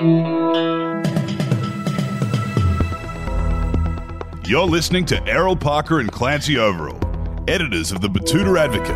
You're 0.00 1.02
listening 4.64 5.04
to 5.06 5.20
Errol 5.26 5.56
Parker 5.56 5.98
and 5.98 6.12
Clancy 6.12 6.56
Overall, 6.56 7.00
editors 7.48 7.90
of 7.90 8.00
the 8.00 8.06
Betoota 8.06 8.56
Advocate, 8.56 8.94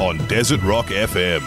on 0.00 0.24
Desert 0.28 0.62
Rock 0.62 0.86
FM. 0.86 1.42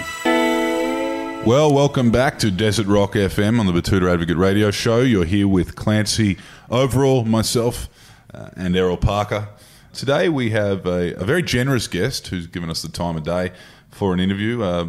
Well, 1.46 1.74
welcome 1.74 2.12
back 2.12 2.40
to 2.40 2.52
Desert 2.52 2.88
Rock 2.88 3.14
FM 3.14 3.62
on 3.62 3.68
the 3.68 3.72
Betoota 3.72 4.12
Advocate 4.12 4.36
radio 4.36 4.70
show. 4.70 5.00
You're 5.00 5.24
here 5.24 5.48
with 5.48 5.78
Clancy 5.78 6.38
Overall, 6.70 7.24
myself, 7.24 7.88
uh, 8.34 8.50
and 8.58 8.76
Errol 8.76 8.98
Parker. 8.98 9.48
Today 9.94 10.28
we 10.28 10.50
have 10.50 10.86
a, 10.86 11.14
a, 11.14 11.24
very 11.24 11.42
generous 11.42 11.88
guest 11.88 12.28
who's 12.28 12.48
given 12.48 12.70
us 12.70 12.82
the 12.82 12.90
time 12.90 13.16
of 13.16 13.24
day 13.24 13.54
for 13.92 14.14
an 14.14 14.20
interview, 14.20 14.62
uh, 14.62 14.88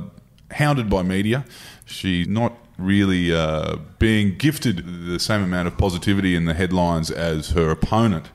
hounded 0.50 0.90
by 0.90 1.04
media. 1.04 1.45
She's 1.86 2.27
not 2.27 2.54
really 2.81 3.33
uh, 3.34 3.77
being 3.98 4.37
gifted 4.37 5.07
the 5.07 5.19
same 5.19 5.43
amount 5.43 5.69
of 5.69 5.77
positivity 5.77 6.34
in 6.34 6.45
the 6.45 6.55
headlines 6.55 7.11
as 7.11 7.51
her 7.51 7.71
opponent. 7.71 8.30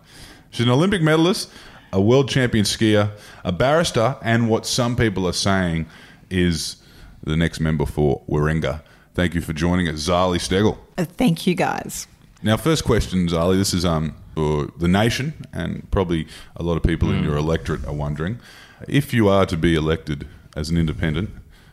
She's 0.52 0.66
an 0.66 0.72
Olympic 0.72 1.02
medalist, 1.02 1.50
a 1.92 2.02
world 2.02 2.30
champion 2.30 2.66
skier, 2.66 3.12
a 3.44 3.52
barrister, 3.52 4.18
and 4.22 4.50
what 4.50 4.66
some 4.66 4.96
people 4.96 5.28
are 5.28 5.34
saying 5.34 5.88
is 6.30 6.78
the 7.24 7.36
next 7.36 7.60
member 7.60 7.86
for 7.86 8.22
Warringah. 8.30 8.82
Thank 9.14 9.34
you 9.34 9.42
for 9.42 9.54
joining 9.54 9.88
us, 9.88 10.08
Zali 10.08 10.38
Steggall. 10.38 10.78
Uh, 10.98 11.06
thank 11.06 11.48
you, 11.48 11.56
guys. 11.56 12.08
Now, 12.44 12.58
first 12.58 12.84
question, 12.84 13.28
Zali. 13.28 13.58
This 13.58 13.74
is 13.74 13.86
um, 13.86 14.16
for 14.36 14.68
the 14.78 14.88
nation, 14.88 15.34
and 15.54 15.90
probably 15.90 16.28
a 16.56 16.64
lot 16.64 16.76
of 16.78 16.84
people 16.84 17.10
mm. 17.10 17.18
in 17.18 17.24
your 17.24 17.38
electorate 17.38 17.86
are 17.86 17.94
wondering 17.94 18.40
if 18.88 19.14
you 19.14 19.28
are 19.30 19.46
to 19.46 19.58
be 19.58 19.76
elected 19.76 20.28
as 20.56 20.70
an 20.70 20.78
independent 20.78 21.30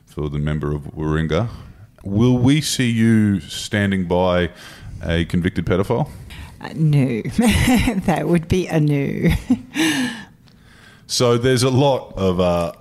for 0.06 0.28
the 0.28 0.38
member 0.38 0.72
of 0.72 0.82
Warringah, 0.94 1.48
will 2.04 2.36
we 2.36 2.60
see 2.60 2.90
you 2.90 3.40
standing 3.40 4.06
by 4.06 4.50
a 5.04 5.24
convicted 5.26 5.66
pedophile? 5.66 6.08
Uh, 6.60 6.70
no, 6.74 7.22
that 8.06 8.24
would 8.28 8.48
be 8.48 8.66
a 8.68 8.80
no. 8.80 9.30
so 11.06 11.36
there's 11.36 11.62
a 11.62 11.70
lot 11.70 12.12
of 12.16 12.40
uh, 12.40 12.72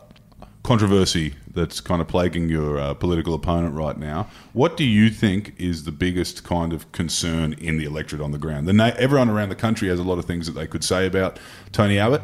controversy 0.64 1.34
that's 1.54 1.82
kind 1.82 2.02
of 2.02 2.08
plaguing 2.08 2.48
your 2.48 2.78
uh, 2.78 2.94
political 2.94 3.34
opponent 3.34 3.76
right 3.76 3.98
now. 3.98 4.30
What 4.54 4.78
do 4.78 4.84
you 4.84 5.10
think 5.10 5.54
is 5.58 5.84
the 5.84 5.92
biggest 5.92 6.44
kind 6.44 6.72
of 6.74 6.90
concern 6.92 7.54
in 7.54 7.78
the 7.78 7.86
electorate 7.86 8.22
on 8.22 8.32
the 8.32 8.38
ground? 8.38 8.68
The 8.68 8.74
na- 8.74 8.92
everyone 8.98 9.30
around 9.30 9.50
the 9.50 9.56
country 9.56 9.90
has 9.90 10.00
a 10.00 10.04
lot 10.04 10.18
of 10.18 10.26
things 10.26 10.46
that 10.46 10.54
they 10.54 10.68
could 10.68 10.84
say 10.84 11.06
about 11.06 11.40
Tony 11.72 12.00
Abbott. 12.00 12.22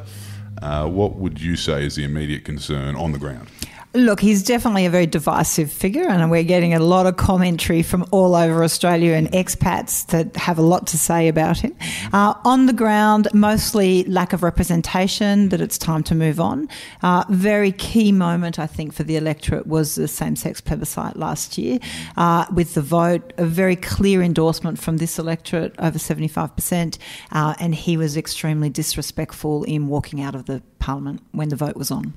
Uh, 0.62 0.88
what 0.88 1.16
would 1.16 1.42
you 1.42 1.56
say 1.56 1.86
is 1.86 1.96
the 1.96 2.04
immediate 2.04 2.46
concern 2.46 2.96
on 2.96 3.12
the 3.12 3.20
ground? 3.20 3.50
Look, 3.94 4.20
he's 4.20 4.44
definitely 4.44 4.86
a 4.86 4.90
very 4.90 5.08
divisive 5.08 5.72
figure, 5.72 6.08
and 6.08 6.30
we're 6.30 6.44
getting 6.44 6.74
a 6.74 6.80
lot 6.80 7.06
of 7.06 7.16
commentary 7.16 7.82
from 7.82 8.06
all 8.12 8.36
over 8.36 8.62
Australia 8.64 9.14
and 9.14 9.32
expats 9.32 10.06
that 10.08 10.36
have 10.36 10.60
a 10.60 10.62
lot 10.62 10.88
to 10.88 10.98
say 10.98 11.30
about 11.30 11.60
him. 11.60 11.74
Uh, 12.12 12.34
on 12.44 12.66
the 12.66 12.74
ground, 12.74 13.30
mostly 13.34 14.04
lack 14.04 14.34
of 14.34 14.44
representation, 14.44 15.50
that 15.50 15.62
it's 15.62 15.78
time 15.78 16.04
to 16.04 16.16
move 16.16 16.40
on. 16.40 16.68
Uh, 17.02 17.24
very 17.30 17.72
key 17.72 18.12
moment, 18.12 18.60
I 18.60 18.68
think, 18.68 18.94
for 18.94 19.04
the 19.04 19.16
electorate 19.16 19.66
was 19.66 19.96
the 19.96 20.08
same 20.10 20.36
sex 20.36 20.60
plebiscite 20.60 21.16
last 21.16 21.58
year 21.58 21.80
uh, 22.18 22.46
with 22.54 22.74
the 22.74 22.82
vote, 22.82 23.32
a 23.38 23.46
very 23.46 23.78
clear 23.78 24.22
endorsement 24.22 24.80
from 24.80 24.98
this 24.98 25.18
electorate, 25.18 25.74
over 25.80 25.98
75%, 25.98 26.98
uh, 27.32 27.56
and 27.60 27.74
he 27.74 27.96
was 27.96 28.18
extremely 28.18 28.70
disrespectful 28.70 29.64
in 29.64 29.88
walking 29.88 30.22
out 30.22 30.36
of 30.36 30.46
the 30.46 30.62
parliament 30.78 31.22
when 31.32 31.48
the 31.48 31.56
vote 31.56 31.78
was 31.78 31.90
on. 31.90 32.14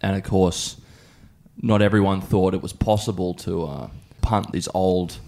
And 0.00 0.16
of 0.16 0.22
course, 0.22 0.80
not 1.60 1.82
everyone 1.82 2.20
thought 2.20 2.54
it 2.54 2.62
was 2.62 2.72
possible 2.72 3.34
to 3.34 3.64
uh, 3.64 3.90
punt 4.22 4.52
these 4.52 4.68
old 4.74 5.18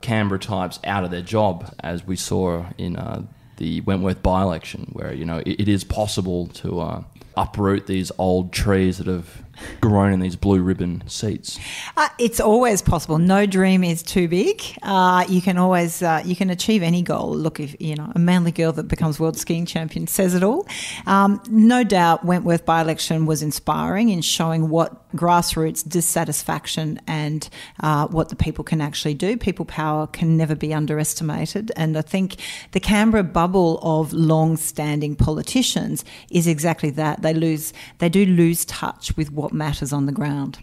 Canberra 0.00 0.38
types 0.38 0.78
out 0.84 1.04
of 1.04 1.10
their 1.10 1.22
job, 1.22 1.74
as 1.80 2.06
we 2.06 2.16
saw 2.16 2.66
in 2.78 2.96
uh, 2.96 3.22
the 3.58 3.80
Wentworth 3.82 4.22
by 4.22 4.42
election, 4.42 4.90
where 4.92 5.12
you 5.12 5.24
know 5.24 5.38
it, 5.38 5.60
it 5.60 5.68
is 5.68 5.84
possible 5.84 6.46
to 6.48 6.80
uh, 6.80 7.02
uproot 7.36 7.86
these 7.86 8.10
old 8.18 8.52
trees 8.52 8.98
that 8.98 9.06
have 9.06 9.42
grown 9.80 10.12
in 10.12 10.20
these 10.20 10.36
blue 10.36 10.60
ribbon 10.60 11.02
seats? 11.06 11.58
Uh, 11.96 12.08
it's 12.18 12.40
always 12.40 12.82
possible. 12.82 13.18
No 13.18 13.46
dream 13.46 13.84
is 13.84 14.02
too 14.02 14.28
big. 14.28 14.62
Uh, 14.82 15.24
you 15.28 15.42
can 15.42 15.58
always 15.58 16.02
uh, 16.02 16.22
you 16.24 16.36
can 16.36 16.50
achieve 16.50 16.82
any 16.82 17.02
goal. 17.02 17.34
Look, 17.34 17.60
if 17.60 17.76
you 17.80 17.94
know 17.94 18.12
a 18.14 18.18
manly 18.18 18.52
girl 18.52 18.72
that 18.72 18.84
becomes 18.84 19.20
world 19.20 19.36
skiing 19.36 19.66
champion 19.66 20.06
says 20.06 20.34
it 20.34 20.42
all. 20.42 20.66
Um, 21.06 21.42
no 21.48 21.84
doubt, 21.84 22.24
Wentworth 22.24 22.64
by 22.64 22.80
election 22.80 23.26
was 23.26 23.42
inspiring 23.42 24.08
in 24.08 24.22
showing 24.22 24.68
what 24.68 25.09
grassroots 25.14 25.86
dissatisfaction 25.88 27.00
and 27.06 27.48
uh, 27.80 28.06
what 28.08 28.28
the 28.28 28.36
people 28.36 28.64
can 28.64 28.80
actually 28.80 29.14
do. 29.14 29.36
People 29.36 29.64
power 29.64 30.06
can 30.06 30.36
never 30.36 30.54
be 30.54 30.72
underestimated, 30.72 31.72
and 31.76 31.96
I 31.96 32.02
think 32.02 32.36
the 32.72 32.80
Canberra 32.80 33.24
bubble 33.24 33.78
of 33.82 34.12
long-standing 34.12 35.16
politicians 35.16 36.04
is 36.30 36.46
exactly 36.46 36.90
that. 36.90 37.22
They 37.22 37.34
lose, 37.34 37.72
they 37.98 38.08
do 38.08 38.24
lose 38.24 38.64
touch 38.64 39.16
with 39.16 39.32
what 39.32 39.52
matters 39.52 39.92
on 39.92 40.06
the 40.06 40.12
ground. 40.12 40.58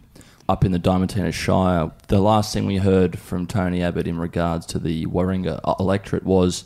Up 0.50 0.64
in 0.64 0.72
the 0.72 0.80
Diamantina 0.80 1.34
Shire, 1.34 1.92
the 2.08 2.22
last 2.22 2.54
thing 2.54 2.66
we 2.66 2.78
heard 2.78 3.20
from 3.20 3.48
Tony 3.48 3.84
Abbott 3.84 4.08
in 4.08 4.18
regards 4.18 4.66
to 4.68 4.80
the 4.80 5.06
Warringah 5.06 5.80
electorate 5.80 6.24
was 6.24 6.64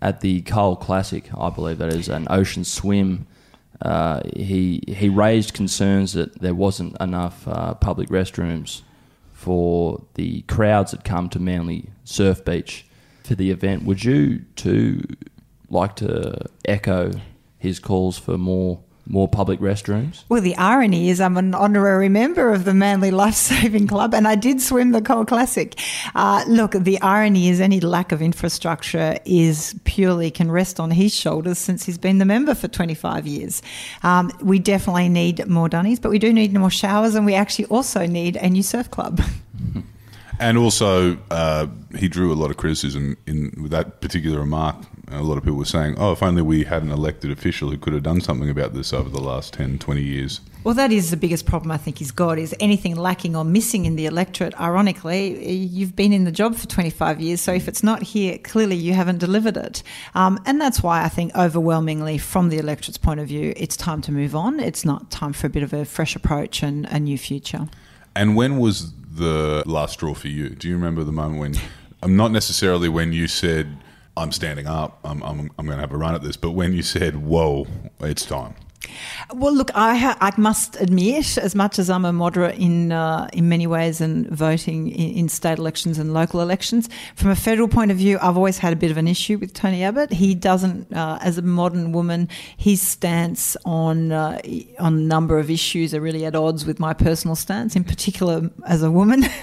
at 0.00 0.20
the 0.20 0.42
Cole 0.42 0.76
Classic, 0.76 1.28
I 1.36 1.50
believe 1.50 1.78
that 1.78 1.92
is, 1.92 2.08
an 2.08 2.28
ocean 2.30 2.62
swim. 2.62 3.26
Uh, 3.82 4.20
he 4.34 4.82
he 4.88 5.08
raised 5.08 5.52
concerns 5.52 6.14
that 6.14 6.40
there 6.40 6.54
wasn't 6.54 6.98
enough 7.00 7.46
uh, 7.46 7.74
public 7.74 8.08
restrooms 8.08 8.82
for 9.32 10.02
the 10.14 10.42
crowds 10.42 10.92
that 10.92 11.04
come 11.04 11.28
to 11.28 11.38
Manly 11.38 11.90
Surf 12.04 12.44
Beach 12.44 12.86
for 13.22 13.34
the 13.34 13.50
event. 13.50 13.84
Would 13.84 14.02
you 14.02 14.44
too 14.56 15.02
like 15.68 15.96
to 15.96 16.46
echo 16.64 17.10
his 17.58 17.78
calls 17.78 18.18
for 18.18 18.38
more 18.38 18.80
more 19.06 19.28
public 19.28 19.60
restrooms? 19.60 20.24
Well, 20.28 20.40
the 20.40 20.56
irony 20.56 21.08
is 21.08 21.20
I'm 21.20 21.36
an 21.36 21.54
honorary 21.54 22.08
member 22.08 22.52
of 22.52 22.64
the 22.64 22.74
Manly 22.74 23.10
Life 23.10 23.34
Saving 23.34 23.86
Club 23.86 24.14
and 24.14 24.26
I 24.26 24.34
did 24.34 24.60
swim 24.60 24.92
the 24.92 25.02
Cole 25.02 25.24
Classic. 25.24 25.78
Uh, 26.14 26.44
look, 26.48 26.72
the 26.72 27.00
irony 27.00 27.48
is 27.48 27.60
any 27.60 27.80
lack 27.80 28.12
of 28.12 28.20
infrastructure 28.20 29.18
is 29.24 29.78
purely 29.84 30.30
can 30.30 30.50
rest 30.50 30.80
on 30.80 30.90
his 30.90 31.14
shoulders 31.14 31.58
since 31.58 31.84
he's 31.84 31.98
been 31.98 32.18
the 32.18 32.24
member 32.24 32.54
for 32.54 32.68
25 32.68 33.26
years. 33.26 33.62
Um, 34.02 34.30
we 34.42 34.58
definitely 34.58 35.08
need 35.08 35.46
more 35.46 35.68
dunnies, 35.68 36.00
but 36.00 36.10
we 36.10 36.18
do 36.18 36.32
need 36.32 36.52
more 36.52 36.70
showers 36.70 37.14
and 37.14 37.24
we 37.24 37.34
actually 37.34 37.66
also 37.66 38.06
need 38.06 38.36
a 38.36 38.50
new 38.50 38.62
surf 38.62 38.90
club. 38.90 39.20
And 40.38 40.58
also, 40.58 41.18
uh, 41.30 41.66
he 41.96 42.08
drew 42.08 42.32
a 42.32 42.34
lot 42.34 42.50
of 42.50 42.56
criticism 42.56 43.16
in 43.26 43.52
with 43.60 43.70
that 43.70 44.00
particular 44.00 44.38
remark. 44.38 44.76
A 45.08 45.22
lot 45.22 45.38
of 45.38 45.44
people 45.44 45.58
were 45.58 45.64
saying, 45.64 45.96
oh, 45.98 46.12
if 46.12 46.22
only 46.22 46.42
we 46.42 46.64
had 46.64 46.82
an 46.82 46.90
elected 46.90 47.30
official 47.30 47.70
who 47.70 47.78
could 47.78 47.92
have 47.92 48.02
done 48.02 48.20
something 48.20 48.50
about 48.50 48.74
this 48.74 48.92
over 48.92 49.08
the 49.08 49.20
last 49.20 49.54
10, 49.54 49.78
20 49.78 50.02
years. 50.02 50.40
Well, 50.64 50.74
that 50.74 50.90
is 50.90 51.12
the 51.12 51.16
biggest 51.16 51.46
problem 51.46 51.70
I 51.70 51.76
think 51.76 51.98
he's 51.98 52.10
got 52.10 52.40
is 52.40 52.52
anything 52.58 52.96
lacking 52.96 53.36
or 53.36 53.44
missing 53.44 53.84
in 53.84 53.94
the 53.94 54.06
electorate. 54.06 54.52
Ironically, 54.60 55.54
you've 55.54 55.94
been 55.94 56.12
in 56.12 56.24
the 56.24 56.32
job 56.32 56.56
for 56.56 56.66
25 56.66 57.20
years, 57.20 57.40
so 57.40 57.52
if 57.52 57.68
it's 57.68 57.84
not 57.84 58.02
here, 58.02 58.36
clearly 58.38 58.74
you 58.74 58.92
haven't 58.92 59.18
delivered 59.18 59.56
it. 59.56 59.84
Um, 60.16 60.42
and 60.44 60.60
that's 60.60 60.82
why 60.82 61.04
I 61.04 61.08
think 61.08 61.36
overwhelmingly, 61.36 62.18
from 62.18 62.48
the 62.48 62.58
electorate's 62.58 62.98
point 62.98 63.20
of 63.20 63.28
view, 63.28 63.54
it's 63.56 63.76
time 63.76 64.02
to 64.02 64.12
move 64.12 64.34
on. 64.34 64.58
It's 64.58 64.84
not 64.84 65.08
time 65.08 65.32
for 65.32 65.46
a 65.46 65.50
bit 65.50 65.62
of 65.62 65.72
a 65.72 65.84
fresh 65.84 66.16
approach 66.16 66.64
and 66.64 66.84
a 66.86 66.98
new 66.98 67.16
future. 67.16 67.68
And 68.16 68.34
when 68.34 68.58
was 68.58 68.92
the 69.16 69.62
last 69.66 69.94
straw 69.94 70.14
for 70.14 70.28
you? 70.28 70.50
Do 70.50 70.68
you 70.68 70.74
remember 70.74 71.04
the 71.04 71.12
moment 71.12 71.40
when, 71.40 71.54
um, 72.02 72.16
not 72.16 72.30
necessarily 72.32 72.88
when 72.88 73.12
you 73.12 73.28
said, 73.28 73.76
I'm 74.16 74.32
standing 74.32 74.66
up, 74.66 74.98
I'm, 75.04 75.22
I'm, 75.22 75.50
I'm 75.58 75.66
going 75.66 75.76
to 75.76 75.82
have 75.82 75.92
a 75.92 75.96
run 75.96 76.14
at 76.14 76.22
this, 76.22 76.36
but 76.36 76.52
when 76.52 76.72
you 76.72 76.82
said, 76.82 77.16
whoa, 77.16 77.66
it's 78.00 78.24
time? 78.24 78.54
Well, 79.34 79.54
look, 79.54 79.70
I, 79.74 79.96
ha- 79.96 80.16
I 80.20 80.32
must 80.36 80.80
admit, 80.80 81.38
as 81.38 81.54
much 81.54 81.78
as 81.78 81.90
I'm 81.90 82.04
a 82.04 82.12
moderate 82.12 82.58
in 82.58 82.92
uh, 82.92 83.28
in 83.32 83.48
many 83.48 83.66
ways 83.66 84.00
and 84.00 84.28
voting 84.30 84.88
in, 84.88 85.18
in, 85.18 85.28
state 85.28 85.58
elections 85.58 85.98
and 85.98 86.14
local 86.14 86.40
elections, 86.40 86.88
from 87.14 87.30
a 87.30 87.36
federal 87.36 87.68
point 87.68 87.90
of 87.90 87.96
view, 87.96 88.18
I've 88.22 88.36
always 88.36 88.58
had 88.58 88.72
a 88.72 88.76
bit 88.76 88.90
of 88.90 88.96
an 88.96 89.08
issue 89.08 89.38
with 89.38 89.52
Tony 89.52 89.82
Abbott. 89.82 90.12
He 90.12 90.34
doesn't, 90.34 90.92
uh, 90.92 91.18
as 91.20 91.38
a 91.38 91.42
modern 91.42 91.92
woman, 91.92 92.28
his 92.56 92.80
stance 92.80 93.56
on 93.64 94.12
uh, 94.12 94.40
on 94.78 94.94
a 94.94 95.00
number 95.00 95.38
of 95.38 95.50
issues 95.50 95.94
are 95.94 96.00
really 96.00 96.24
at 96.24 96.34
odds 96.34 96.64
with 96.64 96.78
my 96.78 96.92
personal 96.92 97.36
stance. 97.36 97.76
In 97.76 97.84
particular, 97.84 98.50
as 98.66 98.82
a 98.82 98.90
woman, 98.90 99.24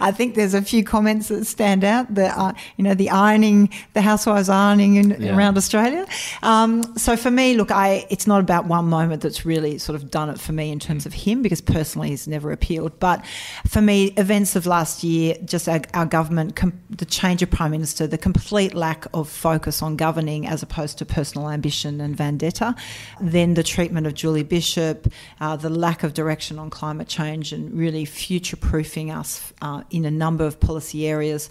I 0.00 0.12
think 0.14 0.34
there's 0.34 0.54
a 0.54 0.62
few 0.62 0.82
comments 0.84 1.28
that 1.28 1.44
stand 1.44 1.84
out. 1.84 2.14
That 2.14 2.36
uh, 2.36 2.52
you 2.76 2.84
know 2.84 2.94
the 2.94 3.10
ironing, 3.10 3.70
the 3.92 4.00
housewives 4.00 4.48
ironing 4.48 4.96
in, 4.96 5.10
yeah. 5.10 5.36
around 5.36 5.56
Australia. 5.56 6.06
Um, 6.42 6.82
so 6.96 7.16
for 7.16 7.30
me, 7.30 7.54
look, 7.54 7.70
I 7.70 8.06
it's 8.10 8.26
not 8.26 8.40
about 8.40 8.66
one 8.70 8.86
moment 8.86 9.20
that's 9.22 9.44
really 9.44 9.78
sort 9.78 9.96
of 9.98 10.10
done 10.10 10.30
it 10.30 10.38
for 10.40 10.52
me 10.52 10.66
in 10.70 10.78
terms 10.78 11.04
of 11.06 11.12
him, 11.12 11.42
because 11.42 11.60
personally 11.60 12.08
he's 12.10 12.28
never 12.28 12.52
appealed. 12.52 12.92
But 12.98 13.18
for 13.66 13.82
me, 13.82 13.96
events 14.16 14.56
of 14.56 14.64
last 14.66 15.02
year, 15.02 15.34
just 15.44 15.68
our, 15.68 15.80
our 15.92 16.06
government, 16.06 16.56
com- 16.60 16.80
the 16.88 17.04
change 17.04 17.42
of 17.42 17.50
prime 17.50 17.72
minister, 17.72 18.06
the 18.06 18.18
complete 18.18 18.72
lack 18.74 19.06
of 19.12 19.28
focus 19.28 19.82
on 19.82 19.96
governing 19.96 20.46
as 20.46 20.62
opposed 20.62 20.98
to 20.98 21.04
personal 21.04 21.50
ambition 21.50 22.00
and 22.00 22.16
vendetta, 22.16 22.74
then 23.20 23.54
the 23.54 23.62
treatment 23.74 24.06
of 24.06 24.14
Julie 24.14 24.48
Bishop, 24.56 25.12
uh, 25.40 25.56
the 25.56 25.70
lack 25.86 26.02
of 26.04 26.14
direction 26.14 26.58
on 26.58 26.70
climate 26.70 27.08
change, 27.08 27.52
and 27.52 27.72
really 27.76 28.04
future 28.04 28.56
proofing 28.56 29.10
us 29.10 29.52
uh, 29.62 29.82
in 29.90 30.04
a 30.04 30.10
number 30.10 30.44
of 30.46 30.60
policy 30.60 31.06
areas. 31.06 31.50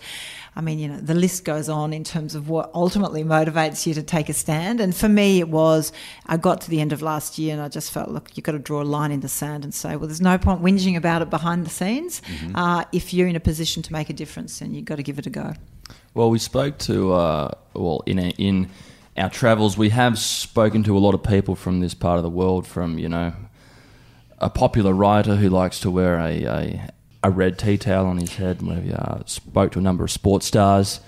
I 0.56 0.62
mean, 0.62 0.80
you 0.80 0.88
know, 0.88 1.00
the 1.00 1.14
list 1.14 1.46
goes 1.46 1.70
on 1.70 1.94
in 1.94 2.04
terms 2.04 2.36
of 2.36 2.50
what 2.50 2.72
ultimately 2.74 3.24
motivates 3.24 3.86
you 3.86 3.94
to 3.94 4.04
take 4.04 4.30
a 4.30 4.34
stand. 4.34 4.82
And 4.82 4.96
for 4.96 5.08
me, 5.08 5.40
it 5.40 5.50
was 5.50 5.92
I 6.26 6.38
got 6.38 6.62
to 6.62 6.70
the 6.70 6.82
end 6.82 6.92
of 6.92 7.02
last 7.02 7.38
year 7.38 7.54
and 7.54 7.62
I 7.62 7.70
just 7.70 7.92
felt, 7.92 8.10
look, 8.10 8.36
you've 8.36 8.44
got 8.44 8.54
to 8.54 8.60
draw 8.60 8.82
a 8.82 8.84
line 8.84 9.12
in 9.12 9.20
the 9.22 9.30
sand 9.30 9.64
and 9.64 9.74
say, 9.74 9.96
well, 9.96 10.08
there's 10.08 10.22
no 10.22 10.38
point 10.38 10.62
whinging 10.62 10.98
about 10.98 11.22
it 11.22 11.30
behind 11.30 11.66
the 11.66 11.70
scenes. 11.70 12.22
Mm-hmm. 12.22 12.56
Uh, 12.56 12.84
if 12.92 13.14
you're 13.14 13.28
in 13.28 13.36
a 13.36 13.40
position 13.40 13.84
to 13.84 13.94
make 13.94 14.10
a 14.10 14.14
difference, 14.14 14.60
then 14.60 14.74
you've 14.74 14.86
got 14.86 14.96
to 14.96 15.04
give 15.04 15.20
it 15.20 15.26
a 15.26 15.30
go. 15.30 15.54
Well, 16.14 16.30
we 16.30 16.40
spoke 16.40 16.78
to, 16.80 17.14
uh, 17.14 17.52
well, 17.74 18.04
in, 18.06 18.20
a, 18.20 18.30
in 18.32 18.70
our 19.16 19.30
travels, 19.30 19.78
we 19.78 19.90
have 19.90 20.18
spoken 20.18 20.84
to 20.84 20.98
a 20.98 21.00
lot 21.00 21.14
of 21.14 21.24
people 21.24 21.56
from 21.56 21.80
this 21.80 21.94
part 21.94 22.18
of 22.18 22.24
the 22.24 22.30
world, 22.30 22.66
from, 22.68 22.98
you 22.98 23.10
know, 23.10 23.34
a 24.40 24.50
popular 24.50 24.94
writer 24.94 25.36
who 25.36 25.50
likes 25.50 25.80
to 25.82 25.92
wear 25.92 26.18
a, 26.20 26.44
a 26.44 26.90
a 27.24 27.30
red 27.30 27.60
tea 27.60 27.78
towel 27.78 28.06
on 28.06 28.18
his 28.18 28.36
head. 28.36 28.62
We 28.62 28.94
uh, 28.94 29.20
spoke 29.26 29.72
to 29.74 29.80
a 29.80 29.82
number 29.82 30.04
of 30.04 30.12
sports 30.12 30.46
stars, 30.46 31.00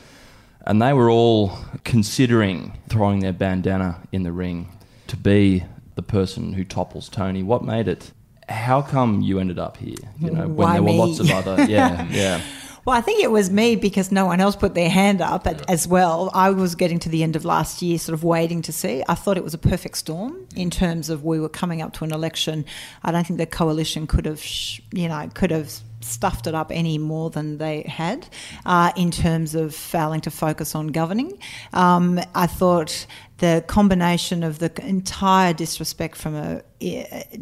and 0.66 0.82
they 0.82 0.94
were 0.94 1.10
all 1.10 1.58
considering 1.84 2.78
throwing 2.90 3.20
their 3.20 3.34
bandana 3.34 4.02
in 4.12 4.24
the 4.24 4.32
ring 4.32 4.70
to 5.08 5.18
be 5.18 5.64
the 5.96 6.02
person 6.02 6.54
who 6.54 6.64
topples 6.64 7.10
Tony. 7.10 7.44
What 7.44 7.64
made 7.64 7.88
it? 7.88 8.12
How 8.50 8.82
come 8.82 9.22
you 9.22 9.40
ended 9.40 9.60
up 9.60 9.78
here? 9.78 9.96
You 10.20 10.32
know, 10.32 10.48
when 10.48 10.56
Why 10.56 10.74
there 10.74 10.84
were 10.84 10.90
me? 10.90 10.98
lots 10.98 11.20
of 11.20 11.32
other, 11.32 11.64
yeah, 11.70 12.08
yeah. 12.10 12.42
Well, 12.84 12.98
I 12.98 13.02
think 13.02 13.24
it 13.24 13.30
was 13.30 13.52
me 13.52 13.76
because 13.76 14.12
no 14.12 14.26
one 14.26 14.42
else 14.42 14.56
put 14.56 14.74
their 14.74 14.90
hand 14.90 15.22
up 15.22 15.46
at, 15.46 15.70
as 15.70 15.88
well. 15.88 16.32
I 16.34 16.50
was 16.50 16.74
getting 16.74 16.98
to 17.00 17.10
the 17.10 17.22
end 17.22 17.36
of 17.36 17.46
last 17.46 17.82
year, 17.84 18.00
sort 18.00 18.16
of 18.16 18.24
waiting 18.24 18.64
to 18.64 18.72
see. 18.72 19.04
I 19.08 19.14
thought 19.14 19.38
it 19.38 19.44
was 19.44 19.54
a 19.54 19.60
perfect 19.60 19.98
storm 19.98 20.48
in 20.56 20.72
terms 20.72 21.10
of 21.12 21.24
we 21.24 21.40
were 21.40 21.50
coming 21.50 21.82
up 21.82 21.94
to 21.94 22.04
an 22.04 22.12
election. 22.12 22.66
I 23.04 23.12
don't 23.12 23.26
think 23.26 23.38
the 23.38 23.46
coalition 23.46 24.08
could 24.08 24.26
have, 24.26 24.44
you 24.92 25.08
know, 25.08 25.30
could 25.36 25.52
have 25.52 25.80
stuffed 26.04 26.48
it 26.48 26.56
up 26.56 26.72
any 26.72 26.98
more 26.98 27.30
than 27.30 27.58
they 27.58 27.84
had 27.84 28.28
uh, 28.66 28.92
in 28.96 29.12
terms 29.12 29.56
of 29.56 29.74
failing 29.74 30.22
to 30.22 30.32
focus 30.32 30.76
on 30.76 30.88
governing. 30.88 31.38
Um, 31.74 32.20
I 32.36 32.48
thought 32.48 33.06
the 33.42 33.64
combination 33.66 34.44
of 34.44 34.60
the 34.60 34.72
entire 34.86 35.52
disrespect 35.52 36.16
from 36.16 36.36
a 36.36 36.62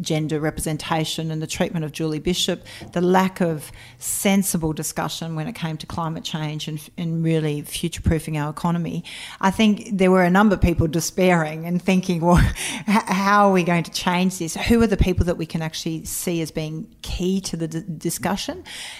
gender 0.00 0.40
representation 0.40 1.30
and 1.30 1.42
the 1.42 1.46
treatment 1.46 1.84
of 1.84 1.92
Julie 1.92 2.18
Bishop, 2.18 2.64
the 2.92 3.02
lack 3.02 3.42
of 3.42 3.70
sensible 3.98 4.72
discussion 4.72 5.34
when 5.34 5.46
it 5.46 5.54
came 5.54 5.76
to 5.76 5.86
climate 5.86 6.24
change 6.24 6.68
and, 6.68 6.80
and 6.96 7.22
really 7.22 7.60
future 7.60 8.00
proofing 8.00 8.38
our 8.38 8.48
economy. 8.48 9.04
I 9.42 9.50
think 9.50 9.90
there 9.92 10.10
were 10.10 10.22
a 10.22 10.30
number 10.30 10.54
of 10.54 10.62
people 10.62 10.86
despairing 10.86 11.66
and 11.66 11.82
thinking, 11.82 12.22
well, 12.22 12.40
how 12.86 13.48
are 13.48 13.52
we 13.52 13.62
going 13.62 13.84
to 13.84 13.90
change 13.90 14.38
this? 14.38 14.56
Who 14.56 14.80
are 14.80 14.86
the 14.86 14.96
people 14.96 15.26
that 15.26 15.36
we 15.36 15.44
can 15.44 15.60
actually 15.60 16.06
see 16.06 16.40
as 16.40 16.50
being 16.50 16.94
key 17.02 17.42
to 17.42 17.58
the 17.58 17.68
d- 17.68 17.84
discussion? 17.98 18.49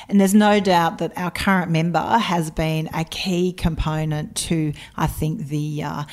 And 0.09 0.21
there's 0.21 0.35
no 0.35 0.61
doubt 0.61 0.99
that 0.99 1.17
our 1.17 1.31
current 1.31 1.71
member 1.71 2.01
has 2.01 2.51
been 2.51 2.89
a 2.95 3.05
key 3.05 3.53
component 3.53 4.37
to, 4.37 4.73
I 4.97 5.07
think, 5.07 5.49
the, 5.49 5.83
uh, 5.83 6.05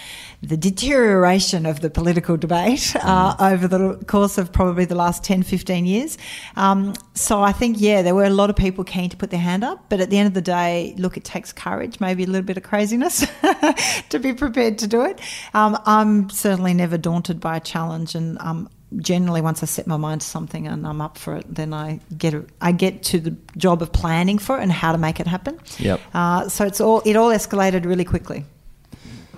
the 0.42 0.58
deterioration 0.58 1.66
of 1.66 1.82
the 1.82 1.90
political 1.90 2.38
debate 2.38 2.96
uh, 2.96 3.36
over 3.40 3.68
the 3.68 3.96
course 4.06 4.38
of 4.38 4.52
probably 4.52 4.86
the 4.86 4.96
last 4.96 5.24
10, 5.24 5.44
15 5.44 5.86
years. 5.86 6.18
Um, 6.56 6.94
so 7.14 7.42
I 7.42 7.52
think, 7.52 7.78
yeah, 7.80 8.02
there 8.02 8.16
were 8.16 8.26
a 8.26 8.30
lot 8.30 8.50
of 8.50 8.56
people 8.56 8.84
keen 8.84 9.10
to 9.10 9.18
put 9.18 9.32
their 9.32 9.40
hand 9.40 9.64
up, 9.64 9.86
but 9.90 10.00
at 10.00 10.10
the 10.10 10.18
end 10.18 10.28
of 10.28 10.34
the 10.34 10.42
day, 10.42 10.94
look, 10.98 11.18
it 11.18 11.24
takes 11.24 11.52
courage, 11.52 12.00
maybe 12.00 12.24
a 12.24 12.28
little 12.28 12.46
bit 12.46 12.58
of 12.58 12.64
craziness 12.64 13.26
to 14.10 14.20
be 14.20 14.34
prepared 14.34 14.78
to 14.80 14.88
do 14.88 15.04
it. 15.04 15.20
Um, 15.54 15.78
I'm 15.86 16.30
certainly 16.30 16.74
never 16.74 16.98
daunted 16.98 17.40
by 17.40 17.58
a 17.58 17.60
challenge, 17.60 18.16
and 18.16 18.38
um, 18.40 18.70
generally 18.96 19.42
once 19.42 19.62
I 19.64 19.66
set 19.66 19.88
my 19.88 19.98
mind 19.98 20.22
to 20.22 20.28
something 20.28 20.68
and 20.68 20.88
I'm 20.88 21.02
up 21.02 21.18
for 21.18 21.36
it, 21.36 21.46
then 21.54 21.74
I 21.74 22.00
get 22.18 22.34
a, 22.34 22.46
I 22.62 22.72
get 22.72 23.04
to 23.04 23.20
the 23.20 23.36
job 23.58 23.82
of 23.82 23.92
planning 23.92 24.38
for 24.38 24.58
it 24.58 24.64
and 24.64 24.72
how 24.72 24.92
to 24.92 24.98
make 24.98 25.20
it 25.20 25.28
happen. 25.28 25.60
Yep. 25.80 26.00
Uh, 26.14 26.50
so 26.50 26.66
it's 26.66 26.80
all 26.80 27.02
it 27.06 27.16
all 27.16 27.30
escalated 27.30 27.86
really 27.86 28.06
quickly. 28.06 28.46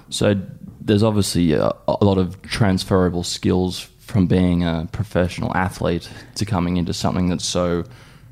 So 0.10 0.40
there's 0.81 1.04
obviously 1.04 1.54
a, 1.54 1.72
a 1.88 2.04
lot 2.04 2.18
of 2.18 2.42
transferable 2.44 3.24
skills 3.24 3.80
from 4.00 4.28
being 4.28 4.63
a 4.63 4.88
professional 4.92 5.56
athlete 5.56 6.10
to 6.36 6.45
coming 6.45 6.78
into 6.78 6.94
something 6.94 7.30
that's 7.30 7.45
so 7.45 7.84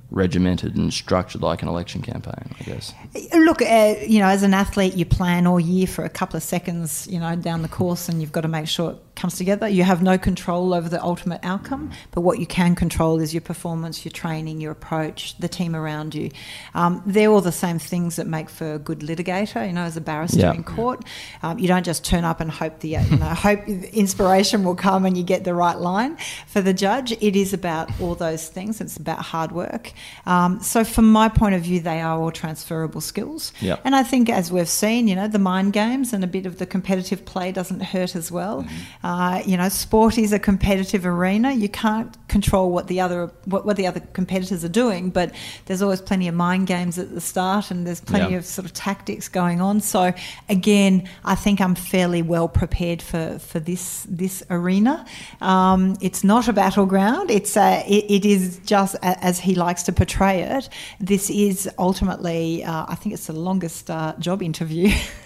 regimented 0.09 0.75
and 0.75 0.93
structured 0.93 1.41
like 1.41 1.61
an 1.61 1.67
election 1.67 2.01
campaign, 2.01 2.55
I 2.59 2.63
guess. 2.63 2.93
Look, 3.33 3.61
uh, 3.61 3.95
you 4.07 4.19
know, 4.19 4.27
as 4.27 4.41
an 4.41 4.53
athlete, 4.53 4.95
you 4.95 5.05
plan 5.05 5.45
all 5.45 5.59
year 5.59 5.85
for 5.85 6.03
a 6.03 6.09
couple 6.09 6.37
of 6.37 6.43
seconds, 6.43 7.07
you 7.07 7.19
know, 7.19 7.35
down 7.35 7.61
the 7.61 7.67
course, 7.67 8.07
and 8.09 8.21
you've 8.21 8.31
got 8.31 8.41
to 8.41 8.47
make 8.47 8.67
sure 8.67 8.91
it 8.91 8.97
comes 9.17 9.35
together. 9.35 9.67
You 9.67 9.83
have 9.83 10.01
no 10.01 10.17
control 10.17 10.73
over 10.73 10.87
the 10.87 11.03
ultimate 11.03 11.41
outcome, 11.43 11.91
but 12.11 12.21
what 12.21 12.39
you 12.39 12.45
can 12.45 12.73
control 12.75 13.19
is 13.19 13.33
your 13.33 13.41
performance, 13.41 14.05
your 14.05 14.13
training, 14.13 14.61
your 14.61 14.71
approach, 14.71 15.37
the 15.39 15.49
team 15.49 15.75
around 15.75 16.15
you. 16.15 16.31
Um, 16.73 17.03
they're 17.05 17.29
all 17.29 17.41
the 17.41 17.51
same 17.51 17.79
things 17.79 18.15
that 18.15 18.27
make 18.27 18.49
for 18.49 18.75
a 18.75 18.79
good 18.79 18.99
litigator. 19.01 19.67
You 19.67 19.73
know, 19.73 19.81
as 19.81 19.97
a 19.97 20.01
barrister 20.01 20.39
Yeah. 20.39 20.53
in 20.53 20.63
court, 20.63 21.03
um, 21.43 21.59
you 21.59 21.67
don't 21.67 21.83
just 21.83 22.05
turn 22.05 22.23
up 22.23 22.39
and 22.39 22.49
hope 22.49 22.79
the 22.79 22.89
you 22.89 23.17
know 23.17 23.25
hope 23.47 23.67
inspiration 23.67 24.63
will 24.63 24.75
come 24.75 25.05
and 25.05 25.17
you 25.17 25.23
get 25.23 25.43
the 25.43 25.53
right 25.53 25.77
line 25.77 26.17
for 26.47 26.61
the 26.61 26.73
judge. 26.73 27.11
It 27.11 27.35
is 27.35 27.53
about 27.53 27.89
all 27.99 28.15
those 28.15 28.47
things. 28.47 28.79
It's 28.79 28.97
about 28.97 29.19
hard 29.19 29.51
work. 29.51 29.91
Um, 30.25 30.61
so, 30.61 30.83
from 30.83 31.11
my 31.11 31.27
point 31.29 31.55
of 31.55 31.61
view, 31.61 31.79
they 31.79 31.99
are 32.01 32.19
all 32.19 32.31
transferable 32.31 33.01
skills. 33.01 33.51
Yeah. 33.59 33.77
And 33.83 33.95
I 33.95 34.03
think, 34.03 34.29
as 34.29 34.51
we've 34.51 34.69
seen, 34.69 35.07
you 35.07 35.15
know, 35.15 35.27
the 35.27 35.39
mind 35.39 35.73
games 35.73 36.13
and 36.13 36.23
a 36.23 36.27
bit 36.27 36.45
of 36.45 36.57
the 36.59 36.65
competitive 36.65 37.25
play 37.25 37.51
doesn't 37.51 37.81
hurt 37.81 38.15
as 38.15 38.31
well. 38.31 38.65
Uh, 39.07 39.41
you 39.45 39.55
know, 39.55 39.69
sport 39.69 40.17
is 40.17 40.33
a 40.33 40.39
competitive 40.39 41.05
arena. 41.05 41.53
You 41.53 41.69
can't 41.69 42.11
control 42.27 42.71
what 42.71 42.87
the 42.87 42.99
other 42.99 43.31
what, 43.45 43.65
what 43.65 43.77
the 43.77 43.87
other 43.87 44.01
competitors 44.11 44.65
are 44.65 44.73
doing, 44.83 45.11
but 45.11 45.31
there's 45.65 45.81
always 45.81 46.01
plenty 46.01 46.27
of 46.27 46.35
mind 46.35 46.67
games 46.67 46.99
at 46.99 47.13
the 47.15 47.21
start, 47.21 47.71
and 47.71 47.87
there's 47.87 48.01
plenty 48.01 48.31
Yeah. 48.33 48.39
of 48.39 48.45
sort 48.45 48.65
of 48.65 48.73
tactics 48.73 49.29
going 49.29 49.61
on. 49.61 49.79
So, 49.79 50.13
again, 50.49 51.07
I 51.23 51.35
think 51.35 51.61
I'm 51.61 51.73
fairly 51.75 52.21
well 52.21 52.49
prepared 52.49 53.01
for 53.01 53.39
for 53.39 53.59
this 53.61 54.05
this 54.09 54.43
arena. 54.49 55.05
Um, 55.39 55.95
it's 56.01 56.23
not 56.25 56.49
a 56.49 56.53
battleground. 56.53 57.31
It's 57.31 57.55
a, 57.55 57.85
it, 57.87 58.05
it 58.11 58.25
is 58.25 58.59
just 58.65 58.95
a, 58.95 59.23
as 59.23 59.39
he 59.39 59.55
likes 59.55 59.83
to 59.83 59.93
portray 59.93 60.41
it. 60.41 60.67
This 60.99 61.29
is 61.29 61.69
ultimately, 61.79 62.63
uh, 62.65 62.85
I 62.89 62.95
think 62.95 63.13
it's 63.13 63.27
the 63.27 63.39
longest 63.49 63.89
uh, 63.89 64.15
job 64.19 64.41
interview, 64.41 64.89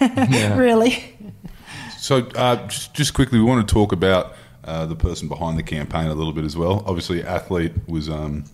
really. 0.54 0.94
So, 2.02 2.26
uh, 2.34 2.66
just, 2.66 2.92
just 2.94 3.14
quickly, 3.14 3.38
we 3.38 3.44
want 3.44 3.66
to 3.66 3.72
talk 3.72 3.92
about 3.92 4.34
uh, 4.64 4.86
the 4.86 4.96
person 4.96 5.28
behind 5.28 5.56
the 5.56 5.62
campaign 5.62 6.06
a 6.06 6.14
little 6.14 6.32
bit 6.32 6.44
as 6.44 6.56
well. 6.56 6.82
Obviously, 6.84 7.22
athlete 7.22 7.74
was 7.86 8.10
um, 8.10 8.44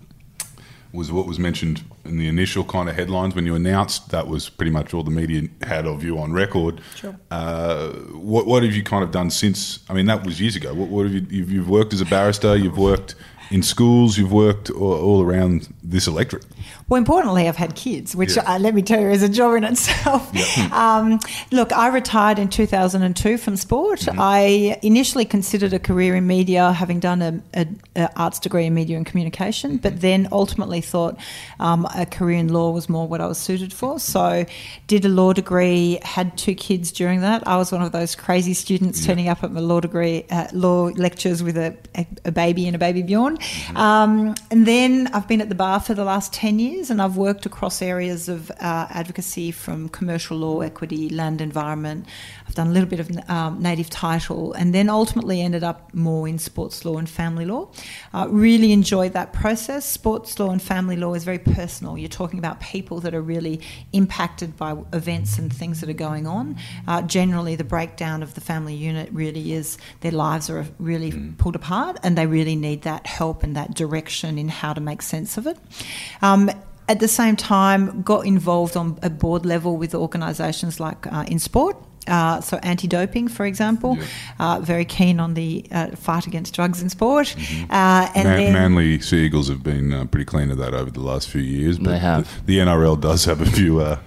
was 0.93 1.11
what 1.11 1.27
was 1.27 1.39
mentioned 1.39 1.83
in 2.05 2.19
the 2.19 2.29
initial 2.29 2.63
kind 2.63 2.91
of 2.91 2.95
headlines 2.95 3.35
when 3.35 3.47
you 3.47 3.55
announced. 3.55 4.11
That 4.11 4.29
was 4.29 4.51
pretty 4.51 4.71
much 4.71 4.93
all 4.93 5.03
the 5.03 5.11
media 5.11 5.49
had 5.63 5.87
of 5.87 6.05
you 6.05 6.19
on 6.19 6.35
record. 6.35 6.83
Sure. 6.95 7.19
Uh, 7.31 7.93
what 8.13 8.47
what 8.47 8.63
have 8.65 8.75
you 8.75 8.83
kind 8.83 9.03
of 9.03 9.13
done 9.13 9.31
since? 9.31 9.83
I 9.89 9.95
mean, 9.95 10.05
that 10.07 10.27
was 10.27 10.39
years 10.43 10.55
ago. 10.55 10.75
What, 10.75 10.89
what 10.89 11.07
have 11.07 11.15
you? 11.15 11.27
You've, 11.31 11.51
you've 11.51 11.71
worked 11.71 11.95
as 11.95 12.03
a 12.03 12.07
barrister. 12.07 12.55
You've 12.55 12.77
worked 12.77 13.15
in 13.51 13.63
schools. 13.63 14.19
You've 14.19 14.33
worked 14.33 14.71
all, 14.71 14.93
all 14.95 15.23
around 15.23 15.69
this 15.83 16.07
electorate. 16.07 16.45
Well, 16.89 16.99
importantly, 16.99 17.49
I've 17.49 17.57
had 17.57 17.75
kids, 17.75 18.17
which 18.17 18.37
Yeah. 18.37 18.43
uh, 18.55 18.59
let 18.59 18.75
me 18.75 18.81
tell 18.83 19.01
you 19.01 19.11
is 19.11 19.23
a 19.23 19.29
job 19.29 19.57
in 19.57 19.65
itself. 19.65 20.31
Um, 20.73 21.19
look, 21.53 21.73
I 21.73 21.89
retired 21.89 22.39
in 22.39 22.49
2002 22.49 23.37
from 23.39 23.57
sport. 23.57 24.01
Mm-hmm. 24.01 24.19
I 24.21 24.79
initially 24.83 25.25
considered 25.25 25.73
a 25.73 25.79
career 25.79 26.15
in 26.17 26.27
media, 26.27 26.73
having 26.73 26.99
done 27.01 27.21
a, 27.23 27.43
a, 27.55 27.67
a 27.97 28.11
arts 28.19 28.39
degree 28.39 28.65
in 28.67 28.75
media 28.75 28.97
and 28.97 29.05
communication, 29.07 29.73
Mm-hmm. 29.73 29.77
but 29.79 30.01
then 30.01 30.29
ultimately 30.33 30.81
thought 30.81 31.17
um, 31.61 31.87
a 31.97 32.07
career 32.07 32.39
in 32.39 32.49
law 32.49 32.71
was 32.71 32.89
more 32.89 33.07
what 33.09 33.21
I 33.21 33.27
was 33.27 33.39
suited 33.39 33.73
for. 33.73 33.99
So, 33.99 34.45
did 34.87 35.05
a 35.05 35.09
law 35.09 35.33
degree, 35.33 35.99
had 36.03 36.37
two 36.39 36.55
kids 36.55 36.93
during 36.93 37.21
that. 37.23 37.47
I 37.47 37.57
was 37.57 37.73
one 37.73 37.83
of 37.83 37.93
those 37.93 38.15
crazy 38.15 38.55
students 38.55 39.05
turning 39.05 39.29
up 39.29 39.43
at 39.45 39.51
my 39.53 39.61
law 39.61 39.81
degree, 39.81 40.25
uh, 40.31 40.49
law 40.53 40.85
lectures 40.97 41.43
with 41.43 41.57
a, 41.57 41.77
a, 41.95 42.07
a 42.27 42.33
baby 42.33 42.67
and 42.67 42.77
a 42.77 42.79
baby 42.79 43.03
Bjorn. 43.03 43.38
One. 43.39 43.77
Um, 43.77 44.35
and 44.51 44.67
then 44.67 45.09
I've 45.13 45.29
been 45.29 45.41
at 45.41 45.49
the 45.49 45.55
bar 45.55 45.81
for 45.81 45.95
the 45.95 46.05
last 46.05 46.33
10 46.33 46.59
years 46.59 46.91
and 46.91 47.01
I've 47.01 47.17
worked 47.17 47.47
across 47.47 47.83
areas 47.83 48.29
of 48.29 48.51
uh, 48.51 48.87
advocacy 48.91 49.51
from 49.51 49.89
commercial 49.89 50.37
law, 50.39 50.61
equity, 50.61 51.09
land 51.09 51.41
environment. 51.41 52.07
I've 52.47 52.55
done 52.55 52.69
a 52.69 52.71
little 52.71 52.89
bit 52.89 53.01
of 53.01 53.11
um, 53.29 53.61
native 53.63 53.91
title 53.91 54.55
and 54.55 54.75
then 54.75 54.89
ultimately 54.89 55.43
ended 55.43 55.63
up 55.63 55.93
more 55.93 56.27
in 56.27 56.39
sports 56.39 56.85
law 56.85 56.97
and 56.97 57.09
family 57.09 57.45
law. 57.45 57.69
Uh, 58.15 58.27
really 58.31 58.73
enjoyed 58.73 59.13
that 59.13 59.33
process. 59.33 59.85
Sports 59.85 60.39
law 60.39 60.51
and 60.51 60.63
family 60.63 60.97
law 60.97 61.15
is 61.15 61.25
very 61.25 61.39
personal. 61.39 61.99
You're 61.99 62.09
talking 62.09 62.39
about 62.39 62.61
people 62.61 63.01
that 63.01 63.15
are 63.15 63.21
really 63.21 63.61
impacted 63.93 64.57
by 64.57 64.77
events 64.93 65.39
and 65.39 65.53
things 65.53 65.81
that 65.81 65.91
are 65.91 65.95
going 66.09 66.27
on. 66.27 66.57
Uh, 66.87 67.03
generally, 67.03 67.55
the 67.55 67.65
breakdown 67.65 68.23
of 68.23 68.35
the 68.35 68.41
family 68.41 68.75
unit 68.75 69.11
really 69.13 69.53
is 69.53 69.77
their 70.01 70.13
lives 70.13 70.49
are 70.49 70.67
really 70.79 71.13
mm. 71.13 71.37
pulled 71.37 71.57
apart 71.57 71.99
and 72.03 72.17
they 72.17 72.27
really 72.27 72.57
need 72.57 72.83
that 72.83 73.07
help 73.07 73.28
and 73.43 73.57
that 73.57 73.75
direction 73.75 74.39
in 74.39 74.49
how 74.49 74.73
to 74.73 74.81
make 74.81 75.03
sense 75.03 75.37
of 75.37 75.47
it. 75.47 75.59
Um, 76.23 76.51
at 76.89 77.01
the 77.01 77.09
same 77.09 77.37
time, 77.37 78.03
got 78.03 78.27
involved 78.27 78.77
on 78.77 78.99
a 79.03 79.11
board 79.11 79.45
level 79.45 79.77
with 79.77 79.95
organisations 79.95 80.81
like 80.81 81.07
uh, 81.13 81.25
in 81.29 81.39
sport. 81.39 81.77
Uh, 82.07 82.41
so 82.41 82.57
anti-doping, 82.63 83.29
for 83.29 83.45
example, 83.45 83.99
yeah. 83.99 84.05
uh, 84.39 84.61
very 84.61 84.87
keen 84.87 85.21
on 85.21 85.35
the 85.35 85.67
uh, 85.71 85.89
fight 85.89 86.27
against 86.27 86.55
drugs 86.55 86.81
in 86.81 86.89
sport. 86.89 87.27
Mm-hmm. 87.27 87.71
Uh, 87.71 88.11
and 88.15 88.29
Man- 88.29 88.39
then, 88.39 88.53
Manly 88.55 89.01
Sea 89.01 89.27
Eagles 89.27 89.49
have 89.49 89.63
been 89.63 89.93
uh, 89.93 90.07
pretty 90.07 90.25
clean 90.25 90.51
of 90.51 90.57
that 90.57 90.73
over 90.73 90.91
the 90.91 91.03
last 91.03 91.29
few 91.29 91.43
years. 91.43 91.79
But 91.79 91.91
they 91.91 91.99
have. 91.99 92.47
The, 92.47 92.57
the 92.57 92.65
NRL 92.65 92.99
does 92.99 93.27
have 93.27 93.43
a 93.43 93.47
few, 93.47 93.99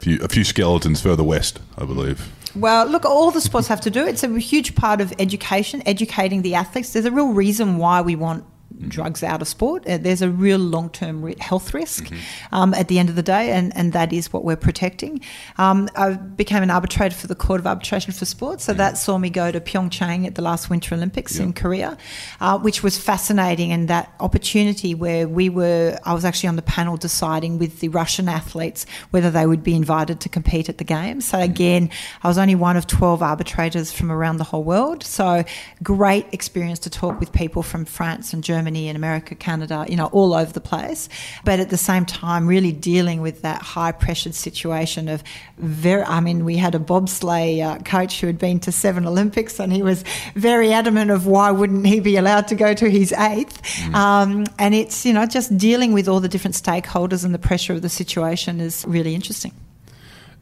few, 0.00 0.22
a 0.22 0.28
few 0.28 0.44
skeletons 0.44 1.02
further 1.02 1.24
west, 1.24 1.60
I 1.76 1.84
believe. 1.84 2.32
Well, 2.56 2.86
look, 2.86 3.04
all 3.04 3.30
the 3.30 3.40
sports 3.40 3.68
have 3.68 3.80
to 3.82 3.90
do. 3.90 4.06
It's 4.06 4.22
a 4.22 4.38
huge 4.38 4.74
part 4.74 5.00
of 5.00 5.12
education, 5.18 5.82
educating 5.86 6.42
the 6.42 6.54
athletes. 6.54 6.92
There's 6.92 7.04
a 7.04 7.12
real 7.12 7.32
reason 7.32 7.76
why 7.76 8.00
we 8.00 8.16
want 8.16 8.44
drugs 8.88 9.22
out 9.22 9.42
of 9.42 9.48
sport. 9.48 9.86
Uh, 9.86 9.98
there's 9.98 10.22
a 10.22 10.30
real 10.30 10.58
long 10.58 10.90
term 10.90 11.22
re- 11.22 11.36
health 11.38 11.74
risk 11.74 12.04
mm-hmm. 12.04 12.54
um, 12.54 12.74
at 12.74 12.88
the 12.88 12.98
end 12.98 13.08
of 13.08 13.16
the 13.16 13.22
day, 13.22 13.50
and, 13.50 13.74
and 13.76 13.92
that 13.92 14.12
is 14.12 14.32
what 14.32 14.44
we're 14.44 14.56
protecting. 14.56 15.20
Um, 15.58 15.88
I 15.96 16.14
became 16.14 16.62
an 16.62 16.70
arbitrator 16.70 17.14
for 17.14 17.26
the 17.26 17.34
Court 17.34 17.60
of 17.60 17.66
Arbitration 17.66 18.12
for 18.12 18.24
Sport, 18.24 18.60
so 18.60 18.72
that 18.72 18.98
saw 18.98 19.18
me 19.18 19.30
go 19.30 19.50
to 19.50 19.60
Pyeongchang 19.60 20.26
at 20.26 20.34
the 20.34 20.42
last 20.42 20.70
Winter 20.70 20.94
Olympics 20.94 21.38
in 21.38 21.52
Korea, 21.52 21.96
uh, 22.40 22.58
which 22.58 22.82
was 22.82 22.98
fascinating. 22.98 23.72
And 23.72 23.88
that 23.88 24.12
opportunity 24.20 24.94
where 24.94 25.28
we 25.28 25.48
were, 25.48 25.98
I 26.04 26.14
was 26.14 26.24
actually 26.24 26.48
on 26.48 26.56
the 26.56 26.62
panel 26.62 26.96
deciding 26.96 27.58
with 27.58 27.80
the 27.80 27.88
Russian 27.88 28.28
athletes 28.28 28.86
whether 29.10 29.30
they 29.30 29.46
would 29.46 29.62
be 29.62 29.74
invited 29.74 30.20
to 30.20 30.28
compete 30.28 30.68
at 30.68 30.78
the 30.78 30.84
Games. 30.84 31.26
So, 31.26 31.38
mm-hmm. 31.38 31.50
again, 31.50 31.90
I 32.22 32.28
was 32.28 32.38
only 32.38 32.54
one 32.54 32.76
of 32.76 32.86
12 32.86 33.22
arbitrators 33.22 33.92
from 33.92 34.10
around 34.10 34.38
the 34.38 34.44
whole 34.44 34.64
world. 34.64 35.02
So, 35.02 35.44
great 35.82 36.26
experience 36.32 36.78
to 36.80 36.90
talk 36.90 37.20
with 37.20 37.32
people 37.32 37.62
from 37.62 37.84
France 37.84 38.32
and 38.32 38.42
Germany 38.42 38.69
Germany 38.70 38.88
and 38.88 38.96
America, 38.96 39.34
Canada, 39.34 39.84
you 39.88 39.96
know, 39.96 40.06
all 40.12 40.32
over 40.32 40.52
the 40.52 40.60
place. 40.60 41.08
But 41.44 41.58
at 41.58 41.70
the 41.70 41.76
same 41.76 42.06
time, 42.06 42.46
really 42.46 42.70
dealing 42.70 43.20
with 43.20 43.42
that 43.42 43.60
high 43.62 43.90
pressured 43.90 44.34
situation 44.34 45.08
of 45.08 45.24
very, 45.58 46.04
I 46.04 46.20
mean, 46.20 46.44
we 46.44 46.56
had 46.56 46.76
a 46.76 46.78
bobsleigh 46.78 47.64
uh, 47.64 47.78
coach 47.82 48.20
who 48.20 48.28
had 48.28 48.38
been 48.38 48.60
to 48.60 48.70
seven 48.70 49.06
Olympics 49.06 49.58
and 49.58 49.72
he 49.72 49.82
was 49.82 50.04
very 50.36 50.72
adamant 50.72 51.10
of 51.10 51.26
why 51.26 51.50
wouldn't 51.50 51.84
he 51.84 51.98
be 51.98 52.16
allowed 52.16 52.46
to 52.48 52.54
go 52.54 52.72
to 52.72 52.88
his 52.88 53.12
eighth. 53.12 53.60
Mm. 53.62 53.94
Um, 53.94 54.46
and 54.60 54.72
it's, 54.72 55.04
you 55.04 55.12
know, 55.12 55.26
just 55.26 55.56
dealing 55.58 55.92
with 55.92 56.08
all 56.08 56.20
the 56.20 56.28
different 56.28 56.54
stakeholders 56.54 57.24
and 57.24 57.34
the 57.34 57.40
pressure 57.40 57.72
of 57.72 57.82
the 57.82 57.88
situation 57.88 58.60
is 58.60 58.84
really 58.86 59.16
interesting. 59.16 59.52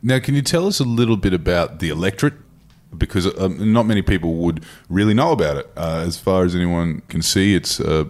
Now, 0.02 0.18
can 0.20 0.34
you 0.34 0.42
tell 0.42 0.66
us 0.66 0.80
a 0.80 0.84
little 0.84 1.16
bit 1.16 1.32
about 1.32 1.78
the 1.78 1.88
electorate 1.88 2.34
because 2.96 3.26
um, 3.38 3.72
not 3.72 3.86
many 3.86 4.02
people 4.02 4.34
would 4.34 4.64
really 4.88 5.14
know 5.14 5.32
about 5.32 5.56
it. 5.56 5.70
Uh, 5.76 6.04
as 6.06 6.18
far 6.18 6.44
as 6.44 6.54
anyone 6.54 7.02
can 7.08 7.22
see, 7.22 7.54
it's 7.54 7.80
a 7.80 8.08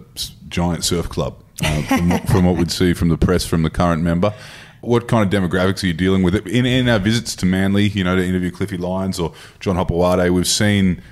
giant 0.48 0.84
surf 0.84 1.08
club. 1.08 1.42
Uh, 1.62 1.82
from, 1.82 2.18
from, 2.26 2.44
what 2.44 2.56
we'd 2.56 2.70
see 2.70 2.94
from 2.94 3.08
the 3.08 3.16
press 3.16 3.44
from 3.44 3.62
the 3.62 3.70
current 3.70 4.00
member. 4.00 4.32
What 4.80 5.08
kind 5.08 5.24
of 5.24 5.42
demographics 5.42 5.82
are 5.82 5.88
you 5.88 5.92
dealing 5.92 6.22
with? 6.22 6.36
In, 6.46 6.64
in 6.66 6.88
our 6.88 7.00
visits 7.00 7.34
to 7.34 7.46
Manly, 7.46 7.88
you 7.88 8.04
know, 8.04 8.14
to 8.14 8.24
interview 8.24 8.52
Cliffy 8.52 8.76
Lyons 8.76 9.18
or 9.18 9.32
John 9.58 9.74
Hopoate, 9.74 10.32
we've 10.32 10.46
seen 10.46 11.02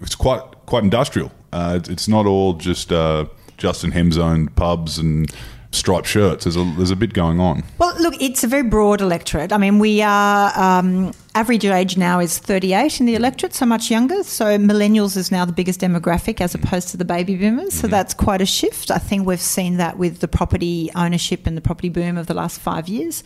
it's 0.00 0.14
quite 0.14 0.40
quite 0.64 0.84
industrial. 0.84 1.32
Uh, 1.52 1.80
it's 1.84 2.08
not 2.08 2.24
all 2.24 2.54
just 2.54 2.92
uh, 2.92 3.26
Justin 3.58 3.92
Hemmes-owned 3.92 4.56
pubs 4.56 4.98
and 4.98 5.30
striped 5.72 6.06
shirts. 6.06 6.44
There's 6.44 6.56
a 6.56 6.64
there's 6.76 6.90
a 6.90 6.96
bit 6.96 7.12
going 7.12 7.40
on. 7.40 7.62
Well, 7.78 7.94
look, 8.00 8.14
it's 8.20 8.44
a 8.44 8.46
very 8.46 8.62
broad 8.62 9.00
electorate. 9.00 9.52
I 9.52 9.58
mean, 9.58 9.78
we 9.78 10.02
are 10.02 10.52
um, 10.58 11.12
average 11.34 11.64
age 11.64 11.96
now 11.96 12.18
is 12.18 12.38
38 12.38 13.00
in 13.00 13.06
the 13.06 13.14
electorate, 13.14 13.54
so 13.54 13.66
much 13.66 13.90
younger. 13.90 14.22
So 14.22 14.58
millennials 14.58 15.16
is 15.16 15.30
now 15.30 15.44
the 15.44 15.52
biggest 15.52 15.80
demographic 15.80 16.40
as 16.40 16.54
opposed 16.54 16.88
to 16.88 16.96
the 16.96 17.04
baby 17.04 17.36
boomers. 17.36 17.74
So 17.74 17.82
mm-hmm. 17.82 17.90
that's 17.90 18.14
quite 18.14 18.40
a 18.40 18.46
shift. 18.46 18.90
I 18.90 18.98
think 18.98 19.26
we've 19.26 19.40
seen 19.40 19.76
that 19.76 19.96
with 19.96 20.20
the 20.20 20.28
property 20.28 20.90
ownership 20.94 21.46
and 21.46 21.56
the 21.56 21.60
property 21.60 21.88
boom 21.88 22.16
of 22.16 22.26
the 22.26 22.34
last 22.34 22.60
five 22.60 22.88
years 22.88 23.22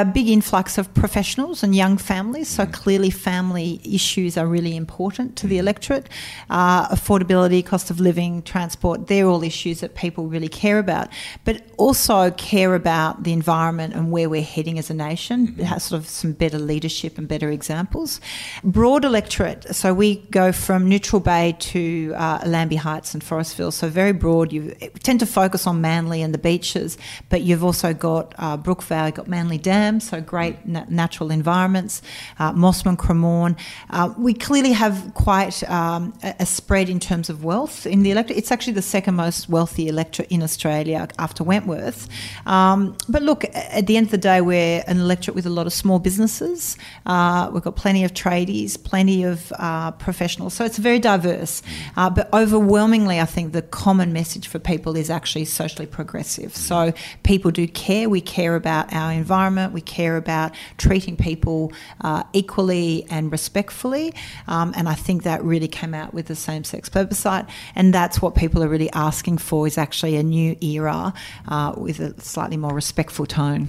a 0.00 0.04
big 0.04 0.28
influx 0.28 0.78
of 0.78 0.92
professionals 0.94 1.62
and 1.62 1.74
young 1.74 1.98
families. 1.98 2.48
So 2.48 2.64
clearly, 2.64 3.10
family 3.10 3.80
issues 3.84 4.38
are 4.38 4.46
really 4.46 4.74
important 4.74 5.36
to 5.36 5.46
the 5.46 5.58
electorate. 5.58 6.08
Uh, 6.48 6.88
affordability, 6.88 7.64
cost 7.64 7.90
of 7.90 8.00
living, 8.00 8.42
transport, 8.42 9.06
they're 9.08 9.26
all 9.26 9.42
issues 9.42 9.80
that 9.80 9.94
people 9.94 10.28
really 10.28 10.48
care 10.48 10.78
about, 10.78 11.08
but 11.44 11.62
also 11.76 12.30
care 12.32 12.74
about 12.74 13.24
the 13.24 13.32
environment 13.32 13.92
and 13.94 14.10
where 14.10 14.28
we're 14.30 14.42
heading 14.56 14.78
as 14.78 14.88
a 14.88 14.94
nation. 14.94 15.54
It 15.58 15.64
has 15.64 15.84
sort 15.84 16.00
of 16.00 16.08
some 16.08 16.32
better 16.32 16.58
leadership 16.58 17.18
and 17.18 17.28
better 17.28 17.50
examples. 17.50 18.20
Broad 18.64 19.04
electorate. 19.04 19.74
So 19.74 19.92
we 19.92 20.16
go 20.30 20.52
from 20.52 20.88
Neutral 20.88 21.20
Bay 21.20 21.54
to 21.58 22.14
uh, 22.16 22.38
Allambie 22.40 22.76
Heights 22.76 23.12
and 23.14 23.22
Forestville. 23.22 23.72
So 23.72 23.88
very 23.88 24.12
broad. 24.12 24.52
You 24.52 24.74
tend 25.02 25.20
to 25.20 25.26
focus 25.26 25.66
on 25.66 25.80
Manly 25.80 26.22
and 26.22 26.32
the 26.32 26.38
beaches, 26.38 26.96
but 27.28 27.42
you've 27.42 27.64
also 27.64 27.92
got 27.92 28.34
uh, 28.38 28.56
Brookvale, 28.56 29.06
you've 29.06 29.16
got 29.16 29.28
Manly 29.28 29.58
So 30.00 30.20
great 30.20 30.64
na- 30.64 30.84
natural 30.88 31.30
environments, 31.30 32.02
uh, 32.38 32.52
Mosman, 32.52 32.96
Cremorne. 32.96 33.56
Uh, 33.90 34.14
we 34.16 34.32
clearly 34.32 34.72
have 34.72 35.12
quite 35.14 35.68
um, 35.68 36.14
a, 36.22 36.34
a, 36.40 36.46
spread 36.46 36.88
in 36.88 37.00
terms 37.00 37.28
of 37.28 37.42
wealth 37.42 37.84
in 37.84 38.04
the 38.04 38.12
electorate. 38.12 38.38
It's 38.38 38.52
actually 38.52 38.74
the 38.74 38.82
second 38.82 39.16
most 39.16 39.48
wealthy 39.48 39.88
electorate 39.88 40.28
in 40.30 40.42
Australia 40.42 41.08
after 41.18 41.42
Wentworth. 41.42 42.08
Um, 42.46 42.96
but 43.08 43.22
look, 43.22 43.44
at 43.54 43.86
the 43.88 43.96
end 43.96 44.06
of 44.06 44.12
the 44.12 44.18
day, 44.18 44.40
we're 44.40 44.84
an 44.86 44.98
electorate 45.00 45.34
with 45.34 45.46
a 45.46 45.50
lot 45.50 45.66
of 45.66 45.72
small 45.72 45.98
businesses. 45.98 46.76
Uh, 47.06 47.50
we've 47.52 47.62
got 47.62 47.76
plenty 47.76 48.04
of 48.04 48.14
tradies, 48.14 48.82
plenty 48.82 49.24
of 49.24 49.52
uh, 49.58 49.90
professionals. 49.92 50.54
So 50.54 50.64
it's 50.64 50.78
very 50.78 51.00
diverse. 51.00 51.62
Uh, 51.96 52.08
but 52.08 52.32
overwhelmingly, 52.32 53.18
I 53.18 53.26
think 53.26 53.52
the 53.52 53.62
common 53.62 54.12
message 54.12 54.46
for 54.46 54.58
people 54.58 54.96
is 54.96 55.10
actually 55.10 55.46
socially 55.46 55.86
progressive. 55.86 56.54
So 56.54 56.92
people 57.22 57.50
do 57.50 57.66
care. 57.66 58.08
We 58.08 58.20
care 58.20 58.54
about 58.54 58.92
our 58.92 59.12
environment 59.12 59.61
environment. 59.62 59.74
We 59.74 59.80
care 59.80 60.16
about 60.16 60.54
treating 60.78 61.16
people 61.16 61.72
uh, 62.00 62.24
equally 62.32 63.06
and 63.10 63.30
respectfully. 63.30 64.14
Um, 64.48 64.72
and 64.76 64.88
I 64.88 64.94
think 64.94 65.22
that 65.22 65.42
really 65.44 65.68
came 65.68 65.94
out 65.94 66.14
with 66.14 66.26
the 66.26 66.36
same 66.36 66.64
sex 66.64 66.88
plebiscite. 66.88 67.46
And 67.74 67.94
that's 67.94 68.20
what 68.20 68.34
people 68.34 68.62
are 68.62 68.68
really 68.68 68.90
asking 68.92 69.38
for 69.38 69.66
is 69.66 69.78
actually 69.78 70.16
a 70.16 70.22
new 70.22 70.56
era 70.60 71.12
uh, 71.48 71.74
with 71.76 72.00
a 72.00 72.20
slightly 72.20 72.56
more 72.56 72.74
respectful 72.74 73.26
tone. 73.26 73.68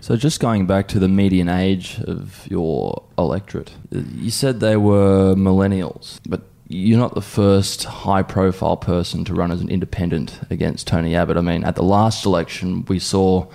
So, 0.00 0.16
just 0.16 0.38
going 0.40 0.66
back 0.66 0.86
to 0.88 1.00
the 1.00 1.08
median 1.08 1.48
age 1.48 1.98
of 2.06 2.46
your 2.48 3.02
electorate, 3.18 3.72
you 3.90 4.30
said 4.30 4.60
they 4.60 4.76
were 4.76 5.34
millennials, 5.34 6.20
but 6.26 6.42
you're 6.68 7.00
not 7.00 7.14
the 7.14 7.20
first 7.20 7.84
high 7.84 8.22
profile 8.22 8.76
person 8.76 9.24
to 9.24 9.34
run 9.34 9.50
as 9.50 9.60
an 9.60 9.68
independent 9.68 10.38
against 10.50 10.86
Tony 10.86 11.16
Abbott. 11.16 11.36
I 11.36 11.40
mean, 11.40 11.64
at 11.64 11.74
the 11.74 11.82
last 11.82 12.24
election, 12.24 12.84
we 12.84 13.00
saw 13.00 13.48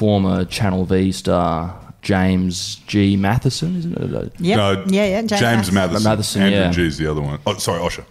former 0.00 0.46
Channel 0.46 0.86
V 0.86 1.12
star 1.12 1.78
James 2.00 2.76
G. 2.86 3.18
Mathison, 3.18 3.76
isn't 3.76 3.94
it? 3.94 4.32
Yep. 4.40 4.56
No, 4.56 4.84
yeah, 4.86 5.04
yeah, 5.04 5.20
James, 5.20 5.40
James 5.40 5.70
Mathison. 5.70 6.16
Mathison. 6.16 6.40
Andrew 6.40 6.58
yeah. 6.58 6.70
G's 6.70 6.96
the 6.96 7.06
other 7.06 7.20
one. 7.20 7.38
Oh, 7.46 7.58
sorry, 7.58 7.80
Osher. 7.80 8.06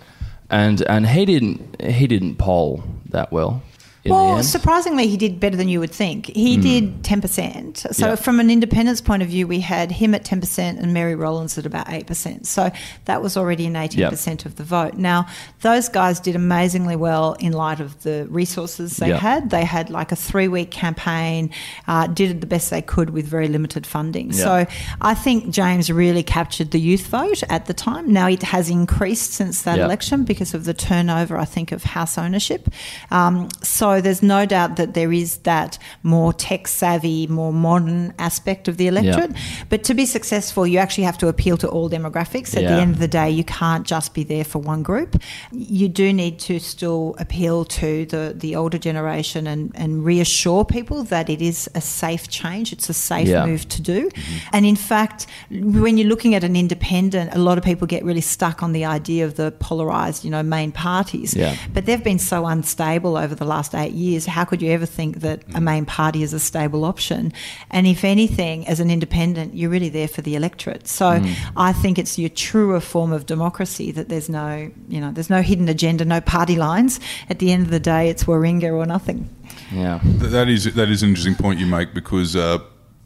And 0.51 0.83
and 0.83 1.07
he 1.07 1.25
didn't 1.25 1.81
he 1.81 2.05
didn't 2.05 2.35
poll 2.35 2.83
that 3.09 3.31
well 3.31 3.63
well, 4.05 4.43
surprisingly, 4.43 5.07
he 5.07 5.17
did 5.17 5.39
better 5.39 5.57
than 5.57 5.67
you 5.67 5.79
would 5.79 5.91
think. 5.91 6.27
He 6.27 6.57
mm. 6.57 6.61
did 6.61 7.03
10%. 7.03 7.93
So, 7.93 8.15
from 8.15 8.39
an 8.39 8.49
independence 8.49 9.01
point 9.01 9.21
of 9.21 9.29
view, 9.29 9.45
we 9.47 9.59
had 9.59 9.91
him 9.91 10.15
at 10.15 10.23
10% 10.23 10.59
and 10.59 10.93
Mary 10.93 11.15
Rollins 11.15 11.57
at 11.57 11.65
about 11.65 11.87
8%. 11.87 12.45
So, 12.45 12.71
that 13.05 13.21
was 13.21 13.35
already 13.35 13.65
an 13.65 13.73
18% 13.73 14.45
of 14.45 14.55
the 14.55 14.63
vote. 14.63 14.93
Now, 14.93 15.27
those 15.61 15.89
guys 15.89 16.19
did 16.19 16.35
amazingly 16.35 16.95
well 16.95 17.33
in 17.39 17.51
light 17.51 17.79
of 17.79 18.01
the 18.03 18.25
resources 18.29 18.97
they 18.97 19.11
had. 19.11 19.49
They 19.49 19.65
had 19.65 19.89
like 19.89 20.11
a 20.11 20.15
three 20.15 20.47
week 20.47 20.71
campaign, 20.71 21.51
uh, 21.87 22.07
did 22.07 22.31
it 22.31 22.41
the 22.41 22.47
best 22.47 22.69
they 22.69 22.81
could 22.81 23.09
with 23.09 23.25
very 23.25 23.47
limited 23.47 23.85
funding. 23.85 24.31
So, 24.31 24.65
I 25.01 25.13
think 25.13 25.49
James 25.49 25.91
really 25.91 26.23
captured 26.23 26.71
the 26.71 26.79
youth 26.79 27.07
vote 27.07 27.43
at 27.49 27.65
the 27.65 27.73
time. 27.73 28.13
Now, 28.13 28.27
it 28.27 28.43
has 28.43 28.69
increased 28.69 29.33
since 29.33 29.63
that 29.63 29.79
election 29.79 30.23
because 30.23 30.53
of 30.53 30.63
the 30.63 30.73
turnover, 30.73 31.37
I 31.37 31.45
think, 31.45 31.71
of 31.71 31.83
house 31.83 32.17
ownership. 32.17 32.69
Um, 33.11 33.49
so, 33.61 33.88
So 33.89 34.01
there's 34.01 34.21
no 34.23 34.45
doubt 34.45 34.75
that 34.77 34.93
there 34.93 35.11
is 35.11 35.37
that 35.39 35.77
more 36.03 36.31
tech 36.33 36.67
savvy, 36.67 37.27
more 37.27 37.51
modern 37.51 38.13
aspect 38.17 38.67
of 38.67 38.77
the 38.77 38.87
electorate. 38.87 39.31
But 39.69 39.83
to 39.85 39.93
be 39.93 40.05
successful, 40.05 40.65
you 40.67 40.77
actually 40.79 41.03
have 41.05 41.17
to 41.19 41.27
appeal 41.27 41.57
to 41.57 41.67
all 41.67 41.89
demographics. 41.89 42.55
At 42.55 42.63
Yeah. 42.63 42.75
the 42.75 42.81
end 42.81 42.93
of 42.93 42.99
the 42.99 43.07
day, 43.07 43.29
you 43.29 43.43
can't 43.43 43.85
just 43.85 44.13
be 44.13 44.23
there 44.23 44.43
for 44.45 44.59
one 44.59 44.83
group. 44.83 45.21
You 45.51 45.89
do 45.89 46.13
need 46.13 46.39
to 46.39 46.59
still 46.59 47.15
appeal 47.17 47.65
to 47.65 48.05
the, 48.05 48.33
the 48.37 48.55
older 48.55 48.77
generation 48.77 49.47
and, 49.47 49.71
and 49.75 50.05
reassure 50.05 50.63
people 50.65 51.03
that 51.05 51.29
it 51.29 51.41
is 51.41 51.69
a 51.75 51.81
safe 51.81 52.27
change. 52.29 52.71
It's 52.71 52.89
a 52.89 52.93
safe 52.93 53.27
Yeah. 53.27 53.45
move 53.45 53.67
to 53.69 53.81
do. 53.81 54.09
Mm-hmm. 54.09 54.49
And 54.55 54.65
in 54.65 54.75
fact, 54.75 55.25
when 55.49 55.97
you're 55.97 56.07
looking 56.07 56.35
at 56.35 56.43
an 56.43 56.55
independent, 56.55 57.33
a 57.33 57.39
lot 57.39 57.57
of 57.57 57.63
people 57.63 57.87
get 57.87 58.03
really 58.05 58.21
stuck 58.21 58.63
on 58.63 58.71
the 58.71 58.85
idea 58.85 59.25
of 59.25 59.35
the 59.35 59.51
polarized, 59.59 60.23
you 60.23 60.31
know, 60.31 60.43
main 60.43 60.71
parties. 60.71 61.33
Yeah. 61.35 61.55
But 61.73 61.85
they've 61.85 62.03
been 62.03 62.19
so 62.19 62.45
unstable 62.45 63.17
over 63.17 63.35
the 63.35 63.45
last 63.45 63.73
eight 63.79 63.93
years. 63.93 64.25
How 64.25 64.45
could 64.45 64.61
you 64.61 64.71
ever 64.71 64.85
think 64.85 65.21
that 65.21 65.43
a 65.55 65.61
main 65.61 65.85
party 65.85 66.21
is 66.23 66.33
a 66.33 66.39
stable 66.39 66.85
option? 66.85 67.33
And 67.71 67.87
if 67.87 68.03
anything, 68.03 68.67
as 68.67 68.79
an 68.79 68.91
independent, 68.91 69.55
you're 69.55 69.69
really 69.69 69.89
there 69.89 70.07
for 70.07 70.21
the 70.21 70.35
electorate. 70.35 70.87
So 70.87 71.21
I 71.57 71.73
think 71.73 71.97
it's 71.97 72.19
your 72.19 72.29
truer 72.29 72.79
form 72.79 73.11
of 73.11 73.25
democracy 73.25 73.91
that 73.91 74.09
there's 74.09 74.29
no, 74.29 74.69
you 74.87 75.01
know, 75.01 75.11
there's 75.11 75.29
no 75.29 75.41
hidden 75.41 75.69
agenda, 75.69 76.05
no 76.05 76.21
party 76.21 76.55
lines. 76.55 76.99
At 77.29 77.39
the 77.39 77.51
end 77.51 77.63
of 77.63 77.71
the 77.71 77.79
day, 77.79 78.09
it's 78.09 78.25
Warringah 78.25 78.73
or 78.73 78.85
nothing. 78.85 79.29
Yeah. 79.71 79.99
That 80.03 80.49
is 80.49 80.73
that 80.73 80.89
is 80.89 81.03
an 81.03 81.09
interesting 81.09 81.35
point 81.35 81.59
you 81.59 81.65
make 81.65 81.93
because 81.93 82.35
uh, 82.35 82.59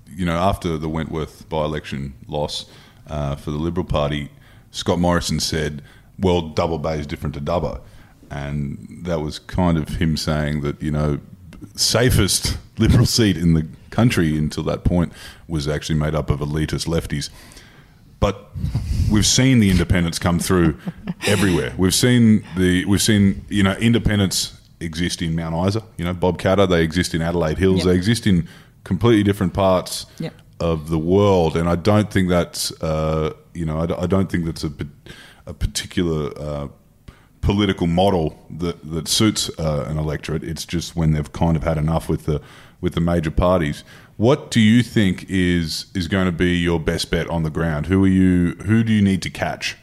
you 0.07 0.25
know 0.25 0.37
after 0.37 0.77
the 0.77 0.89
Wentworth 0.89 1.47
by-election 1.49 2.13
loss 2.27 2.65
uh, 3.07 3.35
for 3.35 3.51
the 3.51 3.57
Liberal 3.57 3.85
Party, 3.85 4.29
Scott 4.71 4.99
Morrison 4.99 5.39
said, 5.39 5.81
"Well, 6.19 6.41
Double 6.41 6.79
Bay 6.79 6.99
is 6.99 7.07
different 7.07 7.35
to 7.35 7.41
Dubbo," 7.41 7.81
and 8.33 8.87
that 9.05 9.19
was 9.21 9.39
kind 9.39 9.77
of 9.77 9.87
him 10.01 10.17
saying 10.17 10.61
that 10.61 10.81
you 10.81 10.91
know 10.91 11.19
safest 11.75 12.57
Liberal 12.79 13.05
seat 13.05 13.37
in 13.37 13.53
the 13.53 13.67
country 13.91 14.35
until 14.35 14.63
that 14.63 14.83
point 14.83 15.13
was 15.47 15.67
actually 15.67 15.99
made 15.99 16.15
up 16.15 16.31
of 16.31 16.39
elitist 16.39 16.87
lefties. 16.87 17.29
But 18.19 18.49
we've 19.11 19.25
seen 19.27 19.59
the 19.59 19.69
independents 19.69 20.17
come 20.17 20.39
through 20.39 20.79
everywhere. 21.27 21.71
We've 21.77 21.93
seen 21.93 22.43
the 22.57 22.83
we've 22.85 23.01
seen 23.01 23.45
you 23.49 23.61
know 23.61 23.73
independents 23.73 24.59
exist 24.79 25.21
in 25.21 25.35
Mount 25.35 25.55
Isa. 25.67 25.83
You 25.97 26.05
know 26.05 26.13
Bob 26.13 26.39
Katter. 26.39 26.67
They 26.67 26.81
exist 26.83 27.13
in 27.13 27.21
Adelaide 27.21 27.59
Hills. 27.59 27.79
Yep. 27.79 27.85
They 27.85 27.95
exist 27.95 28.25
in 28.25 28.47
completely 28.83 29.23
different 29.23 29.53
parts 29.53 30.07
Yep. 30.19 30.33
of 30.59 30.89
the 30.89 30.97
world. 30.99 31.55
And 31.55 31.69
I 31.69 31.75
don't 31.75 32.09
think 32.11 32.27
that's 32.29 32.71
uh, 32.81 33.33
you 33.53 33.65
know 33.67 33.79
I 33.99 34.07
don't 34.07 34.31
think 34.31 34.45
that's 34.45 34.63
a, 34.63 34.71
a 35.45 35.53
particular 35.53 36.31
uh, 36.39 36.67
political 37.43 37.87
model 37.87 38.39
that 38.49 38.89
that 38.89 39.07
suits 39.07 39.49
uh, 39.59 39.85
an 39.87 39.97
electorate. 39.97 40.43
It's 40.43 40.65
just 40.65 40.95
when 40.95 41.11
they've 41.11 41.31
kind 41.31 41.55
of 41.55 41.63
had 41.63 41.77
enough 41.77 42.09
with 42.09 42.25
the 42.25 42.41
with 42.81 42.95
the 42.95 43.01
major 43.01 43.31
parties. 43.31 43.83
What 44.17 44.49
do 44.49 44.59
you 44.59 44.81
think 44.81 45.25
is 45.29 45.85
is 45.93 46.07
going 46.07 46.25
to 46.25 46.31
be 46.31 46.55
your 46.57 46.79
best 46.79 47.11
bet 47.11 47.29
on 47.29 47.43
the 47.43 47.49
ground? 47.49 47.85
Who 47.87 48.03
are 48.03 48.07
you? 48.07 48.55
Who 48.65 48.83
do 48.83 48.91
you 48.91 49.01
need 49.01 49.21
to 49.23 49.29
catch? 49.29 49.77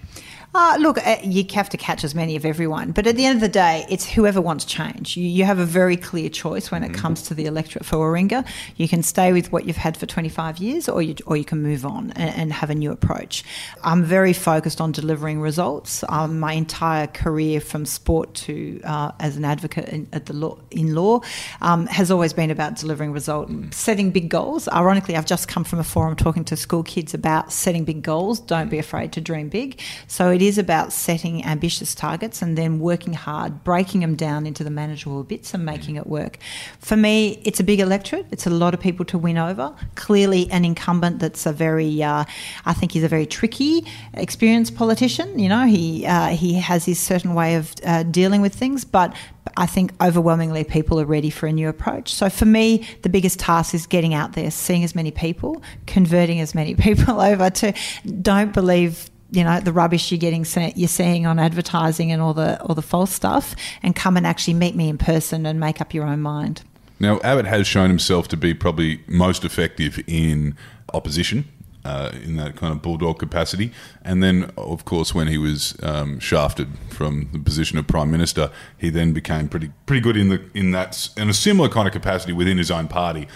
Uh, 0.53 0.77
look, 0.81 0.99
uh, 1.07 1.17
you 1.23 1.45
have 1.53 1.69
to 1.69 1.77
catch 1.77 2.03
as 2.03 2.13
many 2.13 2.35
of 2.35 2.45
everyone, 2.45 2.91
but 2.91 3.07
at 3.07 3.15
the 3.15 3.25
end 3.25 3.37
of 3.37 3.41
the 3.41 3.49
day, 3.49 3.87
it's 3.89 4.05
whoever 4.05 4.41
wants 4.41 4.65
change. 4.65 5.17
You, 5.17 5.23
you 5.23 5.45
have 5.45 5.61
a 5.61 5.65
very 5.65 5.97
clear 5.97 6.29
choice 6.29 6.73
when 6.73 6.83
it 6.83 6.93
comes 6.93 7.23
to 7.23 7.35
the 7.35 7.47
electorate 7.47 7.87
for 7.87 7.99
Warringah. 7.99 8.45
You 8.75 8.89
can 8.89 9.05
stay 9.05 9.33
with 9.33 9.53
what 9.53 9.65
you've 9.65 9.77
had 9.77 9.97
for 9.97 10.07
25 10.07 10.59
years, 10.59 10.89
or 10.89 11.03
you, 11.03 11.15
or 11.25 11.37
you 11.37 11.45
can 11.45 11.63
move 11.63 11.87
on 11.87 12.11
and, 12.17 12.35
and 12.35 12.53
have 12.53 12.69
a 12.69 12.75
new 12.75 12.91
approach. 12.91 13.45
I'm 13.85 14.03
very 14.03 14.33
focused 14.33 14.81
on 14.81 14.91
delivering 14.91 15.41
results. 15.41 16.03
Um, 16.09 16.41
my 16.41 16.55
entire 16.55 17.07
career, 17.07 17.61
from 17.61 17.87
sport 17.87 18.35
to 18.35 18.81
uh, 18.83 19.13
as 19.21 19.37
an 19.37 19.45
advocate 19.45 19.89
in, 19.89 20.09
at 20.13 20.27
the 20.27 20.33
law, 20.33 20.59
in 20.73 20.97
law, 20.97 21.21
um, 21.61 21.87
has 21.87 22.11
always 22.11 22.33
been 22.33 22.51
about 22.51 22.75
delivering 22.75 23.13
results, 23.13 23.53
setting 23.77 24.11
big 24.11 24.29
goals. 24.29 24.67
Ironically, 24.69 25.17
I've 25.17 25.27
just 25.27 25.47
come 25.47 25.63
from 25.63 25.79
a 25.79 25.85
forum 25.85 26.17
talking 26.17 26.45
to 26.47 26.57
school 26.57 26.83
kids 26.83 27.15
about 27.15 27.53
setting 27.53 27.85
big 27.85 28.03
goals. 28.03 28.41
Don't 28.41 28.69
be 28.69 28.79
afraid 28.79 29.13
to 29.13 29.21
dream 29.21 29.49
big. 29.49 29.81
So 30.09 30.40
it 30.41 30.45
is 30.45 30.57
about 30.57 30.91
setting 30.91 31.45
ambitious 31.45 31.95
targets 31.95 32.41
and 32.41 32.57
then 32.57 32.79
working 32.79 33.13
hard, 33.13 33.63
breaking 33.63 34.01
them 34.01 34.17
down 34.17 34.47
into 34.47 34.65
the 34.65 34.71
manageable 34.71 35.23
bits 35.23 35.53
and 35.53 35.67
making 35.67 35.97
it 35.97 36.07
work. 36.07 36.39
For 36.79 36.97
me, 36.97 37.43
it's 37.45 37.61
a 37.61 37.63
big 37.63 37.79
electorate. 37.79 38.27
It's 38.31 38.47
a 38.47 38.51
lot 38.51 38.73
of 38.73 38.81
people 38.81 39.05
to 39.07 39.19
win 39.19 39.37
over. 39.37 39.75
Clearly, 39.97 40.51
an 40.51 40.65
incumbent 40.65 41.19
that's 41.19 41.45
a 41.45 41.53
very, 41.53 42.03
uh, 42.03 42.25
I 42.65 42.73
think 42.73 42.93
he's 42.93 43.05
a 43.05 43.09
very 43.09 43.27
tricky, 43.27 43.85
experienced 44.15 44.77
politician. 44.77 45.39
You 45.39 45.51
know, 45.51 45.67
he 45.67 46.07
uh, 46.07 46.29
he 46.29 46.55
has 46.55 46.87
his 46.87 46.99
certain 46.99 47.35
way 47.35 47.57
of 47.57 47.75
uh, 47.85 48.05
dealing 48.05 48.41
with 48.41 48.55
things, 48.55 48.87
but 48.87 49.15
I 49.59 49.67
think 49.67 49.93
overwhelmingly 50.01 50.65
people 50.65 50.99
are 51.01 51.05
ready 51.05 51.29
for 51.29 51.49
a 51.49 51.53
new 51.53 51.69
approach. 51.69 52.15
So 52.15 52.31
for 52.31 52.47
me, 52.47 52.87
the 53.03 53.11
biggest 53.11 53.39
task 53.39 53.75
is 53.75 53.87
getting 53.87 54.15
out 54.15 54.33
there, 54.33 54.51
seeing 54.51 54.85
as 54.85 54.95
many 54.95 55.11
people, 55.11 55.63
converting 55.87 56.41
as 56.41 56.55
many 56.55 56.75
people 56.87 57.21
over 57.21 57.51
to 57.51 57.75
don't 58.23 58.55
believe 58.55 59.11
you 59.33 59.45
know 59.45 59.61
the 59.61 59.73
rubbish 59.73 60.11
you're 60.11 60.19
getting 60.19 60.45
you're 60.77 60.89
seeing 60.89 61.27
on 61.27 61.39
advertising 61.39 62.13
and 62.13 62.21
all 62.21 62.35
the 62.35 62.61
all 62.63 62.75
the 62.75 62.83
false 62.83 63.13
stuff 63.13 63.55
and 63.83 63.95
come 63.95 64.17
and 64.17 64.27
actually 64.27 64.55
meet 64.55 64.75
me 64.75 64.89
in 64.89 64.99
person 64.99 65.47
and 65.47 65.61
make 65.61 65.81
up 65.81 65.95
your 65.95 66.05
own 66.05 66.21
mind. 66.21 66.63
Now, 66.99 67.19
Abbott 67.21 67.47
has 67.47 67.67
shown 67.67 67.89
himself 67.89 68.29
to 68.29 68.37
be 68.37 68.53
probably 68.53 69.01
most 69.07 69.43
effective 69.43 70.05
in 70.07 70.55
opposition, 70.93 71.49
uh, 71.83 72.13
in 72.23 72.37
that 72.37 72.57
kind 72.57 72.73
of 72.73 72.83
bulldog 72.83 73.19
capacity. 73.19 73.73
And 74.03 74.23
then, 74.23 74.53
of 74.59 74.85
course, 74.85 75.15
when 75.15 75.27
he 75.27 75.39
was 75.39 75.77
um, 75.83 76.19
shafted 76.21 76.69
from 76.91 77.31
the 77.33 77.39
position 77.39 77.79
of 77.79 77.87
prime 77.87 78.11
minister, 78.11 78.51
he 78.77 78.91
then 78.91 79.15
became 79.15 79.49
pretty 79.49 79.73
pretty 79.87 80.03
good 80.03 80.17
in 80.17 80.29
the 80.29 80.43
in 80.55 80.73
that 80.73 81.09
in 81.17 81.31
a 81.31 81.35
similar 81.35 81.71
kind 81.71 81.87
of 81.87 81.95
capacity 81.95 82.35
within 82.35 82.59
his 82.59 82.71
own 82.71 82.87
party. 82.87 83.27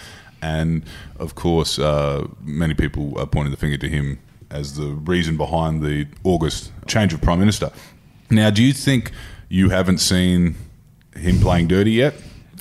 And 0.43 0.83
of 1.17 1.33
course, 1.33 1.79
uh, 1.79 2.27
many 2.41 2.75
people 2.75 3.17
are 3.17 3.25
pointing 3.25 3.49
the 3.49 3.57
finger 3.57 3.77
to 3.77 3.89
him 3.89 4.19
as 4.51 4.75
the 4.75 4.87
reason 4.87 5.37
behind 5.37 5.81
the 5.81 6.07
August 6.23 6.71
change 6.87 7.13
of 7.13 7.21
prime 7.21 7.39
minister. 7.39 7.71
Now, 8.29 8.49
do 8.49 8.63
you 8.63 8.73
think 8.73 9.11
you 9.49 9.69
haven't 9.69 9.99
seen 9.99 10.55
him 11.15 11.39
playing 11.39 11.67
dirty 11.67 11.91
yet? 11.91 12.15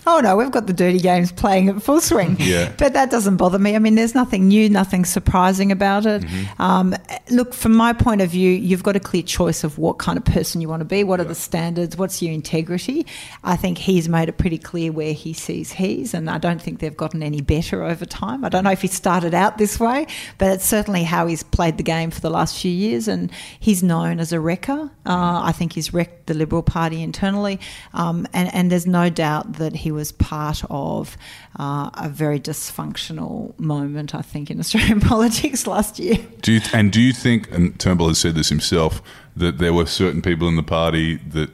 Oh 0.06 0.20
no, 0.20 0.36
we've 0.36 0.50
got 0.50 0.66
the 0.66 0.72
dirty 0.72 0.98
games 0.98 1.32
playing 1.32 1.68
at 1.68 1.82
full 1.82 2.00
swing. 2.00 2.36
Yeah. 2.44 2.72
But 2.76 2.92
that 2.92 3.10
doesn't 3.10 3.36
bother 3.36 3.58
me. 3.58 3.74
I 3.74 3.78
mean, 3.78 3.94
there's 3.94 4.14
nothing 4.14 4.48
new, 4.48 4.68
nothing 4.68 5.06
surprising 5.06 5.72
about 5.72 6.04
it. 6.04 6.24
Um, 6.58 6.94
look, 7.30 7.54
from 7.54 7.72
my 7.74 7.94
point 7.94 8.20
of 8.20 8.30
view, 8.30 8.50
you've 8.50 8.82
got 8.82 8.96
a 8.96 9.00
clear 9.00 9.22
choice 9.22 9.64
of 9.64 9.78
what 9.78 9.98
kind 9.98 10.18
of 10.18 10.24
person 10.26 10.60
you 10.60 10.68
want 10.68 10.80
to 10.80 10.84
be. 10.84 11.04
What 11.04 11.20
are 11.20 11.24
the 11.24 11.34
standards? 11.34 11.96
What's 11.96 12.20
your 12.20 12.32
integrity? 12.32 13.06
I 13.42 13.56
think 13.56 13.78
he's 13.78 14.08
made 14.10 14.28
it 14.28 14.36
pretty 14.36 14.58
clear 14.58 14.92
where 14.92 15.14
he 15.14 15.32
sees 15.32 15.72
he's, 15.72 16.12
and 16.12 16.28
I 16.28 16.36
don't 16.36 16.60
think 16.60 16.80
they've 16.80 16.96
gotten 16.96 17.22
any 17.22 17.40
better 17.40 17.82
over 17.82 18.04
time. 18.04 18.44
I 18.44 18.50
don't 18.50 18.64
know 18.64 18.72
if 18.72 18.82
he 18.82 18.88
started 18.88 19.32
out 19.32 19.56
this 19.56 19.80
way, 19.80 20.06
but 20.36 20.52
it's 20.52 20.66
certainly 20.66 21.04
how 21.04 21.26
he's 21.26 21.42
played 21.42 21.78
the 21.78 21.82
game 21.82 22.10
for 22.10 22.20
the 22.20 22.30
last 22.30 22.60
few 22.60 22.70
years, 22.70 23.08
and 23.08 23.30
he's 23.58 23.82
known 23.82 24.20
as 24.20 24.32
a 24.32 24.40
wrecker. 24.40 24.90
Uh, 25.06 25.40
I 25.44 25.52
think 25.52 25.72
he's 25.72 25.94
wrecked 25.94 26.26
the 26.26 26.34
Liberal 26.34 26.62
Party 26.62 27.02
internally, 27.02 27.58
um, 27.94 28.26
and, 28.34 28.52
and 28.54 28.70
there's 28.70 28.86
no 28.86 29.08
doubt 29.08 29.54
that 29.54 29.76
he 29.76 29.93
was 29.94 30.12
part 30.12 30.62
of 30.70 31.16
uh, 31.58 31.90
a 31.94 32.08
very 32.08 32.38
dysfunctional 32.38 33.58
moment, 33.58 34.14
I 34.14 34.22
think, 34.22 34.50
in 34.50 34.60
Australian 34.60 35.00
politics 35.12 35.66
last 35.66 35.98
year. 35.98 36.18
Do 36.42 36.52
you, 36.52 36.60
and 36.72 36.92
do 36.92 37.00
you 37.00 37.12
think, 37.12 37.50
and 37.50 37.78
Turnbull 37.78 38.08
has 38.08 38.18
said 38.18 38.34
this 38.34 38.48
himself, 38.48 39.02
that 39.36 39.58
there 39.58 39.72
were 39.72 39.86
certain 39.86 40.22
people 40.22 40.48
in 40.48 40.56
the 40.56 40.62
party 40.62 41.16
that 41.16 41.50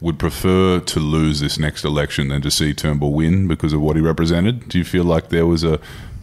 would 0.00 0.18
prefer 0.18 0.80
to 0.80 1.00
lose 1.00 1.40
this 1.40 1.58
next 1.58 1.84
election 1.84 2.28
than 2.28 2.40
to 2.42 2.50
see 2.50 2.72
Turnbull 2.72 3.12
win 3.12 3.46
because 3.46 3.72
of 3.72 3.80
what 3.80 3.96
he 3.96 4.02
represented? 4.02 4.68
Do 4.68 4.78
you 4.78 4.84
feel 4.84 5.04
like 5.04 5.28
there 5.28 5.46
was 5.46 5.62
a 5.62 5.78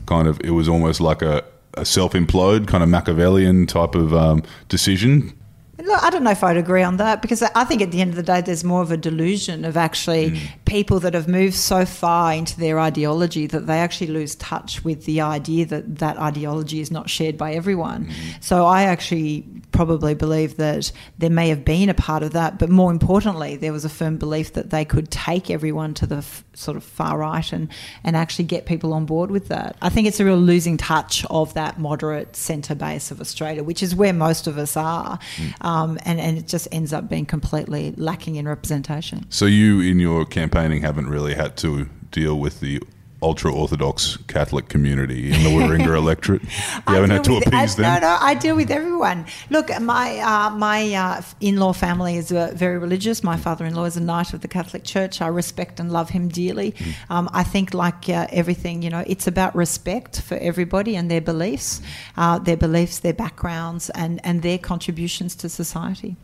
kind 0.08 0.28
of, 0.28 0.40
it 0.44 0.52
was 0.52 0.68
almost 0.68 1.00
like 1.00 1.22
a, 1.22 1.44
a 1.76 1.86
self 1.86 2.14
implode, 2.14 2.68
kind 2.68 2.84
of 2.84 2.90
Machiavellian 2.90 3.68
type 3.68 3.94
of 3.94 4.14
um, 4.14 4.44
decision? 4.68 5.38
Look, 5.80 6.04
I 6.04 6.10
don't 6.10 6.24
know 6.24 6.32
if 6.32 6.44
I'd 6.44 6.58
agree 6.58 6.82
on 6.82 6.98
that 6.98 7.22
because 7.22 7.44
I 7.44 7.64
think 7.64 7.84
at 7.84 7.92
the 7.92 8.02
end 8.02 8.10
of 8.10 8.16
the 8.16 8.24
day, 8.24 8.42
there's 8.42 8.64
more 8.64 8.82
of 8.82 8.92
a 8.92 8.98
delusion 8.98 9.64
of 9.64 9.78
actually 9.78 10.32
mm. 10.32 10.48
people 10.66 11.00
that 11.02 11.14
have 11.14 11.28
moved 11.28 11.54
so 11.54 11.86
far 11.86 12.34
into 12.34 12.60
their 12.60 12.80
ideology 12.80 13.46
that 13.48 13.68
they 13.68 13.80
actually 13.80 14.08
lose 14.08 14.36
touch 14.36 14.84
with 14.84 15.06
the 15.06 15.22
idea 15.22 15.68
that 15.68 16.00
that 16.00 16.18
ideology 16.18 16.80
is 16.80 16.90
not 16.90 17.12
shared 17.12 17.38
by 17.38 17.54
everyone. 17.54 18.06
Mm-hmm. 18.06 18.42
So 18.42 18.66
I 18.66 18.84
actually 18.84 19.46
probably 19.78 20.16
believe 20.16 20.58
that 20.58 20.92
there 21.20 21.30
may 21.30 21.50
have 21.50 21.64
been 21.64 21.88
a 21.88 21.94
part 21.94 22.24
of 22.24 22.34
that, 22.34 22.58
but 22.58 22.68
more 22.68 22.90
importantly, 22.90 23.56
there 23.56 23.72
was 23.72 23.86
a 23.86 23.90
firm 23.90 24.18
belief 24.18 24.54
that 24.54 24.72
they 24.72 24.84
could 24.84 25.12
take 25.12 25.52
everyone 25.52 25.94
to 25.94 26.08
the 26.08 26.18
f- 26.18 26.44
sort 26.56 26.76
of 26.76 26.84
far 26.84 27.20
right 27.20 27.54
and, 27.54 27.70
and 28.04 28.18
actually 28.18 28.46
get 28.46 28.66
people 28.66 28.92
on 28.92 29.06
board 29.06 29.30
with 29.30 29.50
that. 29.50 29.78
I 29.80 29.90
think 29.90 30.08
it's 30.08 30.20
a 30.20 30.26
real 30.26 30.38
losing 30.38 30.78
touch 30.78 31.24
of 31.30 31.54
that 31.54 31.80
moderate 31.80 32.36
centre 32.36 32.74
base 32.74 33.12
of 33.12 33.22
Australia, 33.22 33.64
which 33.64 33.84
is 33.84 33.94
where 33.94 34.14
most 34.14 34.48
of 34.48 34.58
us 34.58 34.76
are. 34.76 35.20
Um, 35.62 36.00
and, 36.06 36.20
and 36.20 36.40
it 36.40 36.48
just 36.48 36.68
ends 36.72 36.92
up 36.92 37.08
being 37.08 37.28
completely 37.28 37.94
lacking 37.98 38.36
in 38.36 38.48
representation. 38.48 39.30
So 39.30 39.46
you, 39.46 39.80
in 39.80 40.00
your 40.00 40.26
campaigning, 40.26 40.82
haven't 40.82 41.08
really 41.08 41.36
had 41.36 41.56
to 41.58 41.88
deal 42.10 42.40
with 42.40 42.62
the 42.62 42.82
ultra 43.22 43.52
orthodox 43.52 44.18
Catholic 44.28 44.70
community 44.70 45.32
in 45.32 45.44
the 45.44 45.50
Warringah 45.50 45.96
electorate? 46.04 46.44
You 46.44 46.94
haven't 46.94 47.10
had 47.10 47.24
to 47.26 47.36
with- 47.36 47.48
appease 47.48 47.80
I, 47.80 47.82
them. 47.82 48.02
No, 48.02 48.08
no, 48.08 48.18
I 48.22 48.34
deal 48.36 48.56
with 48.56 48.72
everyone. 48.72 49.26
Look, 49.50 49.70
my 49.82 50.20
uh, 50.20 50.50
my 50.52 50.94
uh, 50.94 51.22
in-law 51.42 51.74
family 51.74 52.18
is 52.18 52.32
uh, 52.32 52.52
very 52.56 52.78
religious. 52.78 53.24
My 53.24 53.38
father-in-law 53.38 53.86
is 53.86 53.98
a 53.98 54.02
knight 54.02 54.34
of 54.34 54.42
the 54.42 54.48
Catholic 54.48 54.84
Church. 54.84 55.22
I 55.22 55.28
respect 55.28 55.80
and 55.80 55.92
love 55.92 56.10
him 56.10 56.28
dearly. 56.28 56.72
Mm. 56.74 56.94
Um, 57.10 57.30
I 57.34 57.44
think, 57.44 57.74
like 57.74 58.10
uh, 58.10 58.28
everything, 58.30 58.82
you 58.82 58.90
know, 58.90 59.04
it's 59.08 59.28
about 59.28 59.56
respect 59.56 60.22
for 60.22 60.36
everybody 60.36 60.96
and 60.96 61.10
their 61.10 61.22
beliefs, 61.22 61.82
uh, 62.18 62.40
their 62.40 62.58
beliefs, 62.58 63.00
their 63.00 63.14
backgrounds, 63.14 63.90
and 63.92 64.22
and 64.24 64.42
their 64.42 64.58
contributions 64.58 65.36
to 65.36 65.50
society. 65.50 66.16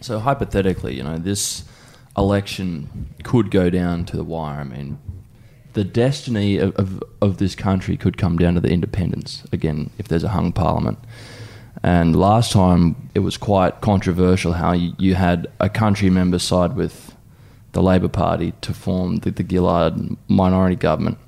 So 0.00 0.18
hypothetically, 0.18 0.94
you 0.94 1.02
know, 1.02 1.16
this 1.16 1.64
election 2.16 3.08
could 3.22 3.50
go 3.50 3.70
down 3.70 4.04
to 4.06 4.16
the 4.16 4.24
wire. 4.24 4.60
I 4.60 4.64
mean, 4.64 4.98
the 5.74 5.84
destiny 5.84 6.56
of, 6.56 6.74
of, 6.76 7.02
of 7.20 7.38
this 7.38 7.54
country 7.54 7.96
could 7.96 8.16
come 8.16 8.38
down 8.38 8.54
to 8.54 8.60
the 8.60 8.70
independence 8.70 9.44
again 9.52 9.90
if 9.98 10.08
there's 10.08 10.24
a 10.24 10.28
hung 10.28 10.52
parliament. 10.52 10.98
And 11.82 12.16
last 12.16 12.52
time 12.52 13.10
it 13.14 13.18
was 13.18 13.36
quite 13.36 13.80
controversial 13.80 14.54
how 14.54 14.72
you, 14.72 14.94
you 14.98 15.14
had 15.16 15.48
a 15.60 15.68
country 15.68 16.08
member 16.08 16.38
side 16.38 16.76
with 16.76 17.14
the 17.72 17.82
Labor 17.82 18.08
Party 18.08 18.52
to 18.62 18.72
form 18.72 19.16
the, 19.18 19.32
the 19.32 19.44
Gillard 19.46 20.16
minority 20.28 20.76
government. 20.76 21.18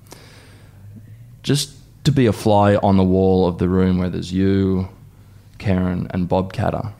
Just 1.42 1.74
to 2.04 2.12
be 2.12 2.26
a 2.26 2.32
fly 2.32 2.76
on 2.76 2.96
the 2.96 3.04
wall 3.04 3.46
of 3.46 3.58
the 3.58 3.68
room 3.68 3.98
where 3.98 4.08
there's 4.08 4.32
you, 4.32 4.88
Kerryn, 5.58 6.08
and 6.10 6.28
Bob 6.28 6.52
Katter. 6.52 6.92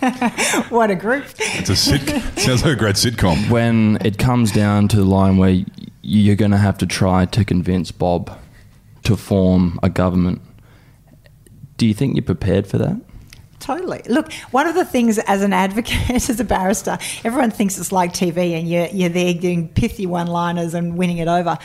What 0.68 0.90
a 0.90 0.94
group! 0.94 1.24
It's 1.38 1.70
a 1.70 1.74
sit- 1.74 2.06
sounds 2.38 2.62
like 2.62 2.74
a 2.74 2.76
great 2.76 2.96
sitcom. 2.96 3.50
when 3.50 3.98
it 4.04 4.18
comes 4.18 4.52
down 4.52 4.88
to 4.88 4.96
the 4.96 5.04
line 5.04 5.38
where 5.38 5.64
you're 6.06 6.36
going 6.36 6.52
to 6.52 6.56
have 6.56 6.78
to 6.78 6.86
try 6.86 7.26
to 7.26 7.44
convince 7.44 7.90
Bob 7.90 8.38
to 9.02 9.16
form 9.16 9.80
a 9.82 9.90
government, 9.90 10.40
do 11.76 11.86
you 11.86 11.94
think 11.94 12.14
you're 12.14 12.22
prepared 12.22 12.66
for 12.66 12.78
that? 12.78 13.00
Totally. 13.58 14.02
Look, 14.08 14.32
one 14.52 14.68
of 14.68 14.76
the 14.76 14.84
things 14.84 15.18
as 15.18 15.42
an 15.42 15.52
advocate, 15.52 16.10
as 16.28 16.38
a 16.38 16.44
barrister, 16.44 16.98
everyone 17.24 17.50
thinks 17.50 17.76
it's 17.78 17.90
like 17.90 18.12
TV 18.12 18.56
and 18.56 18.68
you're, 18.68 18.86
you're 18.86 19.08
there 19.08 19.34
doing 19.34 19.68
pithy 19.68 20.06
one 20.06 20.28
liners 20.28 20.74
and 20.74 20.96
winning 20.96 21.18
it 21.18 21.26
over. 21.26 21.58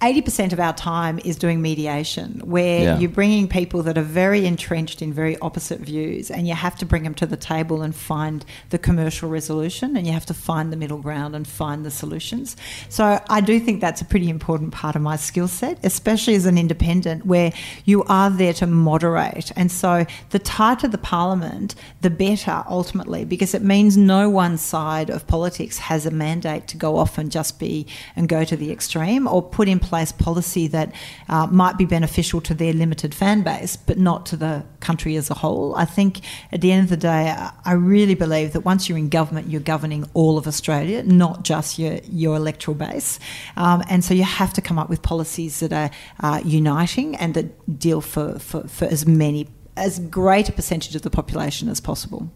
80% 0.00 0.52
of 0.52 0.60
our 0.60 0.72
time 0.72 1.18
is 1.24 1.34
doing 1.34 1.60
mediation, 1.60 2.40
where 2.44 2.82
Yeah. 2.84 2.98
you're 2.98 3.10
bringing 3.10 3.48
people 3.48 3.82
that 3.82 3.98
are 3.98 4.02
very 4.02 4.46
entrenched 4.46 5.02
in 5.02 5.12
very 5.12 5.36
opposite 5.40 5.80
views, 5.80 6.30
and 6.30 6.46
you 6.46 6.54
have 6.54 6.76
to 6.76 6.86
bring 6.86 7.02
them 7.02 7.14
to 7.14 7.26
the 7.26 7.36
table 7.36 7.82
and 7.82 7.96
find 7.96 8.44
the 8.70 8.78
commercial 8.78 9.28
resolution, 9.28 9.96
and 9.96 10.06
you 10.06 10.12
have 10.12 10.24
to 10.26 10.34
find 10.34 10.72
the 10.72 10.76
middle 10.76 10.98
ground 10.98 11.34
and 11.34 11.48
find 11.48 11.84
the 11.84 11.90
solutions. 11.90 12.56
So 12.88 13.20
I 13.28 13.40
do 13.40 13.58
think 13.58 13.80
that's 13.80 14.00
a 14.00 14.04
pretty 14.04 14.30
important 14.30 14.70
part 14.70 14.94
of 14.94 15.02
my 15.02 15.16
skill 15.16 15.48
set, 15.48 15.78
especially 15.82 16.36
as 16.36 16.46
an 16.46 16.58
independent, 16.58 17.26
where 17.26 17.52
you 17.84 18.04
are 18.04 18.30
there 18.30 18.52
to 18.54 18.68
moderate. 18.68 19.50
And 19.56 19.72
so 19.72 20.06
the 20.30 20.38
tighter 20.38 20.86
the 20.86 20.98
parliament, 20.98 21.74
the 22.02 22.10
better 22.10 22.62
ultimately, 22.70 23.24
because 23.24 23.52
it 23.52 23.62
means 23.62 23.96
no 23.96 24.30
one 24.30 24.58
side 24.58 25.10
of 25.10 25.26
politics 25.26 25.78
has 25.78 26.06
a 26.06 26.12
mandate 26.12 26.68
to 26.68 26.76
go 26.76 26.98
off 26.98 27.18
and 27.18 27.32
just 27.32 27.58
be 27.58 27.84
and 28.14 28.28
go 28.28 28.44
to 28.44 28.56
the 28.56 28.70
extreme 28.70 29.26
or 29.26 29.42
put 29.42 29.66
in 29.68 29.80
place 29.80 29.87
policy 30.12 30.68
that 30.68 30.92
uh, 31.28 31.46
might 31.46 31.76
be 31.78 31.84
beneficial 31.84 32.40
to 32.42 32.54
their 32.54 32.72
limited 32.72 33.14
fan 33.14 33.42
base, 33.42 33.76
but 33.76 33.98
not 33.98 34.26
to 34.26 34.36
the 34.36 34.64
country 34.80 35.16
as 35.16 35.30
a 35.30 35.34
whole. 35.34 35.74
I 35.76 35.84
think 35.84 36.20
at 36.52 36.60
the 36.60 36.72
end 36.72 36.84
of 36.84 36.90
the 36.90 36.96
day, 36.96 37.30
I- 37.30 37.52
I 37.64 37.72
really 37.72 38.14
believe 38.14 38.52
that 38.52 38.60
once 38.60 38.88
you're 38.88 38.98
in 38.98 39.08
government, 39.08 39.48
you're 39.48 39.60
governing 39.60 40.08
all 40.14 40.38
of 40.38 40.46
Australia, 40.46 41.02
not 41.02 41.44
just 41.44 41.78
your, 41.78 41.98
your 42.10 42.36
electoral 42.36 42.74
base. 42.74 43.18
Um, 43.56 43.82
and 43.88 44.04
so 44.04 44.14
you 44.14 44.24
have 44.24 44.52
to 44.54 44.60
come 44.60 44.78
up 44.78 44.88
with 44.88 45.02
policies 45.02 45.60
that 45.60 45.72
are 45.72 45.90
uh, 46.20 46.40
uniting 46.44 47.16
and 47.16 47.34
that 47.34 47.78
deal 47.78 48.00
for, 48.00 48.38
for, 48.38 48.66
for 48.68 48.84
as 48.86 49.06
many, 49.06 49.48
as 49.76 49.98
great 49.98 50.48
a 50.48 50.52
percentage 50.52 50.94
of 50.94 51.02
the 51.02 51.10
population 51.10 51.68
as 51.68 51.80
possible. 51.80 52.30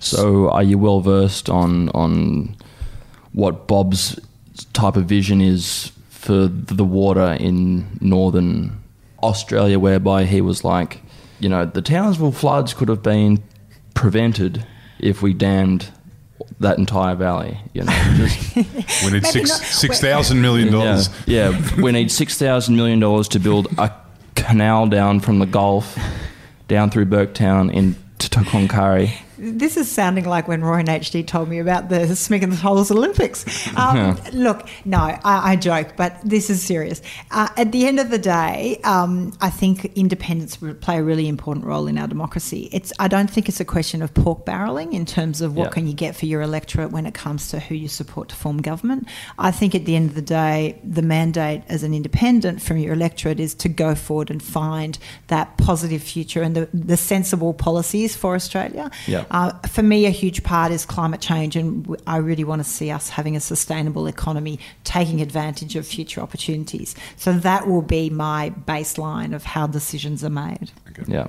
So, 0.00 0.48
are 0.50 0.62
you 0.62 0.78
well 0.78 1.00
versed 1.00 1.50
on 1.50 1.88
on 1.90 2.56
what 3.32 3.66
Bob's 3.66 4.18
type 4.72 4.96
of 4.96 5.04
vision 5.06 5.40
is 5.40 5.92
for 6.18 6.48
the 6.48 6.84
water 6.84 7.36
in 7.38 7.86
northern 8.00 8.82
Australia, 9.22 9.78
whereby 9.78 10.24
he 10.24 10.40
was 10.40 10.64
like, 10.64 11.00
you 11.40 11.48
know, 11.48 11.64
the 11.64 11.82
Townsville 11.82 12.32
floods 12.32 12.74
could 12.74 12.88
have 12.88 13.02
been 13.02 13.42
prevented 13.94 14.66
if 14.98 15.22
we 15.22 15.32
dammed 15.32 15.88
that 16.60 16.78
entire 16.78 17.14
valley. 17.14 17.58
You 17.72 17.84
know, 17.84 17.92
just 18.16 19.04
We 19.04 19.12
need 19.12 19.26
six 19.26 19.48
not- 19.50 19.58
six 19.60 20.00
thousand 20.00 20.40
million 20.40 20.66
yeah, 20.68 20.72
dollars. 20.72 21.10
yeah. 21.26 21.80
We 21.80 21.92
need 21.92 22.10
six 22.10 22.36
thousand 22.38 22.76
million 22.76 22.98
dollars 23.00 23.28
to 23.28 23.38
build 23.38 23.68
a 23.78 23.92
canal 24.34 24.86
down 24.88 25.20
from 25.20 25.38
the 25.38 25.46
Gulf 25.46 25.96
down 26.66 26.90
through 26.90 27.06
Burketown 27.06 27.72
into 27.72 28.28
Tokonkari. 28.28 29.12
This 29.38 29.76
is 29.76 29.90
sounding 29.90 30.24
like 30.24 30.48
when 30.48 30.62
Roy 30.62 30.78
and 30.80 30.88
HG 30.88 31.26
told 31.26 31.48
me 31.48 31.58
about 31.60 31.88
the 31.88 32.00
Smig 32.14 32.42
and 32.42 32.52
the 32.52 32.56
Holes 32.56 32.90
Olympics. 32.90 33.44
Um, 33.76 34.18
Look, 34.32 34.68
no, 34.84 34.98
I, 34.98 35.20
I 35.52 35.56
joke, 35.56 35.94
but 35.96 36.18
this 36.24 36.50
is 36.50 36.62
serious. 36.62 37.00
Uh, 37.30 37.48
at 37.56 37.70
the 37.72 37.86
end 37.86 38.00
of 38.00 38.10
the 38.10 38.18
day, 38.18 38.80
um, 38.84 39.32
I 39.40 39.50
think 39.50 39.84
independents 39.96 40.60
would 40.60 40.80
play 40.80 40.98
a 40.98 41.02
really 41.02 41.28
important 41.28 41.64
role 41.66 41.86
in 41.86 41.96
our 41.98 42.08
democracy. 42.08 42.68
It's 42.72 42.92
I 42.98 43.06
don't 43.08 43.30
think 43.30 43.48
it's 43.48 43.60
a 43.60 43.64
question 43.64 44.02
of 44.02 44.12
pork 44.14 44.44
barreling 44.44 44.92
in 44.92 45.06
terms 45.06 45.40
of 45.40 45.54
what 45.54 45.66
Yeah. 45.66 45.70
can 45.70 45.86
you 45.86 45.94
get 45.94 46.16
for 46.16 46.26
your 46.26 46.42
electorate 46.42 46.90
when 46.90 47.06
it 47.06 47.14
comes 47.14 47.48
to 47.50 47.60
who 47.60 47.74
you 47.76 47.88
support 47.88 48.28
to 48.30 48.34
form 48.36 48.60
government. 48.60 49.06
I 49.38 49.50
think 49.52 49.74
at 49.74 49.84
the 49.84 49.94
end 49.94 50.08
of 50.10 50.14
the 50.16 50.22
day, 50.22 50.80
the 50.82 51.02
mandate 51.02 51.62
as 51.68 51.82
an 51.84 51.94
independent 51.94 52.60
from 52.60 52.78
your 52.78 52.92
electorate 52.94 53.38
is 53.38 53.54
to 53.56 53.68
go 53.68 53.94
forward 53.94 54.30
and 54.30 54.42
find 54.42 54.98
that 55.28 55.56
positive 55.58 56.02
future 56.02 56.42
and 56.42 56.56
the, 56.56 56.68
the 56.74 56.96
sensible 56.96 57.54
policies 57.54 58.16
for 58.16 58.34
Australia. 58.34 58.90
Yeah. 59.06 59.24
Uh, 59.30 59.52
for 59.68 59.82
me, 59.82 60.06
a 60.06 60.10
huge 60.10 60.42
part 60.42 60.72
is 60.72 60.84
climate 60.84 61.20
change, 61.20 61.56
and 61.56 61.96
I 62.06 62.18
really 62.18 62.44
want 62.44 62.62
to 62.62 62.68
see 62.68 62.90
us 62.90 63.08
having 63.08 63.36
a 63.36 63.40
sustainable 63.40 64.06
economy, 64.06 64.58
taking 64.84 65.20
advantage 65.20 65.76
of 65.76 65.86
future 65.86 66.20
opportunities. 66.20 66.94
So 67.16 67.32
that 67.32 67.66
will 67.66 67.82
be 67.82 68.10
my 68.10 68.52
baseline 68.66 69.34
of 69.34 69.44
how 69.44 69.66
decisions 69.66 70.24
are 70.24 70.30
made. 70.30 70.70
Yeah. 71.06 71.28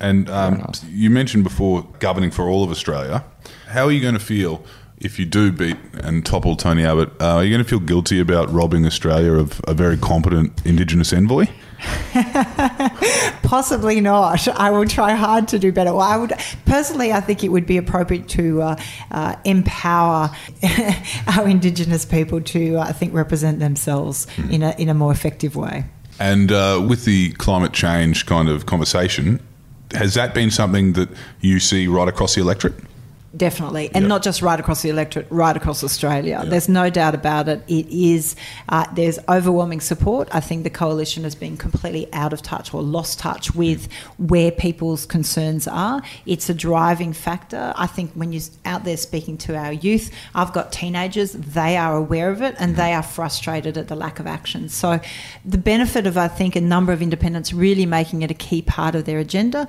And 0.00 0.28
um, 0.28 0.70
you 0.88 1.10
mentioned 1.10 1.44
before 1.44 1.86
governing 2.00 2.30
for 2.30 2.48
all 2.48 2.62
of 2.62 2.70
Australia. 2.70 3.24
How 3.68 3.86
are 3.86 3.92
you 3.92 4.00
going 4.00 4.14
to 4.14 4.20
feel 4.20 4.62
if 4.98 5.18
you 5.18 5.24
do 5.24 5.52
beat 5.52 5.76
and 5.94 6.24
topple 6.24 6.56
Tony 6.56 6.84
Abbott? 6.84 7.10
Uh, 7.20 7.36
are 7.36 7.44
you 7.44 7.50
going 7.50 7.62
to 7.62 7.68
feel 7.68 7.80
guilty 7.80 8.20
about 8.20 8.52
robbing 8.52 8.84
Australia 8.86 9.32
of 9.32 9.60
a 9.66 9.74
very 9.74 9.96
competent 9.96 10.64
Indigenous 10.66 11.12
envoy? 11.12 11.46
Possibly 13.42 14.00
not. 14.00 14.48
I 14.48 14.70
will 14.70 14.86
try 14.86 15.12
hard 15.12 15.48
to 15.48 15.58
do 15.58 15.72
better. 15.72 15.92
Well, 15.92 16.02
I 16.02 16.16
would 16.16 16.32
personally, 16.64 17.12
I 17.12 17.20
think 17.20 17.44
it 17.44 17.48
would 17.48 17.66
be 17.66 17.76
appropriate 17.76 18.28
to 18.30 18.62
uh, 18.62 18.76
uh, 19.10 19.36
empower 19.44 20.30
our 21.36 21.48
Indigenous 21.48 22.04
people 22.04 22.40
to, 22.40 22.76
uh, 22.76 22.80
I 22.80 22.92
think, 22.92 23.12
represent 23.14 23.58
themselves 23.58 24.26
in 24.50 24.62
a 24.62 24.74
in 24.78 24.88
a 24.88 24.94
more 24.94 25.12
effective 25.12 25.56
way. 25.56 25.84
And 26.18 26.50
uh, 26.50 26.84
with 26.86 27.04
the 27.04 27.32
climate 27.32 27.72
change 27.72 28.26
kind 28.26 28.48
of 28.48 28.66
conversation, 28.66 29.40
has 29.92 30.14
that 30.14 30.34
been 30.34 30.50
something 30.50 30.94
that 30.94 31.10
you 31.40 31.60
see 31.60 31.86
right 31.86 32.08
across 32.08 32.34
the 32.34 32.40
electorate? 32.40 32.74
Definitely, 33.36 33.90
and 33.92 34.04
Yeah. 34.04 34.08
not 34.08 34.22
just 34.22 34.40
right 34.40 34.58
across 34.58 34.82
the 34.82 34.88
electorate, 34.88 35.26
right 35.30 35.56
across 35.56 35.84
Australia. 35.84 36.42
There's 36.46 36.68
no 36.68 36.88
doubt 36.90 37.14
about 37.14 37.48
it. 37.48 37.62
It 37.68 37.86
is 37.88 38.34
uh, 38.68 38.86
there's 38.94 39.18
overwhelming 39.28 39.80
support. 39.80 40.28
I 40.32 40.40
think 40.40 40.64
the 40.64 40.70
coalition 40.70 41.24
has 41.24 41.34
been 41.34 41.56
completely 41.56 42.10
out 42.14 42.32
of 42.32 42.40
touch 42.40 42.72
or 42.72 42.82
lost 42.82 43.18
touch 43.18 43.54
with 43.54 43.88
where 44.16 44.50
people's 44.50 45.04
concerns 45.04 45.68
are. 45.68 46.02
It's 46.24 46.48
a 46.48 46.54
driving 46.54 47.12
factor. 47.12 47.74
I 47.76 47.86
think 47.86 48.12
when 48.14 48.32
you're 48.32 48.42
out 48.64 48.84
there 48.84 48.96
speaking 48.96 49.36
to 49.38 49.56
our 49.56 49.72
youth, 49.72 50.10
I've 50.34 50.52
got 50.52 50.72
teenagers. 50.72 51.32
They 51.32 51.76
are 51.76 51.96
aware 51.96 52.30
of 52.30 52.40
it 52.42 52.54
and 52.58 52.76
they 52.76 52.94
are 52.94 53.02
frustrated 53.02 53.76
at 53.76 53.88
the 53.88 53.96
lack 53.96 54.18
of 54.18 54.26
action. 54.26 54.68
So, 54.68 55.00
the 55.44 55.58
benefit 55.58 56.06
of 56.06 56.16
I 56.16 56.28
think 56.28 56.56
a 56.56 56.60
number 56.60 56.92
of 56.92 57.02
independents 57.02 57.52
really 57.52 57.86
making 57.86 58.22
it 58.22 58.30
a 58.30 58.34
key 58.34 58.62
part 58.62 58.94
of 58.94 59.04
their 59.04 59.18
agenda 59.18 59.68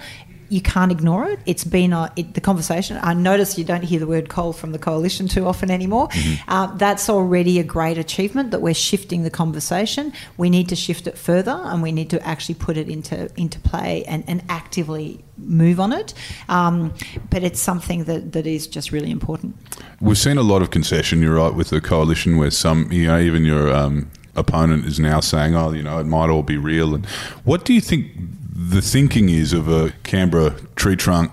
you 0.49 0.61
can't 0.61 0.91
ignore 0.91 1.25
it. 1.25 1.39
It's 1.45 1.63
been 1.63 1.93
a, 1.93 2.11
it, 2.15 2.33
the 2.33 2.41
conversation. 2.41 2.99
I 3.01 3.13
notice 3.13 3.57
you 3.57 3.63
don't 3.63 3.83
hear 3.83 3.99
the 3.99 4.07
word 4.07 4.29
coal 4.29 4.53
from 4.53 4.71
the 4.71 4.79
coalition 4.79 5.27
too 5.27 5.45
often 5.45 5.69
anymore. 5.69 6.09
Uh, 6.47 6.67
that's 6.77 7.09
already 7.09 7.59
a 7.59 7.63
great 7.63 7.97
achievement 7.97 8.51
that 8.51 8.61
we're 8.61 8.73
shifting 8.73 9.23
the 9.23 9.29
conversation. 9.29 10.13
We 10.37 10.49
need 10.49 10.69
to 10.69 10.75
shift 10.75 11.07
it 11.07 11.17
further 11.17 11.59
and 11.65 11.81
we 11.81 11.91
need 11.91 12.09
to 12.11 12.25
actually 12.25 12.55
put 12.55 12.77
it 12.77 12.89
into, 12.89 13.29
into 13.39 13.59
play 13.59 14.03
and, 14.05 14.23
and 14.27 14.43
actively 14.49 15.23
move 15.37 15.79
on 15.79 15.93
it. 15.93 16.13
Um, 16.49 16.93
but 17.29 17.43
it's 17.43 17.59
something 17.59 18.05
that, 18.05 18.31
that 18.33 18.47
is 18.47 18.67
just 18.67 18.91
really 18.91 19.11
important. 19.11 19.55
We've 19.99 20.17
seen 20.17 20.37
a 20.37 20.43
lot 20.43 20.61
of 20.61 20.71
concession, 20.71 21.21
you're 21.21 21.35
right, 21.35 21.53
with 21.53 21.69
the 21.69 21.81
coalition 21.81 22.37
where 22.37 22.51
some, 22.51 22.91
you 22.91 23.07
know, 23.07 23.19
even 23.19 23.43
your 23.43 23.73
um, 23.73 24.09
opponent 24.35 24.85
is 24.85 24.99
now 24.99 25.19
saying, 25.19 25.55
oh, 25.55 25.71
you 25.71 25.83
know, 25.83 25.99
it 25.99 26.05
might 26.05 26.29
all 26.29 26.43
be 26.43 26.57
real. 26.57 26.95
And 26.95 27.05
what 27.43 27.65
do 27.65 27.73
you 27.73 27.81
think 27.81 28.11
the 28.57 28.81
thinking 28.81 29.29
is 29.29 29.53
of 29.53 29.67
a 29.67 29.93
Canberra 30.03 30.55
tree 30.75 30.95
trunk 30.95 31.31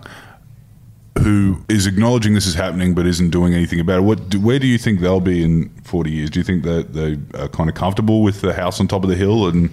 who 1.20 1.64
is 1.70 1.86
acknowledging 1.86 2.34
this 2.34 2.46
is 2.46 2.54
happening 2.54 2.92
but 2.92 3.06
isn't 3.06 3.30
doing 3.30 3.54
anything 3.54 3.80
about 3.80 4.00
it. 4.00 4.02
What, 4.02 4.28
do, 4.28 4.38
where 4.38 4.58
do 4.58 4.66
you 4.66 4.76
think 4.76 5.00
they'll 5.00 5.20
be 5.20 5.42
in 5.42 5.70
40 5.84 6.10
years? 6.10 6.28
Do 6.28 6.38
you 6.38 6.44
think 6.44 6.64
that 6.64 6.92
they 6.92 7.18
are 7.38 7.48
kind 7.48 7.70
of 7.70 7.76
comfortable 7.76 8.22
with 8.22 8.42
the 8.42 8.52
house 8.52 8.78
on 8.78 8.88
top 8.88 9.04
of 9.04 9.08
the 9.08 9.16
hill? 9.16 9.48
And 9.48 9.72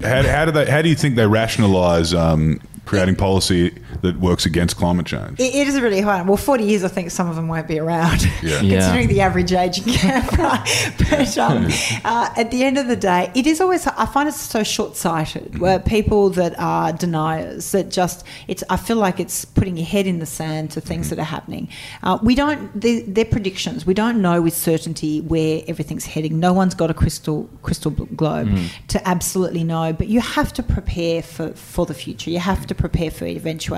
how, 0.00 0.22
how 0.22 0.44
do 0.44 0.52
they? 0.52 0.70
How 0.70 0.80
do 0.80 0.88
you 0.88 0.94
think 0.94 1.16
they 1.16 1.26
rationalise 1.26 2.14
um, 2.14 2.60
creating 2.84 3.16
policy 3.16 3.74
that 4.02 4.18
works 4.18 4.46
against 4.46 4.76
climate 4.76 5.06
change? 5.06 5.38
It, 5.40 5.54
it 5.54 5.68
is 5.68 5.80
really 5.80 6.00
hard. 6.00 6.26
Well, 6.26 6.36
40 6.36 6.64
years, 6.64 6.84
I 6.84 6.88
think 6.88 7.10
some 7.10 7.28
of 7.28 7.36
them 7.36 7.48
won't 7.48 7.68
be 7.68 7.78
around, 7.78 8.22
Yeah. 8.42 8.60
Yeah. 8.60 8.60
considering 8.80 9.08
the 9.08 9.20
average 9.20 9.52
age 9.52 9.78
in 9.86 9.92
Canberra. 9.94 10.64
but 11.10 11.38
um, 11.38 11.68
uh, 12.04 12.30
at 12.36 12.50
the 12.50 12.64
end 12.64 12.78
of 12.78 12.86
the 12.88 12.96
day, 12.96 13.30
it 13.34 13.46
is 13.46 13.60
always, 13.60 13.86
I 13.86 14.06
find 14.06 14.28
it 14.28 14.32
so 14.34 14.62
short 14.62 14.96
sighted 14.96 15.58
where 15.58 15.78
people 15.78 16.30
that 16.30 16.58
are 16.58 16.92
deniers, 16.92 17.72
that 17.72 17.90
just, 17.90 18.24
it's, 18.48 18.62
I 18.70 18.76
feel 18.76 18.96
like 18.96 19.20
it's 19.20 19.44
putting 19.44 19.76
your 19.76 19.86
head 19.86 20.06
in 20.06 20.18
the 20.18 20.26
sand 20.26 20.70
to 20.72 20.80
things 20.80 21.10
that 21.10 21.18
are 21.18 21.22
happening. 21.24 21.68
Uh, 22.02 22.18
we 22.22 22.34
don't, 22.34 22.78
they're, 22.80 23.02
they're 23.02 23.24
predictions. 23.24 23.86
We 23.86 23.94
don't 23.94 24.20
know 24.22 24.40
with 24.42 24.54
certainty 24.56 25.20
where 25.20 25.62
everything's 25.68 26.04
heading. 26.04 26.38
No 26.40 26.52
one's 26.52 26.74
got 26.74 26.90
a 26.90 26.94
crystal, 26.94 27.48
crystal 27.62 27.90
bl- 27.90 28.04
globe 28.14 28.56
to 28.88 29.08
absolutely 29.08 29.64
know, 29.64 29.92
but 29.92 30.08
you 30.08 30.20
have 30.20 30.52
to 30.54 30.62
prepare 30.62 31.22
for, 31.22 31.52
for 31.52 31.86
the 31.86 31.94
future. 31.94 32.30
You 32.30 32.38
have 32.38 32.66
to 32.66 32.74
prepare 32.74 33.10
for 33.10 33.24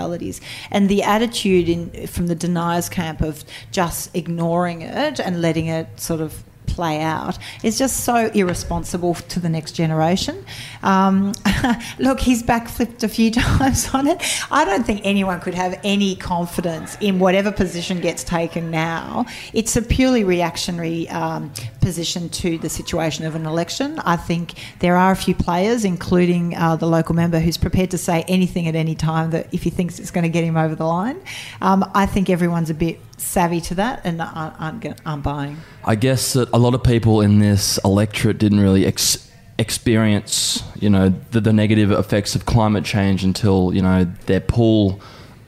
eventualities. 0.08 0.40
And 0.70 0.88
the 0.88 1.02
attitude 1.02 1.68
in 1.68 2.06
from 2.06 2.26
the 2.26 2.34
deniers 2.34 2.88
camp 2.88 3.20
of 3.20 3.44
just 3.70 4.14
ignoring 4.14 4.82
it 4.82 5.20
and 5.20 5.40
letting 5.40 5.66
it 5.66 6.00
sort 6.00 6.20
of 6.20 6.44
play 6.68 7.00
out 7.00 7.38
is 7.62 7.78
just 7.78 8.04
so 8.04 8.26
irresponsible 8.34 9.14
to 9.14 9.40
the 9.40 9.48
next 9.48 9.72
generation. 9.72 10.44
Um, 10.82 11.32
look, 11.98 12.20
he's 12.20 12.42
backflipped 12.42 13.02
a 13.02 13.08
few 13.08 13.30
times 13.32 13.92
on 13.94 14.06
it. 14.06 14.22
I 14.50 14.64
don't 14.64 14.84
think 14.84 15.00
anyone 15.04 15.40
could 15.40 15.54
have 15.54 15.80
any 15.82 16.14
confidence 16.14 16.96
in 17.00 17.18
whatever 17.18 17.50
position 17.50 18.00
gets 18.00 18.22
taken 18.22 18.70
now. 18.70 19.26
It's 19.52 19.76
a 19.76 19.82
purely 19.82 20.24
reactionary 20.24 21.08
um, 21.08 21.52
position 21.80 22.28
to 22.28 22.58
the 22.58 22.68
situation 22.68 23.24
of 23.24 23.34
an 23.34 23.46
election. 23.46 23.98
I 24.00 24.16
think 24.16 24.54
there 24.80 24.96
are 24.96 25.10
a 25.10 25.16
few 25.16 25.34
players, 25.34 25.84
including 25.84 26.54
uh, 26.54 26.76
the 26.76 26.86
local 26.86 27.14
member, 27.14 27.40
who's 27.40 27.56
prepared 27.56 27.90
to 27.92 27.98
say 27.98 28.24
anything 28.28 28.68
at 28.68 28.74
any 28.74 28.94
time 28.94 29.30
that 29.30 29.52
if 29.52 29.62
he 29.62 29.70
thinks 29.70 29.98
it's 29.98 30.10
going 30.10 30.24
to 30.24 30.28
get 30.28 30.44
him 30.44 30.56
over 30.56 30.74
the 30.74 30.86
line. 30.86 31.20
Um, 31.60 31.90
I 31.94 32.06
think 32.06 32.30
everyone's 32.30 32.70
a 32.70 32.74
bit 32.74 33.00
savvy 33.20 33.60
to 33.62 33.74
that 33.74 34.00
and 34.04 34.20
aren't, 34.20 34.60
aren't, 34.60 35.00
aren't 35.06 35.22
buying. 35.22 35.56
I 35.84 35.94
guess 35.94 36.32
that 36.32 36.48
a 36.52 36.58
lot 36.58 36.74
of 36.74 36.82
people 36.82 37.20
in 37.20 37.38
this 37.38 37.78
electorate 37.84 38.38
didn't 38.38 38.60
really 38.60 38.86
ex- 38.86 39.30
experience, 39.58 40.62
you 40.76 40.88
know, 40.88 41.08
the, 41.30 41.40
the 41.40 41.52
negative 41.52 41.90
effects 41.90 42.34
of 42.34 42.46
climate 42.46 42.84
change 42.84 43.24
until 43.24 43.74
you 43.74 43.82
know 43.82 44.04
their 44.26 44.40
pool 44.40 45.00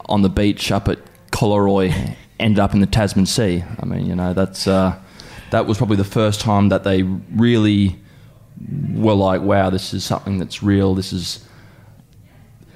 on 0.07 0.23
the 0.23 0.29
beach 0.29 0.73
up 0.73 0.89
at 0.89 0.99
Collaroy 1.31 2.17
ended 2.41 2.59
up 2.59 2.75
in 2.75 2.81
the 2.81 2.87
Tasman 2.87 3.27
Sea. 3.27 3.65
I 3.79 3.85
mean, 3.87 4.07
you 4.07 4.15
know, 4.15 4.35
that's 4.35 4.67
uh, 4.67 4.99
that 5.51 5.67
was 5.67 5.79
probably 5.79 5.97
the 5.97 6.05
first 6.05 6.41
time 6.41 6.69
that 6.71 6.85
they 6.85 7.03
really 7.03 7.99
were 8.93 9.15
like, 9.15 9.43
"Wow, 9.43 9.71
this 9.71 9.95
is 9.95 10.05
something 10.05 10.39
that's 10.39 10.63
real. 10.63 10.95
This 10.95 11.13
is." 11.13 11.47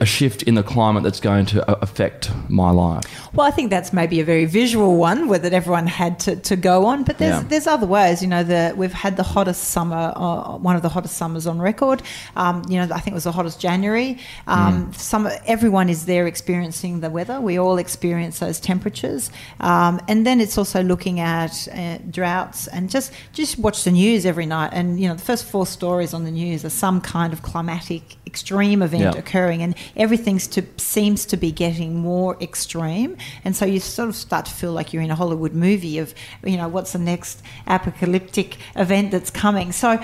A 0.01 0.07
shift 0.07 0.43
in 0.43 0.55
the 0.55 0.63
climate 0.63 1.03
that's 1.05 1.21
going 1.21 1.47
to 1.47 1.59
affect 1.81 2.31
my 2.49 2.71
life. 2.71 3.05
Well, 3.33 3.47
I 3.47 3.51
think 3.53 3.71
that's 3.71 3.93
maybe 3.93 4.21
a 4.21 4.25
very 4.25 4.45
visual 4.45 4.97
one 4.97 5.29
where 5.29 5.39
that 5.39 5.53
everyone 5.53 5.87
had 5.87 6.19
to, 6.21 6.37
to 6.37 6.57
go 6.57 6.85
on, 6.87 7.05
but 7.05 7.19
there's 7.19 7.43
Yeah. 7.43 7.49
there's 7.49 7.67
other 7.69 7.87
ways. 7.87 8.21
You 8.21 8.29
know, 8.29 8.43
the 8.43 8.75
we've 8.77 8.93
had 8.93 9.17
the 9.17 9.23
hottest 9.23 9.65
summer, 9.71 10.13
uh, 10.17 10.57
one 10.59 10.75
of 10.77 10.83
the 10.83 10.89
hottest 10.89 11.17
summers 11.17 11.47
on 11.47 11.61
record. 11.61 12.03
Um, 12.37 12.63
you 12.69 12.77
know, 12.79 12.93
I 12.95 12.99
think 13.01 13.09
it 13.09 13.15
was 13.15 13.25
the 13.25 13.33
hottest 13.33 13.61
January. 13.61 14.19
Um, 14.49 14.93
Some 14.97 15.29
everyone 15.47 15.89
is 15.89 16.07
there 16.07 16.27
experiencing 16.27 17.01
the 17.01 17.11
weather. 17.11 17.41
We 17.41 17.59
all 17.59 17.79
experience 17.79 18.41
those 18.41 18.59
temperatures, 18.61 19.31
um, 19.61 20.01
and 20.09 20.27
then 20.27 20.41
it's 20.41 20.59
also 20.59 20.83
looking 20.83 21.21
at 21.21 21.69
uh, 21.73 21.99
droughts 22.11 22.67
and 22.69 22.91
just 22.91 23.13
just 23.33 23.59
watch 23.59 23.85
the 23.85 23.93
news 23.93 24.27
every 24.27 24.47
night. 24.47 24.71
And 24.73 24.99
you 25.01 25.09
know, 25.09 25.15
the 25.15 25.23
first 25.23 25.45
four 25.45 25.67
stories 25.67 26.13
on 26.15 26.25
the 26.25 26.31
news 26.33 26.65
are 26.65 26.71
some 26.71 27.01
kind 27.01 27.33
of 27.33 27.43
climatic 27.43 28.17
extreme 28.27 28.83
event 28.83 29.03
Yeah. 29.15 29.19
occurring, 29.19 29.63
and 29.63 29.75
everything's 29.97 30.47
to 30.49 30.65
seems 30.77 31.25
to 31.27 31.37
be 31.37 31.53
getting 31.53 31.97
more 31.97 32.37
extreme, 32.41 33.17
and 33.45 33.55
so 33.57 33.65
you 33.65 33.81
sort 33.81 34.09
of 34.09 34.17
start 34.17 34.47
to 34.47 34.53
feel 34.53 34.73
like 34.73 34.93
you're 34.93 35.03
in 35.03 35.11
a 35.11 35.15
Hollywood 35.15 35.53
movie 35.55 35.99
of, 35.99 36.15
you 36.45 36.57
know, 36.57 36.69
what's 36.69 36.93
the 36.93 36.99
next 36.99 37.43
apocalyptic 37.67 38.57
event 38.77 39.11
that's 39.11 39.31
coming. 39.31 39.73
So. 39.73 40.01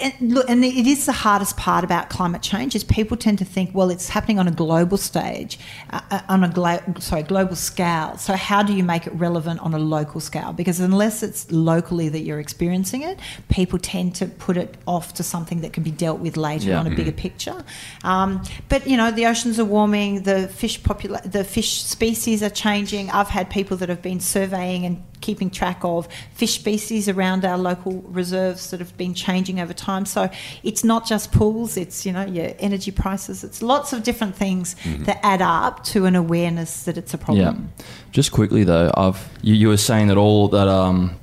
And 0.00 0.32
look, 0.32 0.50
and 0.50 0.64
it 0.64 0.86
is 0.86 1.06
the 1.06 1.12
hardest 1.12 1.56
part 1.56 1.84
about 1.84 2.10
climate 2.10 2.42
change 2.42 2.74
is 2.74 2.82
people 2.82 3.16
tend 3.16 3.38
to 3.38 3.44
think, 3.44 3.70
well, 3.74 3.90
it's 3.90 4.08
happening 4.08 4.38
on 4.40 4.48
a 4.48 4.50
global 4.50 4.96
stage, 4.96 5.58
uh, 5.90 6.00
uh, 6.10 6.20
on 6.28 6.42
a 6.42 6.48
glo- 6.48 6.80
sorry 6.98 7.22
global 7.22 7.54
scale. 7.54 8.16
So 8.18 8.34
how 8.34 8.62
do 8.64 8.72
you 8.74 8.82
make 8.82 9.06
it 9.06 9.12
relevant 9.14 9.60
on 9.60 9.72
a 9.72 9.78
local 9.78 10.20
scale? 10.20 10.52
Because 10.52 10.80
unless 10.80 11.22
it's 11.22 11.50
locally 11.52 12.08
that 12.08 12.20
you're 12.20 12.40
experiencing 12.40 13.02
it, 13.02 13.20
people 13.48 13.78
tend 13.78 14.16
to 14.16 14.26
put 14.26 14.56
it 14.56 14.76
off 14.86 15.14
to 15.14 15.22
something 15.22 15.60
that 15.60 15.72
can 15.72 15.82
be 15.84 15.92
dealt 15.92 16.18
with 16.18 16.36
later 16.36 16.70
Yeah. 16.70 16.80
on 16.80 16.86
a 16.88 16.90
bigger 16.90 17.12
picture. 17.12 17.64
Um, 18.02 18.42
but 18.68 18.86
you 18.88 18.96
know, 18.96 19.12
the 19.12 19.26
oceans 19.26 19.60
are 19.60 19.64
warming, 19.64 20.22
the 20.24 20.48
fish 20.48 20.80
popula- 20.80 21.30
the 21.30 21.44
fish 21.44 21.82
species 21.84 22.42
are 22.42 22.50
changing. 22.50 23.10
I've 23.10 23.28
had 23.28 23.48
people 23.48 23.76
that 23.76 23.88
have 23.88 24.02
been 24.02 24.18
surveying 24.20 24.84
and 24.86 25.02
keeping 25.24 25.48
track 25.50 25.80
of 25.82 26.06
fish 26.34 26.54
species 26.54 27.08
around 27.08 27.44
our 27.44 27.56
local 27.56 28.02
reserves 28.02 28.70
that 28.70 28.78
have 28.78 28.94
been 28.98 29.14
changing 29.14 29.58
over 29.58 29.72
time. 29.72 30.04
So 30.04 30.28
it's 30.62 30.84
not 30.84 31.06
just 31.06 31.32
pools; 31.32 31.76
it's 31.76 32.04
you 32.04 32.12
know 32.12 32.26
your 32.26 32.52
energy 32.58 32.90
prices. 32.90 33.42
It's 33.42 33.62
lots 33.62 33.92
of 33.92 34.02
different 34.02 34.36
things 34.36 34.76
that 35.06 35.18
add 35.22 35.40
up 35.40 35.82
to 35.84 36.04
an 36.04 36.14
awareness 36.14 36.84
that 36.84 36.98
it's 36.98 37.14
a 37.14 37.18
problem. 37.18 37.70
Yeah. 37.78 37.84
Just 38.12 38.32
quickly 38.32 38.64
though, 38.64 38.92
I've 38.96 39.28
you, 39.42 39.54
you 39.54 39.68
were 39.68 39.78
saying 39.78 40.08
that 40.08 40.18
all 40.18 40.48
that 40.48 40.68
um, 40.68 41.16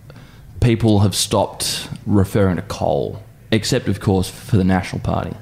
people 0.59 0.99
have 0.99 1.15
stopped 1.15 1.87
referring 2.05 2.55
to 2.55 2.63
coal, 2.63 3.21
except 3.51 3.87
of 3.87 3.99
course 3.99 4.29
for 4.29 4.57
the 4.57 4.63
National 4.63 5.01
Party, 5.01 5.35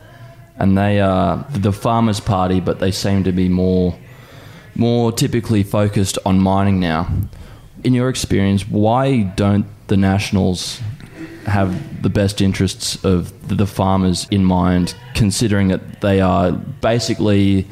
and 0.57 0.77
they 0.77 0.99
are 0.99 1.45
the 1.51 1.71
Farmers 1.71 2.19
Party, 2.19 2.59
but 2.59 2.79
they 2.79 2.91
seem 2.91 3.23
to 3.23 3.31
be 3.31 3.47
more 3.47 3.97
more 4.75 5.11
typically 5.11 5.63
focused 5.63 6.17
on 6.25 6.39
mining 6.39 6.79
now. 6.79 7.07
In 7.83 7.93
your 7.93 8.09
experience, 8.09 8.67
why 8.67 9.23
don't 9.23 9.65
the 9.87 9.97
Nationals 9.97 10.81
have 11.45 12.01
the 12.03 12.09
best 12.09 12.41
interests 12.41 13.03
of 13.03 13.47
the, 13.47 13.65
farmers 13.65 14.27
in 14.29 14.45
mind, 14.45 14.95
considering 15.15 15.69
that 15.69 16.01
they 16.01 16.21
are 16.21 16.51
basically 16.51 17.67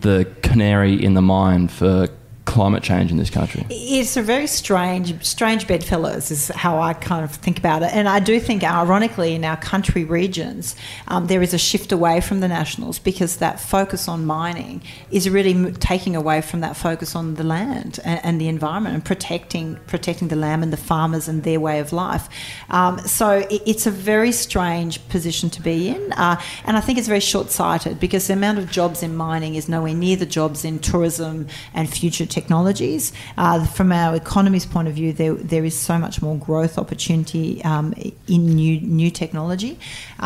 the 0.00 0.26
canary 0.42 1.02
in 1.02 1.14
the 1.14 1.22
mine 1.22 1.68
for 1.68 2.08
climate 2.50 2.82
change 2.82 3.12
in 3.12 3.16
this 3.16 3.30
country? 3.30 3.64
It's 3.70 4.16
a 4.16 4.22
very 4.22 4.48
strange, 4.48 5.24
strange 5.24 5.68
bedfellows 5.68 6.32
is 6.32 6.48
how 6.48 6.80
I 6.80 6.94
kind 6.94 7.24
of 7.24 7.30
think 7.36 7.58
about 7.58 7.82
it. 7.82 7.94
And 7.94 8.08
I 8.08 8.18
do 8.18 8.40
think, 8.40 8.64
ironically, 8.64 9.34
in 9.36 9.44
our 9.44 9.56
country 9.56 10.02
regions, 10.02 10.74
um, 11.06 11.28
there 11.28 11.42
is 11.42 11.54
a 11.54 11.58
shift 11.58 11.92
away 11.92 12.20
from 12.20 12.40
the 12.40 12.48
nationals 12.48 12.98
because 12.98 13.36
that 13.36 13.60
focus 13.60 14.08
on 14.08 14.26
mining 14.26 14.82
is 15.12 15.30
really 15.30 15.72
taking 15.74 16.16
away 16.16 16.40
from 16.40 16.60
that 16.60 16.76
focus 16.76 17.14
on 17.14 17.34
the 17.34 17.44
land 17.44 18.00
and, 18.04 18.20
and 18.24 18.40
the 18.40 18.48
environment 18.48 18.96
and 18.96 19.04
protecting 19.04 19.76
protecting 19.86 20.26
the 20.26 20.36
land 20.36 20.64
and 20.64 20.72
the 20.72 20.76
farmers 20.76 21.28
and 21.28 21.44
their 21.44 21.60
way 21.60 21.78
of 21.78 21.92
life. 21.92 22.28
Um, 22.70 22.98
so 23.06 23.46
it, 23.48 23.62
it's 23.64 23.86
a 23.86 23.92
very 23.92 24.32
strange 24.32 25.06
position 25.08 25.50
to 25.50 25.62
be 25.62 25.88
in, 25.88 26.12
uh, 26.12 26.40
and 26.64 26.76
I 26.76 26.80
think 26.80 26.98
it's 26.98 27.06
very 27.06 27.20
short 27.20 27.50
sighted 27.50 28.00
because 28.00 28.26
the 28.26 28.32
amount 28.32 28.58
of 28.58 28.70
jobs 28.72 29.04
in 29.04 29.14
mining 29.14 29.54
is 29.54 29.68
nowhere 29.68 29.94
near 29.94 30.16
the 30.16 30.26
jobs 30.26 30.64
in 30.64 30.80
tourism 30.80 31.46
and 31.74 31.88
future 31.88 32.26
technologies. 32.40 33.12
Uh, 33.36 33.64
from 33.66 33.92
our 33.92 34.14
economy's 34.16 34.66
point 34.66 34.88
of 34.88 34.94
view, 34.94 35.12
there, 35.12 35.34
there 35.34 35.64
is 35.64 35.76
so 35.78 35.98
much 35.98 36.16
more 36.22 36.36
growth 36.36 36.78
opportunity 36.78 37.62
um, 37.64 37.86
in 38.34 38.42
new 38.60 38.80
new 39.00 39.10
technology. 39.10 39.72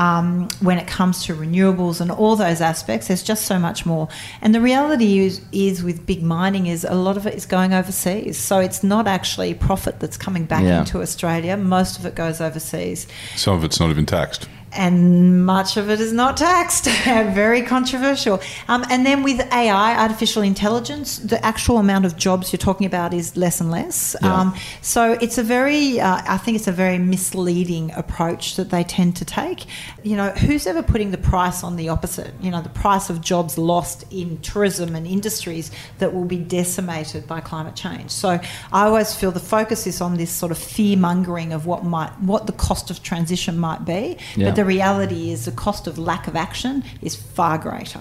Um, 0.05 0.49
when 0.61 0.79
it 0.79 0.87
comes 0.99 1.25
to 1.25 1.35
renewables 1.35 2.01
and 2.01 2.11
all 2.11 2.37
those 2.37 2.61
aspects, 2.61 3.09
there's 3.09 3.23
just 3.33 3.43
so 3.47 3.59
much 3.59 3.85
more. 3.87 4.09
And 4.43 4.55
the 4.55 4.61
reality 4.61 5.19
is, 5.27 5.41
is 5.53 5.83
with 5.83 6.07
big 6.07 6.23
mining 6.23 6.67
is 6.75 6.85
a 6.85 6.95
lot 6.95 7.17
of 7.17 7.27
it 7.27 7.35
is 7.35 7.47
going 7.47 7.73
overseas. 7.81 8.39
So 8.39 8.59
it's 8.67 8.83
not 8.83 9.07
actually 9.07 9.55
profit 9.55 9.95
that's 10.01 10.17
coming 10.27 10.45
back 10.45 10.63
Yeah. 10.63 10.81
into 10.81 11.01
Australia. 11.01 11.57
Most 11.57 11.99
of 11.99 12.07
it 12.07 12.15
goes 12.15 12.41
overseas 12.41 13.07
Some 13.37 13.55
of 13.57 13.65
it's 13.65 13.81
not 13.81 13.91
even 13.91 14.07
taxed. 14.07 14.49
And 14.75 15.45
much 15.47 15.77
of 15.77 15.91
it 15.91 16.01
is 16.01 16.13
not 16.13 16.37
taxed. 16.37 16.85
Very 17.05 17.63
controversial. 17.63 18.41
Um, 18.69 18.85
and 18.91 19.05
then 19.07 19.23
with 19.23 19.41
AI, 19.53 19.97
artificial 19.97 20.43
intelligence, 20.43 21.19
the 21.19 21.45
actual 21.45 21.79
amount 21.79 22.05
of 22.05 22.17
jobs 22.17 22.53
you're 22.53 22.59
talking 22.59 22.87
about 22.87 23.15
is 23.15 23.37
less 23.37 23.61
and 23.61 23.71
less. 23.71 24.17
Yeah. 24.21 24.41
Um, 24.41 24.57
so 24.83 25.13
it's 25.21 25.39
a 25.39 25.43
very, 25.43 26.01
uh, 26.01 26.23
I 26.27 26.39
think 26.39 26.57
it's 26.57 26.67
a 26.67 26.73
very 26.73 26.99
misleading 26.99 27.93
approach 27.93 28.57
that 28.57 28.71
they 28.71 28.85
tend 28.85 29.17
to 29.17 29.25
take. 29.25 29.67
You 30.03 30.17
know, 30.17 30.31
who's 30.31 30.67
ever 30.67 30.83
putting 30.83 31.11
the 31.11 31.19
price 31.19 31.63
on 31.63 31.77
the 31.77 31.89
opposite? 31.89 32.33
You 32.41 32.51
know, 32.51 32.61
the 32.61 32.69
price 32.69 33.11
of 33.11 33.21
jobs 33.21 33.57
lost 33.57 34.05
in 34.11 34.39
tourism 34.41 34.95
and 34.97 35.07
industries 35.07 35.71
that 35.99 36.13
will 36.15 36.25
be 36.25 36.39
decimated 36.39 37.27
by 37.27 37.41
climate 37.41 37.77
change. 37.77 38.11
So 38.11 38.41
I 38.73 38.87
always 38.87 39.15
feel 39.15 39.31
the 39.31 39.41
focus 39.41 39.87
is 39.87 40.01
on 40.01 40.17
this 40.17 40.31
sort 40.31 40.53
of 40.53 40.59
fear 40.59 40.97
mongering 40.97 41.53
of 41.53 41.67
what 41.67 41.85
might, 41.85 42.11
what 42.21 42.47
the 42.47 42.53
cost 42.53 42.91
of 42.91 43.03
transition 43.03 43.59
might 43.59 43.85
be. 43.85 44.19
Yeah. 44.37 44.49
But 44.49 44.57
the 44.65 44.69
reality 44.69 45.31
is 45.31 45.45
the 45.45 45.53
cost 45.53 45.87
of 45.87 45.99
lack 45.99 46.27
of 46.27 46.37
action 46.37 46.83
is 47.03 47.15
far 47.15 47.59
greater. 47.59 48.01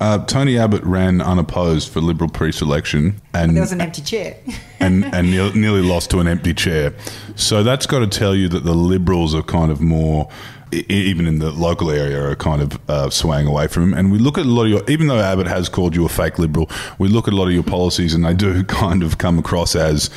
Uh, 0.00 0.18
Tony 0.26 0.58
Abbott 0.58 0.82
ran 0.82 1.20
unopposed 1.20 1.88
for 1.88 2.00
Liberal 2.00 2.28
pre-selection, 2.28 3.20
and 3.32 3.54
There 3.54 3.62
was 3.62 3.70
an 3.70 3.80
empty 3.80 4.02
chair. 4.02 4.36
and, 4.80 5.04
and 5.04 5.30
nearly, 5.30 5.58
nearly 5.60 5.80
lost 5.80 6.10
to 6.10 6.18
an 6.18 6.26
empty 6.26 6.54
chair. 6.54 6.92
So 7.36 7.62
that's 7.62 7.86
got 7.86 8.00
to 8.00 8.08
tell 8.08 8.34
you 8.34 8.48
that 8.48 8.64
the 8.64 8.74
Liberals 8.74 9.32
are 9.32 9.44
kind 9.44 9.70
of 9.70 9.80
more, 9.80 10.28
even 10.72 11.28
in 11.28 11.38
the 11.38 11.52
local 11.52 11.88
area, 11.88 12.20
are 12.20 12.34
kind 12.34 12.62
of 12.62 12.90
uh, 12.90 13.10
swaying 13.10 13.46
away 13.46 13.68
from 13.68 13.84
him. 13.84 13.94
And 13.94 14.10
we 14.10 14.18
look 14.18 14.38
at 14.38 14.46
a 14.46 14.48
lot 14.48 14.64
of 14.64 14.70
your, 14.70 14.90
even 14.90 15.06
though 15.06 15.20
Abbott 15.20 15.46
has 15.46 15.68
called 15.68 15.94
you 15.94 16.04
a 16.04 16.08
fake 16.08 16.36
Liberal, 16.36 16.68
we 16.98 17.06
look 17.06 17.28
at 17.28 17.34
a 17.34 17.36
lot 17.36 17.46
of 17.46 17.52
your 17.52 17.62
policies 17.62 18.12
and 18.12 18.24
they 18.24 18.34
do 18.34 18.64
kind 18.82 19.04
of 19.04 19.18
come 19.18 19.38
across 19.38 19.76
as. 19.76 20.10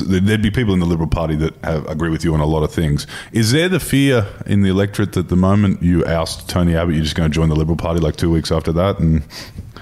There'd 0.00 0.42
be 0.42 0.50
people 0.50 0.74
in 0.74 0.80
the 0.80 0.86
Liberal 0.86 1.08
Party 1.08 1.36
that 1.36 1.54
have, 1.64 1.86
agree 1.88 2.10
with 2.10 2.24
you 2.24 2.34
on 2.34 2.40
a 2.40 2.46
lot 2.46 2.62
of 2.62 2.72
things. 2.72 3.06
Is 3.32 3.52
there 3.52 3.68
the 3.68 3.80
fear 3.80 4.26
in 4.46 4.62
the 4.62 4.70
electorate 4.70 5.12
that 5.12 5.28
the 5.28 5.36
moment 5.36 5.82
you 5.82 6.04
oust 6.06 6.48
Tony 6.48 6.76
Abbott, 6.76 6.94
you're 6.94 7.04
just 7.04 7.16
going 7.16 7.30
to 7.30 7.34
join 7.34 7.48
the 7.48 7.56
Liberal 7.56 7.76
Party 7.76 8.00
like 8.00 8.16
two 8.16 8.30
weeks 8.30 8.50
after 8.50 8.72
that, 8.72 8.98
and 8.98 9.22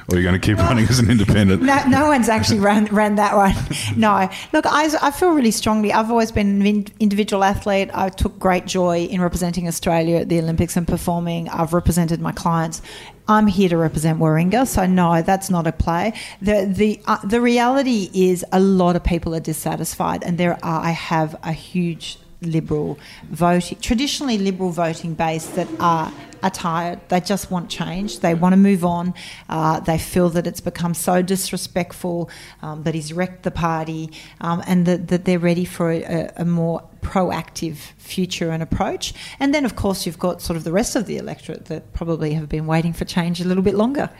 or 0.09 0.17
you're 0.19 0.29
going 0.29 0.41
to 0.41 0.45
keep 0.45 0.59
running 0.69 0.87
as 0.89 0.99
an 0.99 1.11
independent? 1.11 1.63
No, 1.63 1.83
no 1.89 2.09
one's 2.09 2.29
actually 2.29 2.61
ran 2.71 2.87
ran 2.87 3.17
that 3.17 3.37
one. 3.37 3.55
No, 3.97 4.29
look, 4.53 4.67
I, 4.67 4.89
I 5.01 5.11
feel 5.11 5.31
really 5.31 5.51
strongly. 5.51 5.93
I've 5.93 6.11
always 6.11 6.33
been 6.33 6.65
an 6.65 6.87
individual 7.01 7.45
athlete. 7.45 7.91
I 7.95 8.09
took 8.09 8.39
great 8.39 8.67
joy 8.67 9.05
in 9.05 9.21
representing 9.21 9.69
Australia 9.69 10.19
at 10.19 10.29
the 10.29 10.39
Olympics 10.39 10.77
and 10.77 10.87
performing. 10.87 11.49
I've 11.49 11.73
represented 11.73 12.21
my 12.21 12.33
clients. 12.33 12.83
I'm 13.29 13.47
here 13.47 13.69
to 13.69 13.77
represent 13.77 14.19
Warringah, 14.19 14.67
so 14.67 14.87
no, 14.87 15.23
that's 15.23 15.49
not 15.49 15.67
a 15.67 15.73
play. 15.73 16.13
the 16.41 16.65
the 16.67 17.01
uh, 17.07 17.19
The 17.25 17.41
reality 17.41 18.11
is, 18.13 18.45
a 18.53 18.61
lot 18.61 18.97
of 18.97 19.05
people 19.05 19.35
are 19.35 19.41
dissatisfied, 19.41 20.23
and 20.25 20.39
there 20.39 20.59
are. 20.65 20.81
I 20.83 20.91
have 20.91 21.39
a 21.43 21.53
huge 21.53 22.19
liberal 22.41 22.99
voting, 23.31 23.79
traditionally 23.81 24.39
liberal 24.39 24.71
voting 24.71 25.15
base 25.15 25.47
that 25.51 25.69
are 25.79 26.13
are 26.43 26.51
tired. 26.51 27.01
They 27.09 27.21
just 27.21 27.51
want 27.51 27.71
change. 27.71 28.21
They 28.21 28.35
want 28.35 28.53
to 28.53 28.57
move 28.57 28.85
on. 28.85 29.15
Uh, 29.49 29.81
they 29.81 29.99
feel 29.99 30.29
that 30.31 30.47
it's 30.47 30.61
become 30.61 30.95
so 30.95 31.23
disrespectful, 31.23 32.31
um, 32.63 32.83
that 32.83 32.95
he's 32.95 33.13
wrecked 33.13 33.43
the 33.43 33.51
party, 33.51 34.11
um, 34.41 34.63
and 34.67 34.87
that, 34.87 35.09
that 35.09 35.25
they're 35.25 35.39
ready 35.39 35.65
for 35.65 35.91
a, 35.91 36.33
a 36.37 36.45
more 36.45 36.83
proactive 37.01 37.77
future 37.99 38.51
and 38.51 38.63
approach. 38.63 39.13
And 39.41 39.55
then, 39.55 39.65
of 39.65 39.77
course, 39.77 40.07
you've 40.07 40.19
got 40.19 40.41
sort 40.41 40.57
of 40.57 40.65
the 40.65 40.73
rest 40.73 40.97
of 40.97 41.07
the 41.07 41.17
electorate 41.17 41.67
that 41.67 41.93
probably 41.93 42.35
have 42.35 42.49
been 42.49 42.67
waiting 42.67 42.93
for 42.93 43.05
change 43.05 43.41
a 43.41 43.45
little 43.45 43.63
bit 43.63 43.75
longer. 43.75 44.11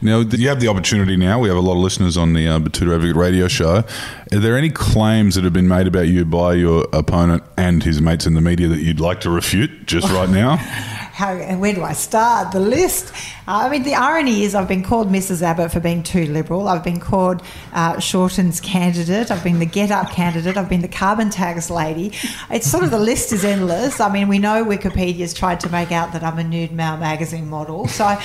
Now, 0.00 0.20
you 0.20 0.48
have 0.48 0.60
the 0.60 0.68
opportunity 0.68 1.16
now. 1.16 1.40
We 1.40 1.48
have 1.48 1.56
a 1.56 1.60
lot 1.60 1.72
of 1.72 1.78
listeners 1.78 2.16
on 2.16 2.32
the 2.32 2.46
uh, 2.46 2.60
Betoota 2.60 2.94
Advocate 2.94 3.16
radio 3.16 3.48
show. 3.48 3.82
Are 4.32 4.38
there 4.38 4.56
any 4.56 4.70
claims 4.70 5.34
that 5.34 5.42
have 5.42 5.52
been 5.52 5.66
made 5.66 5.88
about 5.88 6.06
you 6.06 6.24
by 6.24 6.54
your 6.54 6.86
opponent 6.92 7.42
and 7.56 7.82
his 7.82 8.00
mates 8.00 8.24
in 8.24 8.34
the 8.34 8.40
media 8.40 8.68
that 8.68 8.78
you'd 8.78 9.00
like 9.00 9.20
to 9.22 9.30
refute 9.30 9.86
just 9.86 10.08
right 10.10 10.30
now? 10.30 10.56
How, 11.18 11.34
where 11.56 11.74
do 11.74 11.82
I 11.82 11.94
start? 11.94 12.52
The 12.52 12.60
list. 12.60 13.12
Uh, 13.48 13.66
I 13.66 13.68
mean, 13.70 13.82
the 13.82 13.96
irony 13.96 14.44
is 14.44 14.54
I've 14.54 14.68
been 14.68 14.84
called 14.84 15.08
Mrs. 15.08 15.42
Abbott 15.42 15.72
for 15.72 15.80
being 15.80 16.04
too 16.04 16.26
liberal. 16.26 16.68
I've 16.68 16.84
been 16.84 17.00
called 17.00 17.42
uh, 17.72 17.98
Shorten's 17.98 18.60
candidate. 18.60 19.32
I've 19.32 19.42
been 19.42 19.58
the 19.58 19.66
GetUp 19.66 20.12
candidate. 20.12 20.56
I've 20.56 20.68
been 20.68 20.80
the 20.80 20.86
carbon 20.86 21.28
tax 21.28 21.70
lady. 21.70 22.12
It's 22.52 22.70
sort 22.70 22.84
of 22.84 22.92
the 22.92 23.00
list 23.00 23.32
is 23.32 23.44
endless. 23.44 23.98
I 23.98 24.12
mean, 24.12 24.28
we 24.28 24.38
know 24.38 24.64
Wikipedia's 24.64 25.34
tried 25.34 25.58
to 25.60 25.70
make 25.70 25.90
out 25.90 26.12
that 26.12 26.22
I'm 26.22 26.38
a 26.38 26.44
nude 26.44 26.70
male 26.70 26.96
magazine 26.96 27.48
model. 27.48 27.88
So, 27.88 28.16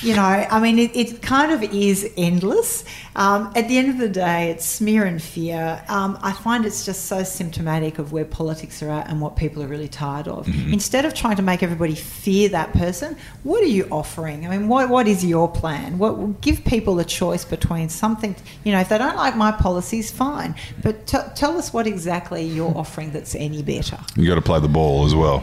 you 0.00 0.16
know, 0.16 0.22
I 0.22 0.58
mean, 0.58 0.80
it, 0.80 0.96
it 0.96 1.22
kind 1.22 1.52
of 1.52 1.62
is 1.62 2.10
endless. 2.16 2.84
Um, 3.14 3.52
at 3.54 3.68
the 3.68 3.78
end 3.78 3.90
of 3.90 3.98
the 3.98 4.08
day, 4.08 4.50
it's 4.50 4.66
smear 4.66 5.04
and 5.04 5.22
fear. 5.22 5.84
Um, 5.88 6.18
I 6.20 6.32
find 6.32 6.66
it's 6.66 6.84
just 6.84 7.04
so 7.04 7.22
symptomatic 7.22 8.00
of 8.00 8.10
where 8.10 8.24
politics 8.24 8.82
are 8.82 8.90
at 8.90 9.08
and 9.08 9.20
what 9.20 9.36
people 9.36 9.62
are 9.62 9.68
really 9.68 9.88
tired 9.88 10.26
of. 10.26 10.48
Instead 10.72 11.04
of 11.04 11.14
trying 11.14 11.36
to 11.36 11.42
make 11.42 11.62
everybody 11.62 11.94
fear 11.94 12.39
that 12.48 12.72
person, 12.72 13.16
what 13.42 13.62
are 13.62 13.66
you 13.66 13.86
offering? 13.90 14.46
I 14.46 14.56
mean, 14.56 14.68
what, 14.68 14.88
what 14.88 15.06
is 15.06 15.24
your 15.24 15.50
plan? 15.50 15.98
What 15.98 16.18
will 16.18 16.34
give 16.40 16.64
people 16.64 16.98
a 16.98 17.04
choice 17.04 17.44
between 17.44 17.88
something? 17.88 18.34
You 18.64 18.72
know, 18.72 18.80
if 18.80 18.88
they 18.88 18.98
don't 18.98 19.16
like 19.16 19.36
my 19.36 19.52
policies, 19.52 20.10
fine, 20.10 20.54
but 20.82 21.06
t- 21.06 21.18
tell 21.34 21.56
us 21.58 21.72
what 21.72 21.86
exactly 21.86 22.42
you're 22.44 22.76
offering 22.76 23.12
that's 23.12 23.34
any 23.34 23.62
better. 23.62 23.98
You 24.16 24.28
got 24.28 24.36
to 24.36 24.42
play 24.42 24.60
the 24.60 24.68
ball 24.68 25.04
as 25.04 25.14
well. 25.14 25.42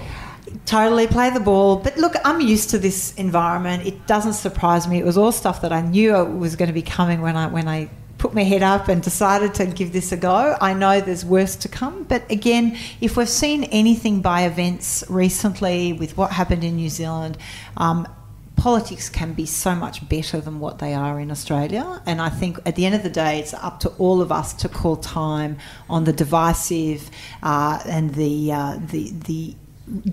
Totally 0.65 1.07
play 1.07 1.29
the 1.29 1.39
ball. 1.39 1.75
But 1.77 1.97
look, 1.97 2.15
I'm 2.23 2.39
used 2.39 2.69
to 2.69 2.79
this 2.79 3.13
environment. 3.15 3.85
It 3.85 4.07
doesn't 4.07 4.33
surprise 4.33 4.87
me. 4.87 4.97
It 4.97 5.05
was 5.05 5.17
all 5.17 5.31
stuff 5.31 5.61
that 5.61 5.73
I 5.73 5.81
knew 5.81 6.13
was 6.23 6.55
going 6.55 6.67
to 6.67 6.73
be 6.73 6.81
coming 6.81 7.21
when 7.21 7.35
I 7.35 7.47
when 7.47 7.67
I 7.67 7.89
put 8.17 8.33
my 8.33 8.43
head 8.43 8.63
up 8.63 8.87
and 8.87 9.01
decided 9.01 9.53
to 9.55 9.65
give 9.65 9.93
this 9.93 10.11
a 10.11 10.17
go. 10.17 10.57
I 10.59 10.73
know 10.73 11.01
there's 11.01 11.25
worse 11.25 11.55
to 11.57 11.69
come, 11.69 12.03
but 12.03 12.29
again, 12.31 12.77
if 13.01 13.15
we've 13.15 13.29
seen 13.29 13.65
anything 13.65 14.21
by 14.21 14.43
events 14.43 15.03
recently 15.09 15.93
with 15.93 16.17
what 16.17 16.31
happened 16.31 16.63
in 16.63 16.75
New 16.75 16.89
Zealand, 16.89 17.37
um, 17.77 18.07
politics 18.55 19.07
can 19.07 19.33
be 19.33 19.45
so 19.45 19.75
much 19.75 20.07
better 20.09 20.41
than 20.41 20.59
what 20.59 20.79
they 20.79 20.93
are 20.93 21.19
in 21.19 21.31
Australia. 21.31 22.01
And 22.05 22.19
I 22.19 22.29
think 22.29 22.59
at 22.65 22.75
the 22.75 22.85
end 22.85 22.95
of 22.95 23.03
the 23.03 23.09
day, 23.09 23.39
it's 23.39 23.53
up 23.53 23.79
to 23.81 23.89
all 23.99 24.21
of 24.21 24.31
us 24.31 24.53
to 24.55 24.69
call 24.69 24.97
time 24.97 25.57
on 25.89 26.03
the 26.03 26.13
divisive 26.13 27.09
uh, 27.43 27.79
and 27.85 28.13
the 28.15 28.51
uh, 28.51 28.79
the 28.81 29.11
the 29.11 29.55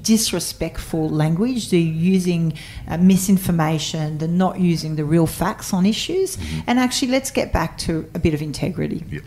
disrespectful 0.03 1.09
language, 1.09 1.71
the 1.71 1.81
using 1.81 2.55
uh, 2.89 2.97
misinformation, 2.97 4.19
the 4.19 4.29
not 4.29 4.61
using 4.61 4.97
the 4.97 5.05
real 5.05 5.27
facts 5.27 5.73
on 5.73 5.87
issues, 5.87 6.39
and 6.67 6.79
actually 6.79 7.11
let's 7.11 7.31
get 7.31 7.53
back 7.53 7.77
to 7.79 8.09
a 8.15 8.19
bit 8.19 8.35
of 8.35 8.43
integrity. 8.43 9.05
Yep. 9.11 9.23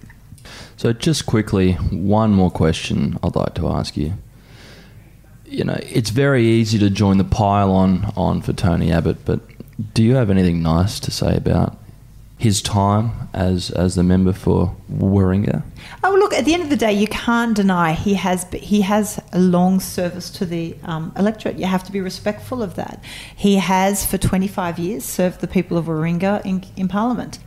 So, 0.77 0.93
just 0.93 1.25
quickly, 1.25 1.73
one 1.73 2.31
more 2.31 2.51
question 2.51 3.17
I'd 3.23 3.35
like 3.35 3.55
to 3.55 3.67
ask 3.67 3.97
you. 3.97 4.13
You 5.45 5.63
know, 5.63 5.79
it's 5.81 6.09
very 6.09 6.45
easy 6.45 6.77
to 6.79 6.89
join 6.89 7.17
the 7.17 7.23
pile 7.23 7.71
on, 7.71 8.13
on 8.15 8.41
for 8.41 8.53
Tony 8.53 8.91
Abbott, 8.91 9.25
but 9.25 9.39
do 9.93 10.03
you 10.03 10.15
have 10.15 10.29
anything 10.29 10.61
nice 10.61 10.99
to 11.01 11.11
say 11.11 11.35
about 11.35 11.77
his 12.37 12.61
time 12.61 13.29
as 13.33 13.71
as 13.71 13.95
the 13.95 14.03
member 14.03 14.31
for 14.31 14.75
Warringah? 14.91 15.63
Oh, 16.03 16.11
look! 16.11 16.33
At 16.33 16.45
the 16.45 16.53
end 16.53 16.63
of 16.63 16.69
the 16.69 16.77
day, 16.77 16.93
you 16.93 17.07
can't 17.07 17.55
deny 17.55 17.93
he 17.93 18.13
has 18.13 18.45
he 18.53 18.81
has 18.81 19.19
a 19.33 19.39
long 19.39 19.79
service 19.79 20.29
to 20.31 20.45
the 20.45 20.75
um, 20.83 21.11
electorate. 21.17 21.57
You 21.57 21.65
have 21.65 21.83
to 21.85 21.91
be 21.91 22.01
respectful 22.01 22.61
of 22.61 22.75
that. 22.75 23.03
He 23.35 23.55
has, 23.55 24.05
for 24.05 24.17
25 24.17 24.77
years, 24.79 25.03
served 25.03 25.41
the 25.41 25.47
people 25.47 25.77
of 25.77 25.85
Warringah 25.85 26.45
in, 26.45 26.63
in 26.75 26.87
Parliament. 26.87 27.39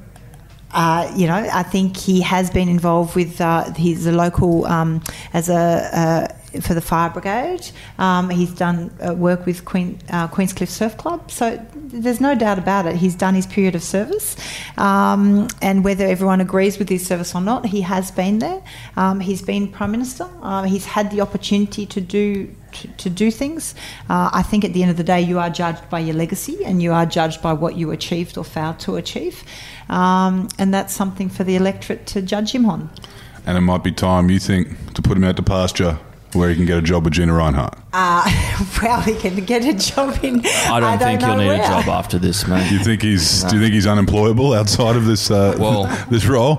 Uh, 0.73 1.13
you 1.17 1.27
know, 1.27 1.49
I 1.53 1.65
think 1.65 1.97
he 1.97 2.21
has 2.21 2.51
been 2.51 2.69
involved 2.69 3.17
with 3.17 3.41
uh, 3.41 3.73
he's 3.75 4.07
a 4.07 4.13
local 4.13 4.67
um, 4.67 5.03
as 5.33 5.49
a 5.49 5.55
uh, 5.93 6.29
for 6.61 6.75
the 6.75 6.81
fire 6.81 7.11
brigade. 7.11 7.71
Um, 7.99 8.31
he's 8.31 8.53
done 8.53 8.91
uh, 9.07 9.15
work 9.15 9.47
with 9.47 9.65
Queen 9.65 9.99
uh, 10.11 10.29
Queenscliff 10.29 10.69
Surf 10.69 10.97
Club, 10.97 11.31
so 11.31 11.65
there's 11.75 12.21
no 12.21 12.35
doubt 12.35 12.59
about 12.59 12.87
it. 12.87 12.97
He's 12.97 13.15
done 13.15 13.35
his 13.35 13.47
period 13.47 13.75
of 13.75 13.83
service, 13.83 14.37
um, 14.77 15.49
and 15.63 15.85
whether 15.85 16.07
everyone 16.07 16.41
agrees 16.41 16.79
with 16.79 16.89
his 16.89 17.07
service 17.07 17.35
or 17.35 17.41
not, 17.41 17.67
he 17.67 17.83
has 17.83 18.11
been 18.11 18.39
there. 18.39 18.63
Um, 18.97 19.21
he's 19.21 19.43
been 19.43 19.69
prime 19.69 19.93
minister. 19.93 20.29
Um, 20.43 20.65
he's 20.65 20.87
had 20.87 21.11
the 21.11 21.21
opportunity 21.21 21.87
to 21.87 22.01
do 22.01 22.55
to, 22.73 22.89
to 22.89 23.11
do 23.11 23.31
things. 23.31 23.75
Uh, 24.09 24.31
I 24.33 24.43
think 24.43 24.65
at 24.65 24.73
the 24.73 24.83
end 24.83 24.91
of 24.91 24.97
the 24.97 25.05
day, 25.05 25.21
you 25.21 25.39
are 25.39 25.51
judged 25.51 25.89
by 25.91 25.99
your 25.99 26.15
legacy 26.15 26.65
and 26.65 26.81
you 26.81 26.93
are 26.93 27.05
judged 27.05 27.43
by 27.43 27.53
what 27.53 27.77
you 27.77 27.91
achieved 27.91 28.39
or 28.39 28.45
failed 28.45 28.79
to 28.81 28.95
achieve. 28.95 29.43
Um, 29.89 30.49
and 30.57 30.73
that's 30.73 30.95
something 30.95 31.29
for 31.29 31.43
the 31.43 31.57
electorate 31.57 32.07
to 32.07 32.23
judge 32.23 32.53
him 32.53 32.67
on. 32.67 32.91
And 33.45 33.59
it 33.59 33.63
might 33.63 33.83
be 33.83 33.91
time, 33.91 34.31
you 34.31 34.39
think, 34.39 34.95
to 34.95 35.03
put 35.03 35.17
him 35.17 35.25
out 35.25 35.37
to 35.37 35.43
pasture 35.43 35.99
where 36.35 36.49
he 36.49 36.57
can 36.57 36.65
get 36.67 36.79
a 36.79 36.83
job 36.83 37.05
with 37.05 37.15
Gina 37.15 37.33
Rinehart. 37.33 37.79
Uh, 37.93 38.65
well, 38.83 39.01
he 39.01 39.15
can 39.15 39.45
get 39.45 39.65
a 39.65 39.73
job 39.75 40.19
in. 40.23 40.45
I 40.47 40.81
don't, 40.81 40.99
think 40.99 41.23
he'll 41.23 41.37
need 41.37 41.49
where. 41.49 41.63
a 41.63 41.67
job 41.67 41.89
after 41.89 42.19
this, 42.19 42.43
Do 42.45 42.55
you 42.75 42.79
think 42.79 43.03
he's 43.03 43.43
Do 43.45 43.57
you 43.57 43.63
think 43.63 43.75
he's 43.75 43.87
unemployable 43.87 44.53
outside 44.55 44.97
of 44.97 45.07
this 45.07 45.31
uh, 45.31 45.57
Well- 45.59 45.87
this 46.11 46.27
role? 46.27 46.59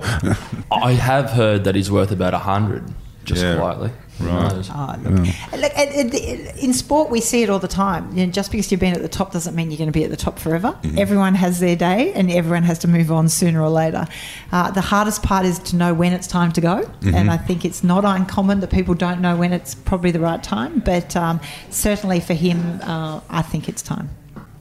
I 0.70 0.92
have 0.92 1.30
heard 1.30 1.64
that 1.64 1.74
he's 1.74 1.90
worth 1.90 2.10
about 2.10 2.34
a 2.34 2.38
hundred, 2.38 2.84
just 3.24 3.42
Yeah. 3.42 3.56
quietly. 3.56 3.90
Who 4.18 4.26
Right. 4.26 4.70
Oh, 4.74 4.96
look, 5.02 5.26
look, 5.60 5.72
it- 5.76 6.14
it- 6.14 6.56
in 6.58 6.72
sport, 6.74 7.10
we 7.10 7.20
see 7.20 7.42
it 7.42 7.50
all 7.50 7.58
the 7.58 7.66
time. 7.68 8.10
You 8.16 8.26
know, 8.26 8.32
just 8.32 8.50
because 8.50 8.70
you've 8.70 8.80
been 8.80 8.94
at 8.94 9.02
the 9.02 9.08
top 9.08 9.32
doesn't 9.32 9.54
mean 9.56 9.70
you're 9.70 9.78
going 9.78 9.88
to 9.88 9.92
be 9.92 10.04
at 10.04 10.10
the 10.10 10.16
top 10.16 10.38
forever. 10.38 10.76
Everyone 10.96 11.34
has 11.34 11.60
their 11.60 11.74
day, 11.76 12.12
and 12.14 12.30
everyone 12.30 12.62
has 12.64 12.78
to 12.80 12.88
move 12.88 13.10
on 13.10 13.28
sooner 13.28 13.60
or 13.60 13.70
later. 13.70 14.06
Uh, 14.52 14.70
the 14.70 14.80
hardest 14.82 15.22
part 15.22 15.46
is 15.46 15.58
to 15.60 15.76
know 15.76 15.94
when 15.94 16.12
it's 16.12 16.26
time 16.26 16.52
to 16.52 16.60
go, 16.60 16.88
and 17.02 17.30
I 17.30 17.36
think 17.36 17.64
it's 17.64 17.82
not 17.82 18.04
uncommon 18.04 18.60
that 18.60 18.70
people 18.70 18.94
don't 18.94 19.20
know 19.20 19.34
when 19.34 19.52
it's 19.52 19.74
probably 19.74 20.10
the 20.10 20.20
right 20.20 20.42
time. 20.42 20.80
But 20.84 21.16
um, 21.16 21.40
certainly 21.70 22.20
for 22.20 22.34
him, 22.34 22.80
uh, 22.82 23.20
I 23.30 23.42
think 23.42 23.68
it's 23.68 23.82
time. 23.82 24.10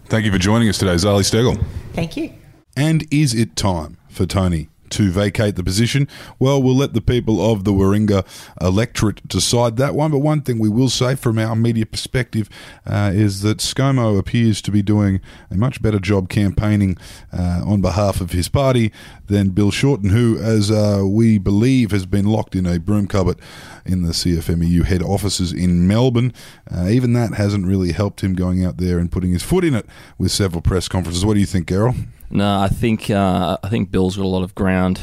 Thank 0.08 0.26
you 0.26 0.32
for 0.32 0.38
joining 0.40 0.70
us 0.70 0.78
today, 0.78 0.96
Zali 0.96 1.22
Steggall. 1.24 1.64
Thank 1.94 2.18
you. 2.18 2.32
And 2.76 3.06
is 3.12 3.34
it 3.34 3.56
time 3.56 3.98
for 4.10 4.26
Tony 4.26 4.70
to 4.92 5.12
vacate 5.12 5.56
the 5.56 5.64
position? 5.64 6.08
Well, 6.40 6.62
we'll 6.62 6.76
let 6.76 6.94
the 6.94 7.02
people 7.02 7.42
of 7.52 7.64
the 7.64 7.72
Warringah 7.72 8.26
electorate 8.62 9.28
decide 9.28 9.78
that 9.78 9.96
one. 9.96 10.12
But 10.12 10.20
one 10.20 10.42
thing 10.42 10.60
we 10.60 10.70
will 10.70 10.90
say 10.90 11.16
from 11.16 11.40
our 11.40 11.56
media 11.56 11.86
perspective 11.86 12.50
uh, 12.86 13.12
is 13.14 13.42
that 13.42 13.58
ScoMo 13.58 14.18
appears 14.18 14.62
to 14.64 14.72
be 14.72 14.82
doing 14.82 15.22
a 15.50 15.56
much 15.56 15.82
better 15.82 16.00
job 16.00 16.30
campaigning 16.30 16.98
uh, 17.34 17.64
on 17.66 17.82
behalf 17.82 18.22
of 18.22 18.32
his 18.32 18.50
party 18.50 18.92
than 19.28 19.50
Bill 19.50 19.72
Shorten, 19.72 20.10
who, 20.10 20.38
as 20.38 20.70
uh, 20.70 21.04
we 21.06 21.38
believe, 21.38 21.92
has 21.92 22.06
been 22.06 22.26
locked 22.26 22.56
in 22.56 22.66
a 22.66 22.80
broom 22.80 23.08
cupboard 23.08 23.38
in 23.86 24.04
the 24.04 24.14
CFMEU 24.14 24.86
head 24.86 25.02
offices 25.02 25.52
in 25.54 25.88
Melbourne. 25.88 26.34
Uh, 26.70 26.88
even 26.90 27.14
that 27.14 27.34
hasn't 27.34 27.66
really 27.66 27.92
helped 27.92 28.22
him 28.22 28.34
going 28.34 28.64
out 28.64 28.78
there 28.78 29.00
and 29.00 29.12
putting 29.12 29.32
his 29.32 29.44
foot 29.44 29.64
in 29.64 29.76
it 29.76 29.86
with 30.18 30.32
several 30.32 30.62
press 30.62 30.88
conferences. 30.88 31.26
What 31.26 31.36
do 31.36 31.40
you 31.40 31.46
think, 31.46 31.72
Errol? 31.72 31.96
No, 32.30 32.60
I 32.60 32.68
think 32.68 33.10
uh, 33.10 33.58
I 33.64 33.70
think 33.70 33.92
Bill's 33.92 34.16
got 34.18 34.24
a 34.24 34.28
lot 34.28 34.44
of 34.44 34.56
ground 34.56 35.02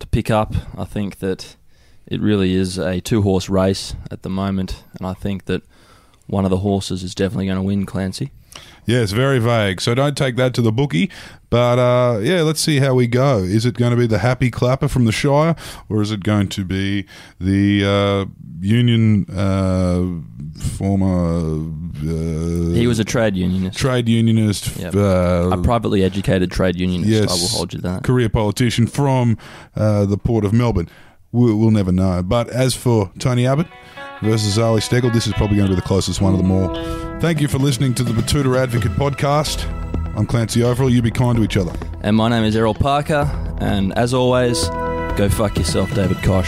to 0.00 0.06
pick 0.06 0.30
up. 0.30 0.54
I 0.76 0.84
think 0.84 1.20
that 1.20 1.56
it 2.06 2.20
really 2.20 2.54
is 2.54 2.78
a 2.78 3.00
two 3.00 3.22
horse 3.22 3.48
race 3.48 3.94
at 4.10 4.22
the 4.22 4.30
moment, 4.30 4.84
and 4.98 5.06
I 5.06 5.14
think 5.14 5.44
that 5.46 5.62
one 6.26 6.44
of 6.44 6.50
the 6.50 6.58
horses 6.58 7.02
is 7.02 7.14
definitely 7.14 7.46
going 7.46 7.56
to 7.56 7.62
win, 7.62 7.86
Clancy. 7.86 8.30
Yeah, 8.86 9.00
it's 9.00 9.12
very 9.12 9.38
vague. 9.38 9.80
So 9.80 9.94
don't 9.94 10.16
take 10.16 10.36
that 10.36 10.54
to 10.54 10.62
the 10.62 10.72
bookie. 10.72 11.10
But 11.50 11.78
uh, 11.78 12.18
yeah, 12.20 12.42
let's 12.42 12.60
see 12.60 12.80
how 12.80 12.94
we 12.94 13.06
go. 13.06 13.38
Is 13.38 13.64
it 13.64 13.74
going 13.76 13.92
to 13.92 13.96
be 13.96 14.06
the 14.06 14.18
happy 14.18 14.50
clapper 14.50 14.88
from 14.88 15.04
the 15.04 15.12
Shire, 15.12 15.54
or 15.88 16.02
is 16.02 16.10
it 16.10 16.22
going 16.24 16.48
to 16.48 16.64
be 16.64 17.06
the 17.40 17.84
uh, 17.84 18.24
Union 18.60 19.24
uh, 19.30 20.02
former? 20.76 21.60
Uh, 21.96 22.74
He 22.74 22.86
was 22.86 22.98
a 22.98 23.04
trade 23.04 23.36
unionist, 23.36 23.78
trade 23.78 24.08
unionist, 24.08 24.76
Yep. 24.76 24.94
uh, 24.96 25.50
a 25.52 25.62
privately 25.62 26.02
educated 26.02 26.50
trade 26.50 26.76
unionist. 26.76 27.08
yes, 27.10 27.30
I 27.30 27.34
will 27.40 27.48
hold 27.48 27.72
you 27.72 27.80
that. 27.80 28.02
career 28.02 28.28
politician 28.28 28.86
from 28.86 29.38
uh, 29.76 30.04
the 30.06 30.18
port 30.18 30.44
of 30.44 30.52
Melbourne. 30.52 30.88
We'll, 31.32 31.56
we'll 31.56 31.70
never 31.70 31.92
know. 31.92 32.22
But 32.22 32.48
as 32.48 32.74
for 32.74 33.10
Tony 33.18 33.46
Abbott 33.46 33.66
versus 34.24 34.58
Ali 34.58 34.80
Steggall, 34.80 35.12
this 35.12 35.26
is 35.26 35.32
probably 35.34 35.56
going 35.56 35.68
to 35.68 35.74
be 35.74 35.80
the 35.80 35.86
closest 35.86 36.20
one 36.20 36.32
of 36.32 36.38
them 36.38 36.50
all. 36.50 36.74
Thank 37.20 37.40
you 37.40 37.48
for 37.48 37.58
listening 37.58 37.94
to 37.94 38.02
the 38.02 38.12
Betoota 38.12 38.58
Advocate 38.60 38.92
podcast. 38.92 39.70
I'm 40.16 40.26
Clancy 40.26 40.62
Overall. 40.62 40.90
You 40.90 41.02
be 41.02 41.10
kind 41.10 41.36
to 41.38 41.44
each 41.44 41.56
other. 41.56 41.72
And 42.02 42.16
my 42.16 42.28
name 42.28 42.44
is 42.44 42.56
Errol 42.56 42.74
Parker, 42.74 43.30
and 43.60 43.96
as 43.96 44.14
always, 44.14 44.68
go 45.16 45.28
fuck 45.28 45.56
yourself, 45.56 45.94
David 45.94 46.22
Koch. 46.22 46.46